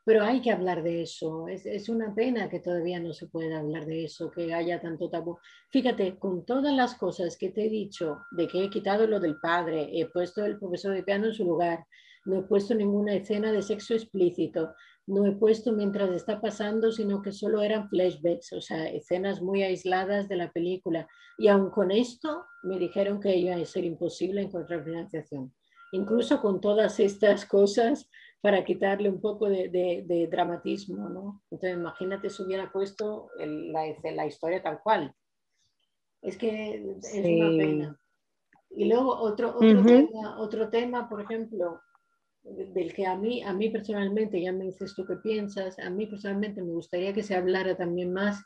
pero 0.03 0.23
hay 0.23 0.41
que 0.41 0.51
hablar 0.51 0.83
de 0.83 1.03
eso. 1.03 1.47
Es, 1.47 1.65
es, 1.65 1.87
una 1.87 2.13
pena 2.13 2.49
que 2.49 2.59
todavía 2.59 2.99
no 2.99 3.13
se 3.13 3.27
pueda 3.27 3.59
hablar 3.59 3.85
de 3.85 4.05
eso, 4.05 4.31
que 4.31 4.53
haya 4.53 4.81
tanto 4.81 5.09
tabú. 5.09 5.37
Fíjate, 5.69 6.17
con 6.17 6.45
todas 6.45 6.73
las 6.73 6.95
cosas 6.95 7.37
que 7.37 7.49
te 7.49 7.65
he 7.65 7.69
dicho, 7.69 8.19
de 8.31 8.47
que 8.47 8.63
he 8.63 8.69
quitado 8.69 9.07
lo 9.07 9.19
del 9.19 9.39
padre, 9.39 9.89
he 9.93 10.07
puesto 10.07 10.43
el 10.43 10.57
profesor 10.57 10.93
de 10.93 11.03
piano 11.03 11.27
en 11.27 11.33
su 11.33 11.45
lugar, 11.45 11.85
no 12.25 12.39
he 12.39 12.43
puesto 12.43 12.73
ninguna 12.75 13.15
escena 13.15 13.51
de 13.51 13.61
sexo 13.61 13.93
explícito, 13.93 14.73
no 15.07 15.25
he 15.25 15.31
puesto 15.31 15.71
mientras 15.73 16.09
está 16.11 16.39
pasando, 16.39 16.91
sino 16.91 17.21
que 17.21 17.31
solo 17.31 17.61
eran 17.61 17.89
flashbacks, 17.89 18.53
o 18.53 18.61
sea, 18.61 18.87
escenas 18.87 19.41
muy 19.41 19.63
aisladas 19.63 20.29
de 20.29 20.35
la 20.37 20.51
película. 20.51 21.07
Y 21.37 21.47
aun 21.47 21.69
con 21.71 21.91
esto, 21.91 22.45
me 22.63 22.77
dijeron 22.79 23.19
que 23.19 23.35
iba 23.35 23.55
a 23.55 23.65
ser 23.65 23.83
imposible 23.83 24.41
encontrar 24.41 24.83
financiación. 24.83 25.53
Incluso 25.91 26.41
con 26.41 26.61
todas 26.61 26.99
estas 26.99 27.45
cosas, 27.45 28.09
para 28.41 28.65
quitarle 28.65 29.07
un 29.09 29.21
poco 29.21 29.47
de, 29.47 29.69
de, 29.69 30.27
dramatismo, 30.27 31.09
¿no? 31.09 31.43
Entonces, 31.51 31.77
imagínate 31.77 32.29
si 32.29 32.41
hubiera 32.41 32.71
puesto 32.71 33.29
la, 33.37 33.83
la, 34.15 34.25
historia 34.25 34.63
tal 34.63 34.81
cual. 34.81 35.13
Es 36.21 36.37
que 36.37 36.73
es 36.73 37.13
una 37.13 37.49
pena. 37.57 37.99
Y 38.71 38.85
luego 38.85 39.15
otro, 39.15 39.55
otro, 39.55 39.83
tema, 39.83 40.39
otro 40.39 40.69
tema, 40.69 41.07
por 41.07 41.21
ejemplo, 41.21 41.81
del 42.43 42.93
que 42.93 43.05
a 43.05 43.15
mí, 43.15 43.43
a 43.43 43.53
mí 43.53 43.69
personalmente, 43.69 44.41
ya 44.41 44.51
me 44.51 44.65
dices 44.65 44.93
tú 44.95 45.05
qué 45.05 45.15
piensas, 45.17 45.77
a 45.79 45.89
mí 45.89 46.07
personalmente 46.07 46.61
me 46.61 46.73
gustaría 46.73 47.13
que 47.13 47.23
se 47.23 47.35
hablara 47.35 47.75
también 47.75 48.11
más, 48.13 48.41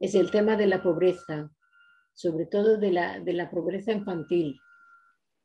es 0.00 0.14
el 0.14 0.30
tema 0.30 0.56
de 0.56 0.66
la 0.66 0.82
pobreza, 0.82 1.50
sobre 2.14 2.46
todo 2.46 2.76
de 2.76 2.92
la, 2.92 3.20
de 3.20 3.32
la 3.32 3.50
pobreza 3.50 3.92
infantil 3.92 4.60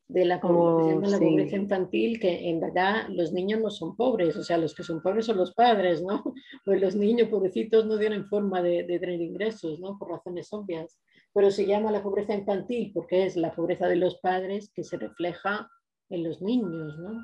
de 0.08 0.24
la, 0.24 0.40
oh, 0.44 1.02
la 1.02 1.20
pobreza 1.20 1.58
infantil, 1.58 2.20
que 2.20 2.50
en 2.50 2.62
verdad 2.62 3.08
los 3.10 3.34
niños 3.34 3.60
no 3.60 3.70
son 3.70 3.96
pobres, 3.96 4.38
o 4.38 4.44
sea, 4.44 4.58
los 4.58 4.74
que 4.74 4.84
son 4.84 5.02
pobres 5.02 5.26
son 5.26 5.38
los 5.38 5.54
padres, 5.54 6.02
¿no? 6.02 6.24
Pues 6.66 6.82
los 6.82 6.96
niños 6.96 7.28
pobrecitos 7.30 7.86
no 7.86 7.98
tienen 8.00 8.26
forma 8.26 8.62
de, 8.62 8.84
de 8.84 9.00
tener 9.00 9.22
ingresos, 9.22 9.80
¿no? 9.80 9.98
Por 9.98 10.10
razones 10.10 10.52
obvias. 10.54 10.98
Pero 11.34 11.52
se 11.52 11.66
llama 11.66 11.92
la 11.92 12.02
pobreza 12.02 12.34
infantil 12.34 12.92
porque 12.94 13.26
es 13.26 13.36
la 13.36 13.54
pobreza 13.54 13.88
de 13.88 13.98
los 13.98 14.16
padres 14.20 14.72
que 14.74 14.84
se 14.84 14.98
refleja 14.98 15.70
en 16.10 16.24
los 16.24 16.42
niños, 16.42 16.98
¿no? 16.98 17.22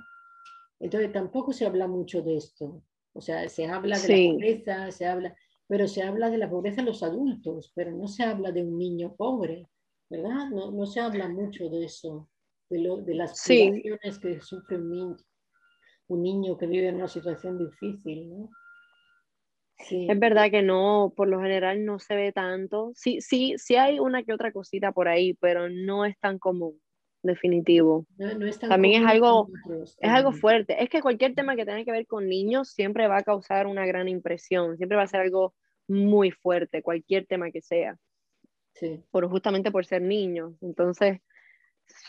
Entonces 0.83 1.11
tampoco 1.11 1.53
se 1.53 1.65
habla 1.65 1.87
mucho 1.87 2.21
de 2.21 2.37
esto. 2.37 2.83
O 3.13 3.21
sea, 3.21 3.47
se 3.49 3.65
habla 3.65 3.97
de 3.97 4.07
la 4.07 4.31
pobreza, 4.31 4.91
se 4.91 5.05
habla, 5.05 5.35
pero 5.67 5.87
se 5.87 6.03
habla 6.03 6.29
de 6.29 6.37
la 6.37 6.49
pobreza 6.49 6.81
de 6.81 6.87
los 6.87 7.03
adultos, 7.03 7.71
pero 7.73 7.91
no 7.91 8.07
se 8.07 8.23
habla 8.23 8.51
de 8.51 8.63
un 8.63 8.77
niño 8.77 9.15
pobre, 9.15 9.69
¿verdad? 10.09 10.49
No, 10.51 10.71
no 10.71 10.85
se 10.85 10.99
habla 10.99 11.27
mucho 11.29 11.69
de 11.69 11.85
eso 11.85 12.29
de, 12.81 13.15
las 13.15 13.37
situaciones 13.39 14.19
que 14.19 14.41
sufre 14.41 14.77
un 14.77 14.89
niño, 14.89 15.15
un 16.07 16.21
niño 16.21 16.57
que 16.57 16.67
vive 16.67 16.87
en 16.87 16.95
una 16.95 17.07
situación 17.07 17.57
difícil, 17.57 18.29
¿no? 18.29 18.49
Es 19.89 20.17
verdad 20.17 20.49
que 20.49 20.61
no, 20.61 21.13
por 21.15 21.27
lo 21.27 21.41
general 21.41 21.83
no 21.83 21.99
se 21.99 22.15
ve 22.15 22.31
tanto. 22.31 22.91
Sí, 22.95 23.19
sí, 23.19 23.55
sí 23.57 23.75
hay 23.75 23.99
una 23.99 24.23
que 24.23 24.33
otra 24.33 24.53
cosita 24.53 24.93
por 24.93 25.09
ahí, 25.09 25.33
pero 25.33 25.69
no 25.69 26.05
es 26.05 26.17
tan 26.19 26.39
común, 26.39 26.79
definitivo. 27.23 28.05
También 28.59 29.03
es 29.03 29.09
algo, 29.09 29.49
es 29.99 30.09
algo 30.09 30.31
fuerte. 30.33 30.81
Es 30.83 30.89
que 30.89 31.01
cualquier 31.01 31.33
tema 31.33 31.55
que 31.55 31.65
tenga 31.65 31.83
que 31.83 31.91
ver 31.91 32.05
con 32.05 32.27
niños 32.27 32.69
siempre 32.69 33.07
va 33.07 33.17
a 33.17 33.23
causar 33.23 33.65
una 33.65 33.85
gran 33.85 34.07
impresión, 34.07 34.77
siempre 34.77 34.97
va 34.97 35.03
a 35.03 35.07
ser 35.07 35.21
algo 35.21 35.55
muy 35.87 36.31
fuerte, 36.31 36.83
cualquier 36.83 37.25
tema 37.25 37.49
que 37.51 37.61
sea. 37.61 37.97
Sí. 38.73 39.03
Por, 39.11 39.27
justamente 39.29 39.71
por 39.71 39.85
ser 39.85 40.01
niños. 40.01 40.53
Entonces, 40.61 41.19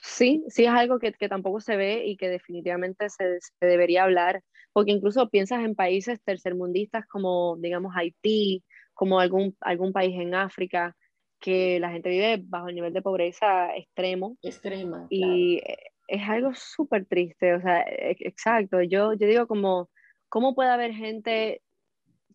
sí, 0.02 0.44
sí 0.48 0.64
es 0.64 0.70
algo 0.70 0.98
que, 0.98 1.12
que, 1.12 1.28
tampoco 1.28 1.60
se 1.60 1.76
ve 1.76 2.04
y 2.06 2.16
que 2.16 2.28
definitivamente 2.28 3.08
se, 3.08 3.40
se, 3.40 3.66
debería 3.66 4.04
hablar, 4.04 4.42
porque 4.72 4.92
incluso 4.92 5.28
piensas 5.28 5.64
en 5.64 5.74
países 5.74 6.20
tercermundistas 6.22 7.06
como, 7.06 7.56
digamos, 7.58 7.92
Haití, 7.96 8.64
como 8.94 9.20
algún, 9.20 9.56
algún 9.60 9.92
país 9.92 10.14
en 10.18 10.34
África, 10.34 10.96
que 11.44 11.78
la 11.78 11.90
gente 11.90 12.08
vive 12.08 12.42
bajo 12.42 12.68
el 12.68 12.74
nivel 12.74 12.94
de 12.94 13.02
pobreza 13.02 13.76
extremo. 13.76 14.38
Extrema. 14.40 15.06
Y 15.10 15.60
es 16.08 16.22
algo 16.26 16.52
súper 16.54 17.04
triste, 17.04 17.52
o 17.52 17.60
sea, 17.60 17.82
e, 17.82 18.16
exacto, 18.20 18.80
yo, 18.80 19.12
yo 19.12 19.26
digo 19.26 19.46
como, 19.46 19.90
¿cómo 20.30 20.54
puede 20.54 20.70
haber 20.70 20.94
gente 20.94 21.60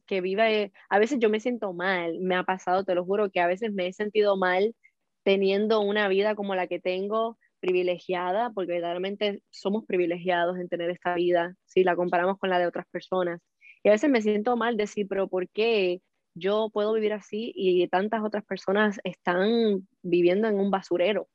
que 0.06 0.22
vive, 0.22 0.72
a 0.90 1.00
veces 1.00 1.18
yo 1.20 1.28
me 1.32 1.40
siento 1.40 1.74
mal, 1.74 2.20
me 2.20 2.36
ha 2.36 2.44
pasado, 2.44 2.84
te 2.84 2.94
lo 2.94 3.04
juro, 3.04 3.32
que 3.32 3.40
a 3.40 3.48
veces 3.48 3.74
me 3.74 3.88
he 3.88 3.94
sentido 3.94 4.38
mal 4.38 4.76
teniendo 5.24 5.82
una 5.82 6.08
vida 6.08 6.36
como 6.36 6.54
la 6.54 6.68
que 6.68 6.80
tengo, 6.80 7.40
privilegiada, 7.60 8.52
porque 8.52 8.74
verdaderamente 8.74 9.42
somos 9.50 9.86
privilegiados 9.88 10.60
en 10.60 10.70
tener 10.70 10.92
esta 10.92 11.16
vida, 11.16 11.56
si 11.66 11.84
la 11.84 11.96
comparamos 11.96 12.38
con 12.38 12.52
la 12.52 12.60
de 12.60 12.68
otras 12.68 12.86
personas. 12.92 13.42
Y 13.84 13.90
a 13.90 13.94
veces 13.94 14.12
me 14.12 14.22
siento 14.22 14.56
mal 14.56 14.78
decir, 14.78 15.08
pero 15.10 15.28
¿por 15.28 15.50
qué 15.50 16.00
yo 16.34 16.70
puedo 16.72 16.94
vivir 16.94 17.14
así 17.14 17.52
y 17.56 17.88
tantas 17.88 18.24
otras 18.24 18.46
personas 18.46 19.00
están 19.04 19.88
viviendo 20.02 20.48
en 20.48 20.60
un 20.60 20.72
basurero. 20.72 21.28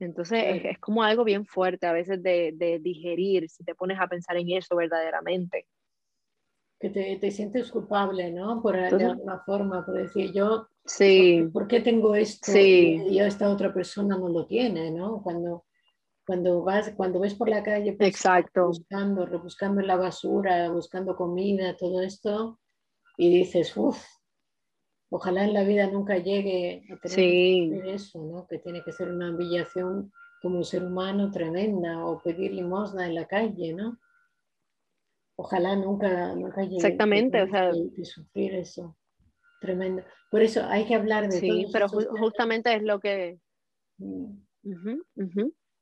Entonces 0.00 0.62
es, 0.64 0.78
como 0.78 1.02
algo 1.02 1.24
bien 1.24 1.44
fuerte 1.44 1.86
a 1.86 1.92
veces 1.92 2.22
de, 2.22 2.52
de, 2.54 2.78
digerir 2.78 3.48
si 3.50 3.64
te 3.64 3.74
pones 3.74 3.98
a 4.00 4.06
pensar 4.06 4.36
en 4.36 4.50
eso 4.50 4.76
verdaderamente. 4.76 5.66
Que 6.78 6.90
te, 6.90 7.16
te 7.16 7.30
sientes 7.32 7.72
culpable, 7.72 8.30
¿no? 8.30 8.62
Por 8.62 8.76
de 8.76 9.04
alguna 9.04 9.40
forma, 9.40 9.84
por 9.84 9.96
decir 9.96 10.32
yo, 10.32 10.68
sí. 10.84 11.48
¿por, 11.52 11.66
qué 11.66 11.80
tengo 11.80 12.14
esto 12.14 12.52
sí. 12.52 13.02
y 13.08 13.18
esta 13.18 13.50
otra 13.50 13.74
persona 13.74 14.16
no 14.16 14.28
lo 14.28 14.46
tiene, 14.46 14.92
¿no? 14.92 15.20
Cuando, 15.20 15.64
cuando, 16.24 16.62
vas, 16.62 16.92
cuando 16.96 17.18
ves 17.18 17.34
por 17.34 17.48
la 17.48 17.64
calle 17.64 17.94
pues, 17.94 18.10
Exacto. 18.10 18.68
buscando, 18.68 19.26
rebuscando 19.26 19.80
en 19.80 19.88
la 19.88 19.96
basura, 19.96 20.70
buscando 20.70 21.16
comida, 21.16 21.76
todo 21.76 22.00
esto, 22.00 22.60
y 23.18 23.36
dices, 23.36 23.76
uff, 23.76 24.02
ojalá 25.10 25.44
en 25.44 25.52
la 25.52 25.64
vida 25.64 25.88
nunca 25.88 26.16
llegue 26.18 26.84
a 26.90 26.96
tener 26.96 27.86
eso, 27.88 28.22
¿no? 28.22 28.46
Que 28.46 28.58
tiene 28.58 28.82
que 28.84 28.92
ser 28.92 29.10
una 29.10 29.30
humillación 29.30 30.12
como 30.40 30.58
un 30.58 30.64
ser 30.64 30.84
humano 30.84 31.30
tremenda 31.32 32.06
o 32.06 32.22
pedir 32.22 32.52
limosna 32.52 33.06
en 33.06 33.16
la 33.16 33.26
calle, 33.26 33.74
¿no? 33.74 33.98
Ojalá 35.36 35.74
nunca, 35.74 36.34
nunca 36.36 36.62
llegue 36.62 36.76
Exactamente, 36.76 37.42
o 37.42 37.48
sea, 37.48 37.70
a 37.70 38.04
sufrir 38.04 38.54
eso. 38.54 38.96
Tremendo. 39.60 40.04
Por 40.30 40.42
eso 40.42 40.64
hay 40.64 40.86
que 40.86 40.94
hablar 40.94 41.28
de 41.28 41.40
Sí, 41.40 41.66
pero 41.72 41.88
justamente 41.88 42.72
es 42.72 42.82
lo 42.82 43.00
que... 43.00 43.40
Mm. 43.98 44.38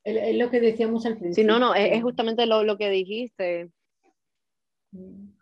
Es, 0.04 0.36
lo 0.36 0.50
que 0.50 0.60
decíamos 0.60 1.04
al 1.04 1.18
principio. 1.18 1.42
Sí, 1.42 1.46
no, 1.46 1.58
no, 1.58 1.74
es, 1.74 2.02
justamente 2.02 2.46
lo, 2.46 2.62
lo, 2.62 2.78
que 2.78 2.88
dijiste. 2.88 3.70
Mm. 4.92 5.35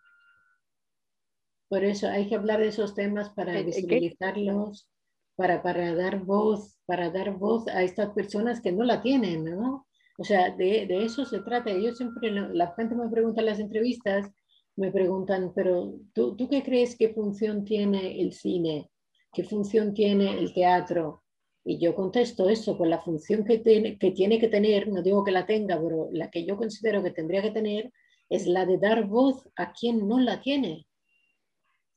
Por 1.74 1.82
eso 1.82 2.06
hay 2.06 2.28
que 2.28 2.36
hablar 2.36 2.60
de 2.60 2.68
esos 2.68 2.94
temas 2.94 3.30
para 3.30 3.60
visibilizarlos, 3.60 4.88
para, 5.34 5.60
para 5.60 5.92
dar 5.96 6.24
voz, 6.24 6.78
para 6.86 7.10
dar 7.10 7.36
voz 7.36 7.66
a 7.66 7.82
estas 7.82 8.10
personas 8.10 8.60
que 8.60 8.70
no 8.70 8.84
la 8.84 9.02
tienen, 9.02 9.44
¿no? 9.44 9.84
O 10.16 10.22
sea, 10.22 10.54
de, 10.54 10.86
de 10.86 11.04
eso 11.04 11.24
se 11.24 11.40
trata. 11.40 11.72
Yo 11.76 11.92
siempre, 11.92 12.30
la 12.30 12.72
gente 12.76 12.94
me 12.94 13.08
pregunta 13.08 13.40
en 13.40 13.46
las 13.46 13.58
entrevistas, 13.58 14.30
me 14.76 14.92
preguntan, 14.92 15.50
pero 15.52 15.96
¿tú, 16.12 16.36
¿tú 16.36 16.48
qué 16.48 16.62
crees 16.62 16.96
qué 16.96 17.08
función 17.08 17.64
tiene 17.64 18.20
el 18.20 18.34
cine? 18.34 18.88
¿Qué 19.32 19.42
función 19.42 19.94
tiene 19.94 20.38
el 20.38 20.54
teatro? 20.54 21.24
Y 21.64 21.80
yo 21.80 21.96
contesto 21.96 22.48
eso, 22.48 22.78
pues 22.78 22.88
la 22.88 23.02
función 23.02 23.44
que 23.44 23.58
tiene, 23.58 23.98
que 23.98 24.12
tiene 24.12 24.38
que 24.38 24.46
tener, 24.46 24.86
no 24.86 25.02
digo 25.02 25.24
que 25.24 25.32
la 25.32 25.44
tenga, 25.44 25.76
pero 25.82 26.08
la 26.12 26.30
que 26.30 26.46
yo 26.46 26.56
considero 26.56 27.02
que 27.02 27.10
tendría 27.10 27.42
que 27.42 27.50
tener 27.50 27.92
es 28.28 28.46
la 28.46 28.64
de 28.64 28.78
dar 28.78 29.08
voz 29.08 29.48
a 29.56 29.72
quien 29.72 30.06
no 30.06 30.20
la 30.20 30.40
tiene. 30.40 30.86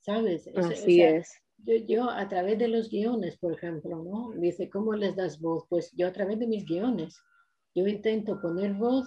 ¿Sabes? 0.08 0.48
Así 0.56 1.02
es. 1.02 1.38
Yo, 1.86 2.08
a 2.08 2.26
través 2.28 2.58
de 2.58 2.68
los 2.68 2.88
guiones, 2.88 3.36
por 3.36 3.52
ejemplo, 3.52 4.02
¿no? 4.02 4.30
Dice, 4.40 4.70
¿cómo 4.70 4.94
les 4.94 5.14
das 5.14 5.38
voz? 5.38 5.66
Pues 5.68 5.92
yo 5.92 6.06
a 6.06 6.12
través 6.12 6.38
de 6.38 6.46
mis 6.46 6.64
guiones, 6.64 7.20
yo 7.74 7.86
intento 7.86 8.40
poner 8.40 8.72
voz 8.72 9.06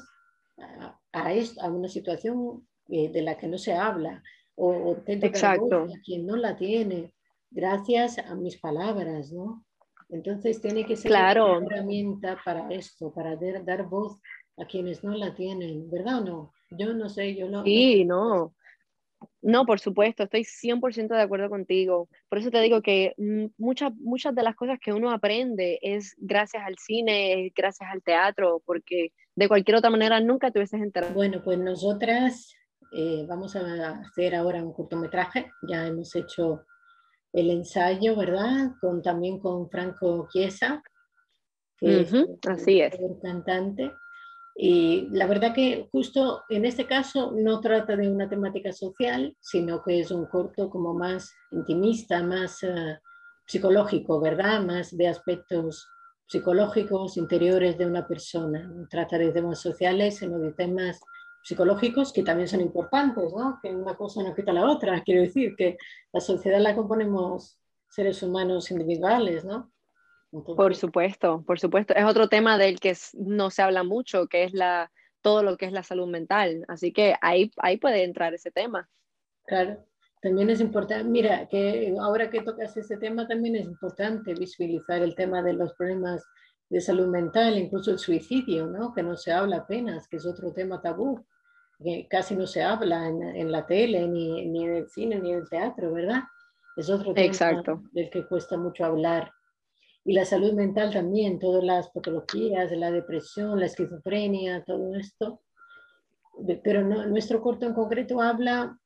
a, 0.60 1.00
a, 1.12 1.34
esto, 1.34 1.60
a 1.62 1.70
una 1.70 1.88
situación 1.88 2.68
eh, 2.90 3.10
de 3.10 3.22
la 3.24 3.36
que 3.36 3.48
no 3.48 3.58
se 3.58 3.74
habla, 3.74 4.22
o, 4.56 4.96
intento 4.96 5.26
Exacto. 5.26 5.68
dar 5.70 5.80
voz 5.88 5.96
a 5.96 6.02
quien 6.02 6.26
no 6.28 6.36
la 6.36 6.56
tiene, 6.56 7.16
gracias 7.50 8.20
a 8.20 8.36
mis 8.36 8.60
palabras, 8.60 9.32
¿no? 9.32 9.66
Entonces 10.10 10.62
tiene 10.62 10.86
que 10.86 10.98
ser 10.98 11.10
claro. 11.10 11.58
una 11.58 11.66
herramienta 11.66 12.40
para 12.46 12.70
esto, 12.70 13.12
para 13.12 13.36
dar, 13.38 13.66
dar 13.66 13.88
voz 13.88 14.22
a 14.58 14.66
quienes 14.66 15.04
no 15.04 15.16
la 15.16 15.34
tienen, 15.34 15.90
¿verdad 15.90 16.20
o 16.20 16.26
no? 16.26 16.54
Yo 16.70 16.94
no 16.94 17.10
sé, 17.10 17.34
yo 17.34 17.50
no. 17.50 17.64
Sí, 17.64 18.06
no. 18.06 18.54
No, 19.42 19.66
por 19.66 19.80
supuesto, 19.80 20.24
estoy 20.24 20.44
100% 20.44 21.16
de 21.16 21.22
acuerdo 21.22 21.50
contigo. 21.50 22.08
Por 22.30 22.38
eso 22.38 22.52
te 22.52 22.62
digo 22.62 22.82
que 22.82 23.16
muchas, 23.58 23.94
muchas 23.96 24.36
de 24.36 24.44
las 24.44 24.56
cosas 24.56 24.80
que 24.80 24.94
uno 24.94 25.12
aprende 25.12 25.80
es 25.82 26.16
gracias 26.18 26.64
al 26.66 26.78
cine, 26.78 27.52
gracias 27.56 27.90
al 27.92 28.04
teatro, 28.04 28.62
porque 28.66 29.12
de 29.36 29.48
cualquier 29.48 29.78
otra 29.78 29.90
manera 29.90 30.20
nunca 30.20 30.52
te 30.52 30.60
hubieses 30.60 30.82
enterado. 30.82 31.14
Bueno, 31.14 31.42
pues 31.44 31.58
nosotras 31.58 32.54
eh, 32.92 33.26
vamos 33.28 33.56
a 33.56 34.00
hacer 34.00 34.36
ahora 34.36 34.64
un 34.64 34.74
cortometraje. 34.74 35.52
Ya 35.68 35.88
hemos 35.88 36.16
hecho 36.16 36.66
el 37.34 37.50
ensayo, 37.50 38.16
¿verdad? 38.16 38.72
Con, 38.80 39.02
también 39.02 39.40
con 39.40 39.70
Franco 39.70 40.28
Chiesa, 40.32 40.84
que 41.78 42.02
es 42.02 42.14
así 42.48 42.82
es. 42.82 42.96
cantante. 43.24 43.92
Y 44.64 45.08
la 45.10 45.26
verdad 45.26 45.56
que 45.56 45.90
justo 45.92 46.44
en 46.48 46.66
este 46.66 46.86
caso 46.86 47.32
no 47.36 47.62
trata 47.62 47.96
de 47.96 48.08
una 48.08 48.30
temática 48.30 48.72
social, 48.72 49.36
sino 49.40 49.82
que 49.82 50.02
es 50.02 50.12
un 50.12 50.28
corto 50.28 50.70
como 50.70 50.94
más 50.94 51.34
intimista, 51.50 52.22
más 52.22 52.62
uh, 52.62 52.94
psicológico, 53.48 54.22
¿verdad? 54.22 54.64
Más 54.64 54.96
de 54.96 55.08
aspectos 55.08 55.88
psicológicos 56.28 57.18
interiores 57.18 57.76
de 57.76 57.88
una 57.88 58.08
persona. 58.08 58.72
Trata 58.88 59.18
de 59.18 59.32
temas 59.32 59.60
sociales, 59.60 60.18
sino 60.18 60.38
de 60.38 60.54
temas 60.54 61.02
psicológicos 61.42 62.14
que 62.14 62.22
también 62.22 62.48
son 62.48 62.62
importantes, 62.62 63.34
¿no? 63.36 63.58
Que 63.64 63.76
una 63.76 63.96
cosa 63.96 64.22
no 64.22 64.36
quita 64.36 64.54
la 64.54 64.70
otra. 64.70 65.02
Quiero 65.02 65.22
decir 65.22 65.56
que 65.58 65.76
la 66.14 66.22
sociedad 66.22 66.62
la 66.62 66.76
componemos 66.76 67.58
seres 67.90 68.22
humanos 68.22 68.70
individuales, 68.70 69.44
¿no? 69.44 69.71
Por 70.32 70.76
supuesto, 70.76 71.44
por 71.46 71.60
supuesto. 71.60 71.94
Es 71.94 72.06
otro 72.06 72.30
tema 72.30 72.58
del 72.58 72.80
que 72.80 72.96
no 73.14 73.50
se 73.50 73.62
habla 73.62 73.84
mucho, 73.84 74.28
que 74.28 74.46
es 74.46 74.54
la, 74.54 74.92
todo 75.22 75.44
lo 75.44 75.58
que 75.58 75.66
es 75.66 75.74
la 75.74 75.84
salud 75.84 76.08
mental. 76.08 76.64
Así 76.68 76.94
que 76.94 77.16
ahí, 77.22 77.52
ahí 77.58 77.78
puede 77.78 78.04
entrar 78.04 78.34
ese 78.34 78.50
tema. 78.50 78.90
Claro, 79.46 79.86
también 80.22 80.50
es 80.50 80.62
importante, 80.62 81.04
mira, 81.04 81.48
que 81.48 81.94
ahora 82.00 82.30
que 82.30 82.42
tocas 82.42 82.78
ese 82.78 82.98
tema, 82.98 83.28
también 83.28 83.56
es 83.58 83.66
importante 83.66 84.34
visibilizar 84.34 85.02
el 85.02 85.16
tema 85.16 85.42
de 85.42 85.54
los 85.54 85.74
problemas 85.74 86.24
de 86.70 86.80
salud 86.80 87.08
mental, 87.08 87.58
incluso 87.58 87.92
el 87.92 88.00
suicidio, 88.00 88.68
¿no? 88.68 88.94
Que 88.94 89.04
no 89.04 89.18
se 89.18 89.34
habla 89.34 89.58
apenas, 89.58 90.08
que 90.08 90.16
es 90.18 90.26
otro 90.26 90.54
tema 90.54 90.82
tabú, 90.82 91.26
que 91.84 92.08
casi 92.10 92.36
no 92.36 92.48
se 92.48 92.64
habla 92.64 93.08
en, 93.08 93.22
en 93.22 93.52
la 93.52 93.66
tele, 93.66 94.08
ni, 94.08 94.46
ni, 94.46 94.64
en 94.64 94.76
el 94.76 94.90
cine, 94.90 95.20
ni 95.20 95.34
en 95.34 95.40
el 95.40 95.50
teatro, 95.50 95.92
¿verdad? 95.92 96.22
Es 96.78 96.90
otro 96.90 97.14
tema 97.14 97.28
Exacto. 97.28 97.82
del 97.92 98.10
que 98.10 98.26
cuesta 98.26 98.58
mucho 98.58 98.86
hablar 98.86 99.30
y 100.04 100.14
la 100.14 100.26
salud 100.26 100.54
mental 100.54 100.92
también, 100.92 101.40
todas 101.40 101.64
las 101.64 101.90
patologías, 101.90 102.72
la 102.72 102.92
depresión, 102.92 103.60
la 103.60 103.68
esquizofrenia, 103.68 104.64
todo 104.64 104.96
esto. 104.96 105.42
Pero 106.64 106.84
no, 106.84 107.06
nuestro 107.06 107.42
corto 107.42 107.68
en 107.68 107.74
concreto 107.74 108.20
habla, 108.20 108.78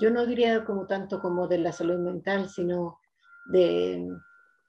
yo 0.00 0.10
no 0.10 0.26
diría 0.26 0.64
como 0.64 0.86
tanto 0.86 1.20
como 1.20 1.48
de 1.48 1.58
la 1.58 1.72
salud 1.72 1.98
mental, 1.98 2.48
sino 2.48 2.98
de, 3.46 4.06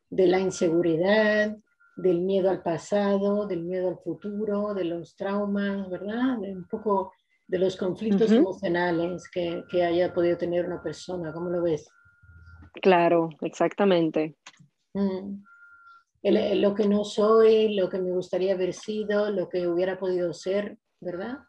de 0.10 0.28
la 0.28 0.40
inseguridad, 0.40 1.56
del 1.98 2.22
miedo 2.22 2.50
al 2.50 2.64
pasado, 2.64 3.46
del 3.46 3.64
miedo 3.64 3.90
al 3.90 4.00
futuro, 4.00 4.74
de 4.74 4.86
los 4.86 5.16
traumas, 5.16 5.90
¿verdad? 5.90 6.40
De 6.40 6.52
un 6.52 6.68
poco 6.68 7.14
de 7.48 7.60
los 7.60 7.78
conflictos 7.78 8.32
emocionales 8.32 9.30
que, 9.30 9.64
que 9.70 9.84
haya 9.84 10.12
podido 10.12 10.36
tener 10.36 10.66
una 10.66 10.82
persona. 10.82 11.32
¿Cómo 11.32 11.52
lo 11.52 11.62
ves? 11.62 11.88
Claro, 12.82 13.30
exactamente. 13.42 14.36
Mm 14.96 15.44
lo 16.32 16.74
que 16.74 16.88
no 16.88 17.04
soy, 17.04 17.76
lo 17.76 17.90
que 17.90 18.00
me 18.00 18.12
gustaría 18.12 18.54
haber 18.54 18.74
sido, 18.74 19.30
lo 19.30 19.48
que 19.48 19.68
hubiera 19.68 20.00
podido 20.00 20.34
ser, 20.34 20.78
¿verdad? 21.00 21.40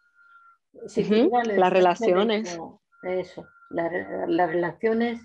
las 1.57 1.73
relaciones. 1.73 2.59
Eso, 3.03 3.47
las 3.71 4.51
relaciones 4.51 5.21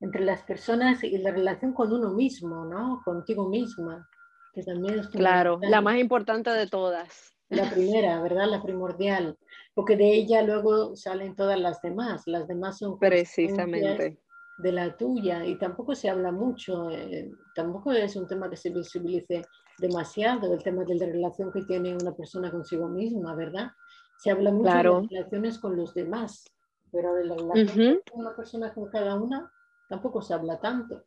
entre 0.00 0.22
las 0.22 0.42
personas 0.42 1.02
y 1.04 1.16
la 1.18 1.30
relación 1.30 1.72
con 1.72 1.92
uno 1.92 2.10
mismo, 2.12 2.64
¿no? 2.64 3.00
Contigo 3.04 3.48
misma, 3.48 4.08
que 4.52 4.62
también 4.62 4.98
es 4.98 5.08
Claro, 5.08 5.58
la 5.62 5.80
más 5.80 5.98
importante 5.98 6.50
de 6.50 6.66
todas. 6.66 7.34
La 7.48 7.70
primera, 7.70 8.20
¿verdad? 8.22 8.46
La 8.48 8.62
primordial, 8.62 9.36
porque 9.74 9.96
de 9.96 10.14
ella 10.14 10.42
luego 10.42 10.94
salen 10.94 11.34
todas 11.34 11.58
las 11.58 11.80
demás, 11.82 12.22
las 12.26 12.46
demás 12.48 12.78
son 12.78 12.98
precisamente 12.98 14.18
de 14.60 14.72
la 14.72 14.96
tuya 14.96 15.44
y 15.44 15.56
tampoco 15.56 15.94
se 15.94 16.10
habla 16.10 16.32
mucho, 16.32 16.90
eh, 16.90 17.30
tampoco 17.54 17.92
es 17.92 18.14
un 18.16 18.26
tema 18.26 18.50
que 18.50 18.56
se 18.56 18.70
visibilice 18.70 19.42
demasiado, 19.78 20.52
el 20.52 20.62
tema 20.62 20.84
de 20.84 20.94
la 20.96 21.06
relación 21.06 21.50
que 21.50 21.62
tiene 21.62 21.94
una 21.94 22.12
persona 22.12 22.50
consigo 22.50 22.88
misma, 22.88 23.34
¿verdad? 23.34 23.70
Se 24.18 24.30
habla 24.30 24.50
mucho 24.50 24.70
de 24.70 24.82
las 24.84 25.08
relaciones 25.08 25.58
con 25.58 25.76
los 25.76 25.94
demás, 25.94 26.44
pero 26.92 27.14
de 27.14 27.24
la 27.24 27.36
relación 27.36 28.00
con 28.10 28.20
una 28.20 28.36
persona 28.36 28.74
con 28.74 28.88
cada 28.90 29.14
una 29.14 29.50
tampoco 29.88 30.20
se 30.20 30.34
habla 30.34 30.60
tanto. 30.60 31.04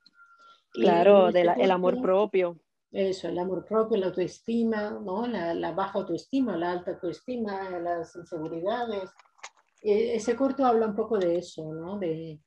Claro, 0.72 1.32
del 1.32 1.49
el 1.56 1.72
amor 1.72 2.01
propio. 2.01 2.58
Eso, 2.91 3.28
el 3.28 3.39
amor 3.39 3.66
propio, 3.66 3.97
la 3.97 4.08
autoestima, 4.08 4.89
¿no? 4.91 5.28
la, 5.28 5.54
la 5.54 5.72
baja 5.72 5.99
autoestima, 5.99 6.58
la 6.58 6.72
alta 6.72 6.91
autoestima, 6.91 7.70
las 7.80 8.16
inseguridades. 8.16 9.12
E, 9.82 10.16
ese 10.16 10.36
corto 10.36 10.66
habla 10.66 10.88
un 10.88 10.95
poco 10.95 11.18
de 11.18 11.38
eso, 11.38 11.74
¿no? 11.74 11.97
De, 11.97 12.39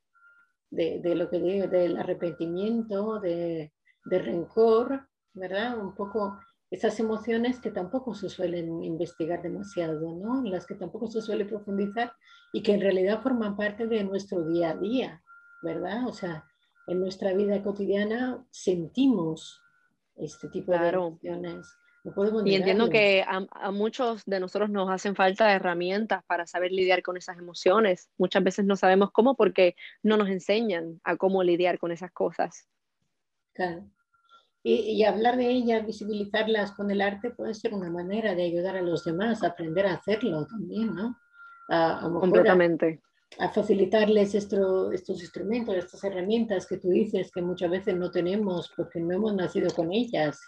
de, 0.77 1.01
de 1.01 1.15
lo 1.15 1.29
que 1.31 1.41
digo, 1.41 1.67
del 1.67 1.97
arrepentimiento, 1.97 3.19
de, 3.19 3.73
de 4.05 4.19
rencor, 4.19 5.09
¿verdad? 5.33 5.79
Un 5.79 5.95
poco 5.95 6.39
esas 6.71 6.99
emociones 7.01 7.61
que 7.61 7.71
tampoco 7.71 8.15
se 8.15 8.29
suelen 8.29 8.83
investigar 8.83 9.43
demasiado, 9.43 10.15
¿no? 10.15 10.43
Las 10.43 10.67
que 10.67 10.75
tampoco 10.75 11.09
se 11.09 11.23
suele 11.23 11.45
profundizar 11.45 12.13
y 12.53 12.63
que 12.63 12.75
en 12.75 12.81
realidad 12.81 13.23
forman 13.23 13.57
parte 13.57 13.87
de 13.87 14.05
nuestro 14.05 14.45
día 14.47 14.71
a 14.71 14.77
día, 14.77 15.23
¿verdad? 15.63 16.07
O 16.07 16.13
sea, 16.13 16.45
en 16.87 17.01
nuestra 17.01 17.33
vida 17.33 17.63
cotidiana 17.63 18.45
sentimos 18.51 19.61
este 20.17 20.49
tipo 20.49 20.73
de 20.73 20.89
emociones. 20.89 21.67
Y 22.45 22.55
entiendo 22.55 22.89
que 22.89 23.25
a, 23.27 23.71
muchos 23.71 24.23
de 24.27 24.39
nosotros 24.39 24.71
nos 24.71 24.89
hacen 24.91 25.17
falta 25.17 25.53
herramientas 25.53 26.23
para 26.27 26.47
saber 26.47 26.71
lidiar 26.71 27.03
con 27.03 27.17
esas 27.17 27.39
emociones. 27.39 28.11
Muchas 28.17 28.45
veces 28.45 28.65
no 28.65 28.77
sabemos 28.77 29.11
cómo 29.11 29.35
porque 29.35 29.75
no 30.03 30.17
nos 30.17 30.29
enseñan 30.29 31.01
a 31.05 31.17
cómo 31.17 31.43
lidiar 31.43 31.79
con 31.79 31.91
esas 31.91 32.13
cosas. 32.13 32.69
Claro. 33.55 33.91
Y, 34.69 35.05
hablar 35.05 35.37
de 35.37 35.49
ellas, 35.49 35.87
visibilizarlas 35.87 36.73
con 36.73 36.91
el 36.91 37.01
arte 37.01 37.31
puede 37.31 37.55
ser 37.55 37.73
una 37.73 37.89
manera 37.89 38.35
de 38.35 38.43
ayudar 38.43 38.77
a 38.77 38.83
los 38.83 39.05
demás 39.05 39.45
a 39.45 39.49
aprender 39.49 39.87
a 39.87 39.95
hacerlo 39.95 40.45
también, 40.47 40.93
¿no? 40.93 41.17
A, 41.69 42.01
Completamente. 42.03 43.01
A, 43.39 43.49
facilitarles 43.49 44.35
estos 44.35 44.93
instrumentos, 45.09 45.77
estas 45.77 46.03
herramientas 46.03 46.67
que 46.67 46.79
tú 46.79 46.89
dices 46.89 47.31
que 47.33 47.43
muchas 47.43 47.71
veces 47.71 47.95
no 47.95 48.11
tenemos 48.11 48.73
porque 48.77 48.99
no 48.99 49.15
hemos 49.15 49.37
nacido 49.37 49.73
con 49.73 49.93
ellas, 49.93 50.41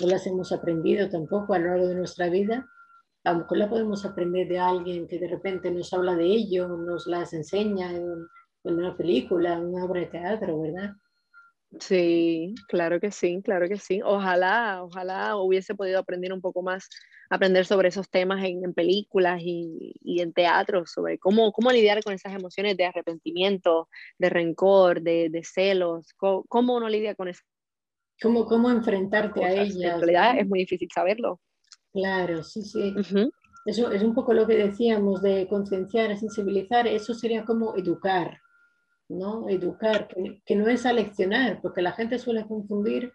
no 0.00 0.08
las 0.08 0.26
hemos 0.26 0.52
aprendido 0.52 1.08
tampoco 1.08 1.54
a 1.54 1.58
lo 1.58 1.68
largo 1.68 1.88
de 1.88 1.94
nuestra 1.94 2.28
vida. 2.28 2.66
A 3.24 3.32
lo 3.32 3.40
mejor 3.40 3.58
la 3.58 3.68
podemos 3.68 4.04
aprender 4.04 4.48
de 4.48 4.58
alguien 4.58 5.06
que 5.06 5.18
de 5.18 5.28
repente 5.28 5.70
nos 5.70 5.92
habla 5.92 6.14
de 6.14 6.24
ello, 6.24 6.68
nos 6.68 7.06
las 7.06 7.32
enseña 7.32 7.90
en, 7.90 8.26
en 8.64 8.74
una 8.74 8.96
película, 8.96 9.54
en 9.54 9.66
una 9.66 9.84
obra 9.84 10.00
de 10.00 10.06
teatro, 10.06 10.60
¿verdad? 10.60 10.92
Sí, 11.80 12.54
claro 12.68 12.98
que 12.98 13.10
sí, 13.10 13.42
claro 13.44 13.68
que 13.68 13.76
sí. 13.76 14.00
Ojalá, 14.02 14.82
ojalá 14.82 15.36
hubiese 15.36 15.74
podido 15.74 15.98
aprender 15.98 16.32
un 16.32 16.40
poco 16.40 16.62
más, 16.62 16.88
aprender 17.28 17.66
sobre 17.66 17.88
esos 17.88 18.08
temas 18.08 18.42
en, 18.44 18.72
películas 18.72 19.40
y, 19.42 19.92
en 20.20 20.32
teatro, 20.32 20.86
sobre 20.86 21.18
cómo, 21.18 21.52
cómo 21.52 21.70
lidiar 21.70 22.02
con 22.02 22.14
esas 22.14 22.34
emociones 22.34 22.76
de 22.76 22.86
arrepentimiento, 22.86 23.88
de 24.18 24.30
rencor, 24.30 25.02
de, 25.02 25.42
celos, 25.44 26.14
cómo, 26.16 26.76
uno 26.76 26.88
lidia 26.88 27.14
con 27.14 27.28
eso. 27.28 27.42
Cómo, 28.20 28.46
cómo 28.46 28.70
enfrentarte 28.70 29.44
a 29.44 29.52
ellas. 29.52 29.94
En 29.94 30.00
realidad 30.00 30.38
es 30.38 30.48
muy 30.48 30.60
difícil 30.60 30.88
saberlo. 30.92 31.40
Claro, 31.92 32.42
sí, 32.42 32.62
sí. 32.62 32.94
Eso 33.64 33.90
es 33.90 34.02
un 34.02 34.14
poco 34.14 34.32
lo 34.32 34.46
que 34.46 34.56
decíamos 34.56 35.20
de 35.20 35.46
concienciar, 35.48 36.16
sensibilizar, 36.16 36.86
eso 36.86 37.12
sería 37.12 37.44
como 37.44 37.76
educar, 37.76 38.40
¿no? 39.08 39.48
Educar, 39.48 40.08
que, 40.46 40.56
no 40.56 40.68
es 40.68 40.86
aleccionar, 40.86 41.60
porque 41.60 41.82
la 41.82 41.92
gente 41.92 42.18
suele 42.18 42.46
confundir 42.46 43.12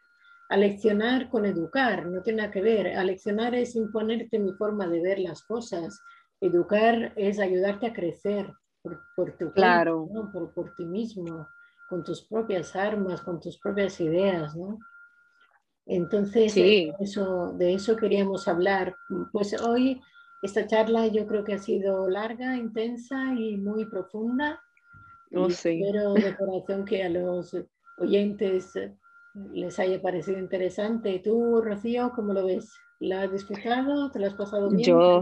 aleccionar 0.50 1.30
con 1.30 1.46
educar, 1.46 2.06
no 2.06 2.22
tiene 2.22 2.44
nada 2.44 2.52
que 2.52 2.62
ver. 2.62 2.96
Aleccionar 2.96 3.56
es 3.56 3.76
imponerte 3.76 4.38
mi 4.38 4.54
forma 4.54 4.88
de 4.88 5.02
ver 5.02 5.20
las 5.20 5.42
cosas. 5.44 6.00
Educar 6.40 7.14
es 7.16 7.40
ayudarte 7.40 7.88
a 7.88 7.94
crecer 7.94 8.54
por, 9.16 9.36
tu 9.38 9.52
claro. 9.54 10.08
por, 10.32 10.54
por 10.54 10.76
ti 10.76 10.86
mismo, 10.86 11.48
con 11.90 12.04
tus 12.04 12.28
propias 12.28 12.76
armas, 12.76 13.22
con 13.22 13.40
tus 13.40 13.58
propias 13.58 14.00
ideas, 14.02 14.56
¿no? 14.56 14.78
Entonces, 15.86 16.56
eso, 17.00 17.54
de 17.54 17.74
eso 17.74 17.98
queríamos 17.98 18.48
hablar. 18.48 18.96
Pues 19.32 19.60
hoy 19.62 20.02
esta 20.42 20.68
charla 20.68 21.08
yo 21.08 21.26
creo 21.28 21.44
que 21.44 21.54
ha 21.54 21.60
sido 21.60 22.10
larga, 22.10 22.58
intensa 22.58 23.34
y 23.38 23.58
muy 23.58 23.86
profunda. 23.86 24.62
Oh, 25.36 25.48
espero 25.48 26.14
de 26.14 26.36
corazón 26.36 26.86
que 26.86 27.04
a 27.04 27.10
los 27.10 27.56
oyentes 27.98 28.74
les 29.52 29.80
haya 29.80 30.02
parecido 30.02 30.38
interesante. 30.40 31.20
¿Tú, 31.20 31.62
Rocío, 31.62 32.12
cómo 32.16 32.34
lo 32.34 32.46
ves? 32.46 32.72
¿La 33.00 33.24
has 33.24 33.32
disfrutado? 33.32 34.12
¿Te 34.12 34.20
la 34.20 34.28
has 34.28 34.36
pasado 34.36 34.70
bien? 34.70 34.84
Yo 34.84 35.22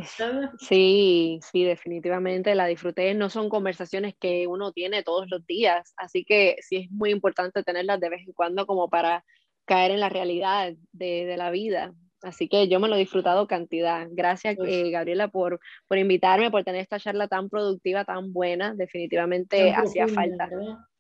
sí, 0.59 1.39
sí, 1.41 1.63
definitivamente 1.63 2.53
la 2.53 2.67
disfruté. 2.67 3.13
No 3.13 3.29
son 3.29 3.49
conversaciones 3.49 4.13
que 4.19 4.45
uno 4.47 4.71
tiene 4.71 5.01
todos 5.01 5.27
los 5.29 5.45
días, 5.47 5.93
así 5.97 6.23
que 6.25 6.57
sí 6.61 6.75
es 6.77 6.91
muy 6.91 7.09
importante 7.11 7.63
tenerlas 7.63 7.99
de 7.99 8.09
vez 8.09 8.27
en 8.27 8.33
cuando 8.33 8.67
como 8.67 8.89
para 8.89 9.23
caer 9.65 9.91
en 9.91 9.99
la 9.99 10.09
realidad 10.09 10.73
de, 10.91 11.25
de 11.25 11.37
la 11.37 11.51
vida. 11.51 11.93
Así 12.23 12.47
que 12.47 12.67
yo 12.67 12.79
me 12.79 12.87
lo 12.87 12.95
he 12.95 12.99
disfrutado 12.99 13.47
cantidad. 13.47 14.07
Gracias, 14.11 14.55
pues 14.55 14.71
eh, 14.71 14.91
Gabriela, 14.91 15.29
por, 15.29 15.59
por 15.87 15.97
invitarme, 15.97 16.51
por 16.51 16.63
tener 16.63 16.81
esta 16.81 16.99
charla 16.99 17.27
tan 17.27 17.49
productiva, 17.49 18.05
tan 18.05 18.31
buena. 18.31 18.75
Definitivamente 18.75 19.71
hacía 19.71 20.07
falta. 20.07 20.47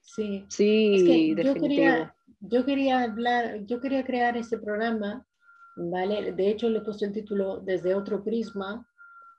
Sí, 0.01 0.45
sí 0.49 1.35
yo, 1.35 1.53
quería, 1.53 2.15
yo 2.39 2.65
quería 2.65 3.03
hablar, 3.03 3.65
yo 3.65 3.79
quería 3.79 4.03
crear 4.03 4.35
este 4.35 4.57
programa, 4.57 5.23
¿vale? 5.75 6.31
De 6.31 6.49
hecho, 6.49 6.69
le 6.69 6.79
he 6.79 6.81
puesto 6.81 7.05
el 7.05 7.11
título 7.11 7.59
desde 7.59 7.93
otro 7.93 8.23
prisma, 8.23 8.87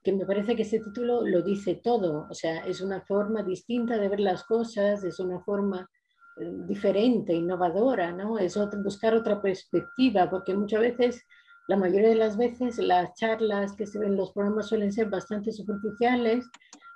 que 0.05 0.13
me 0.13 0.25
parece 0.25 0.55
que 0.55 0.63
ese 0.63 0.79
título 0.79 1.27
lo 1.27 1.43
dice 1.43 1.75
todo. 1.75 2.29
O 2.31 2.35
sea, 2.35 2.65
es 2.65 2.81
una 2.81 3.01
forma 3.01 3.43
distinta 3.43 3.99
de 3.99 4.09
ver 4.09 4.21
las 4.21 4.45
cosas, 4.45 5.03
es 5.03 5.19
una 5.19 5.41
forma 5.41 5.91
diferente, 6.37 7.35
innovadora, 7.35 8.13
¿no? 8.13 8.39
Es 8.39 8.59
buscar 8.83 9.15
otra 9.15 9.41
perspectiva, 9.41 10.31
porque 10.31 10.55
muchas 10.55 10.81
veces 10.81 11.27
la 11.69 11.77
mayoría 11.77 12.09
de 12.09 12.17
las 12.17 12.37
veces 12.37 12.79
las 12.79 13.15
charlas 13.15 13.75
que 13.75 13.87
se 13.87 13.99
ven 13.99 14.13
en 14.13 14.17
los 14.17 14.33
programas 14.33 14.69
suelen 14.69 14.93
ser 14.93 15.09
bastante 15.09 15.53
superficiales 15.53 16.45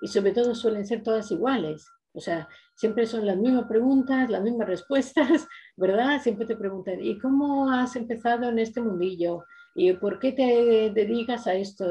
y 0.01 0.09
sobre 0.09 0.32
todo 0.32 0.55
suelen 0.55 0.87
ser 0.87 1.03
todas 1.03 1.30
iguales. 1.30 1.87
O 2.12 2.20
sea, 2.20 2.49
siempre 2.74 3.07
son 3.07 3.26
las 3.26 3.37
mismas 3.37 3.66
preguntas, 3.66 4.30
las 4.30 4.43
mismas 4.43 4.66
respuestas, 4.66 5.47
¿verdad? 5.76 6.20
Siempre 6.20 6.47
te 6.47 6.57
preguntan, 6.57 7.01
¿y 7.01 7.18
cómo 7.18 7.70
has 7.70 7.95
empezado 7.95 8.49
en 8.49 8.59
este 8.59 8.80
mundillo? 8.80 9.45
¿Y 9.74 9.93
por 9.93 10.18
qué 10.18 10.32
te 10.32 10.91
dedicas 10.95 11.47
a 11.47 11.55
esto? 11.55 11.87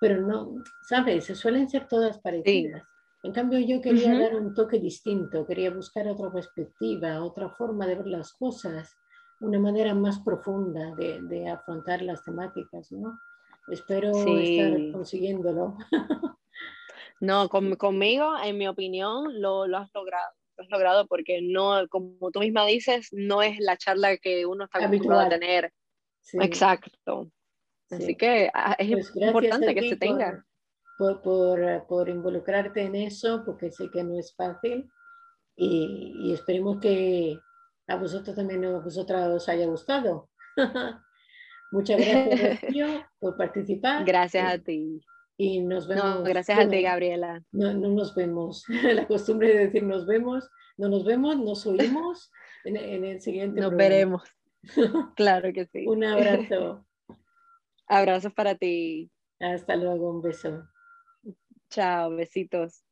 Pero 0.00 0.20
no, 0.20 0.62
¿sabes? 0.88 1.26
Suelen 1.26 1.68
ser 1.68 1.88
todas 1.88 2.18
parecidas. 2.18 2.82
En 3.22 3.32
cambio, 3.32 3.58
yo 3.60 3.80
quería 3.82 4.18
dar 4.18 4.34
un 4.34 4.54
toque 4.54 4.78
distinto, 4.78 5.46
quería 5.46 5.70
buscar 5.70 6.08
otra 6.08 6.32
perspectiva, 6.32 7.22
otra 7.22 7.50
forma 7.50 7.86
de 7.86 7.96
ver 7.96 8.06
las 8.06 8.32
cosas 8.32 8.96
una 9.40 9.58
manera 9.58 9.94
más 9.94 10.20
profunda 10.20 10.94
de, 10.96 11.20
de 11.22 11.48
afrontar 11.48 12.02
las 12.02 12.22
temáticas, 12.22 12.92
¿no? 12.92 13.18
Espero 13.68 14.10
estar 14.10 14.92
consiguiéndolo. 14.92 15.76
no, 17.20 17.48
conmigo, 17.48 18.34
en 18.42 18.58
mi 18.58 18.68
opinión, 18.68 19.40
lo, 19.40 19.66
lo, 19.66 19.78
has 19.78 19.90
logrado. 19.94 20.32
Lo 20.56 20.64
has 20.64 20.70
logrado 20.70 21.06
porque 21.06 21.40
no, 21.42 21.88
como 21.88 22.30
tú 22.30 22.40
misma 22.40 22.66
dices, 22.66 23.08
no 23.12 23.42
es 23.42 23.58
la 23.60 23.76
charla 23.76 24.16
que 24.18 24.44
uno 24.44 24.64
está 24.64 24.78
acostumbrado 24.78 25.22
a 25.22 25.28
tener. 25.28 25.72
Exacto. 26.34 27.30
Así 27.90 28.14
que 28.16 28.50
ah, 28.54 28.76
es 28.78 28.90
pues 28.90 29.16
importante 29.16 29.74
que 29.74 29.88
se 29.88 29.96
tenga. 29.96 30.44
Por, 31.00 31.22
por, 31.22 31.86
por, 31.86 32.08
involucrarte 32.10 32.82
en 32.82 32.94
eso, 32.94 33.42
porque 33.46 33.70
sé 33.70 33.90
que 33.90 34.04
no 34.04 34.18
es 34.18 34.34
fácil. 34.36 34.90
Y, 35.56 36.12
y 36.24 36.34
esperemos 36.34 36.78
que, 36.78 37.38
a 37.88 37.96
vosotros 37.96 38.36
también 38.36 38.64
a 38.66 38.78
vosotras 38.78 39.28
os 39.28 39.48
haya 39.48 39.66
gustado. 39.66 40.28
Muchas 41.72 42.00
gracias, 42.00 42.60
por 43.18 43.36
participar. 43.36 44.04
Gracias 44.04 44.54
a 44.54 44.58
ti. 44.58 45.00
Y 45.36 45.60
nos 45.60 45.88
vemos. 45.88 46.22
gracias 46.24 46.58
a 46.58 46.68
ti, 46.68 46.82
Gabriela. 46.82 47.42
No, 47.50 47.72
no 47.72 47.88
nos 47.88 48.14
vemos. 48.14 48.64
La 48.94 49.06
costumbre 49.06 49.48
de 49.48 49.66
decir 49.66 49.82
nos 49.82 50.06
vemos, 50.06 50.48
no 50.76 50.88
nos 50.88 51.04
vemos, 51.04 51.38
nos 51.38 51.66
oímos 51.66 52.30
en, 52.64 53.04
el 53.04 53.20
siguiente. 53.20 53.60
Nos 53.60 53.74
veremos. 53.74 54.22
Claro 55.16 55.52
que 55.54 55.64
sí. 55.66 55.86
Un 55.86 56.04
abrazo. 56.04 56.84
Abrazos 57.86 58.34
para 58.34 58.54
ti. 58.54 59.10
Hasta 59.40 59.76
luego, 59.76 60.10
un 60.10 60.20
beso. 60.20 60.68
Chao, 61.70 62.10
besitos. 62.16 62.82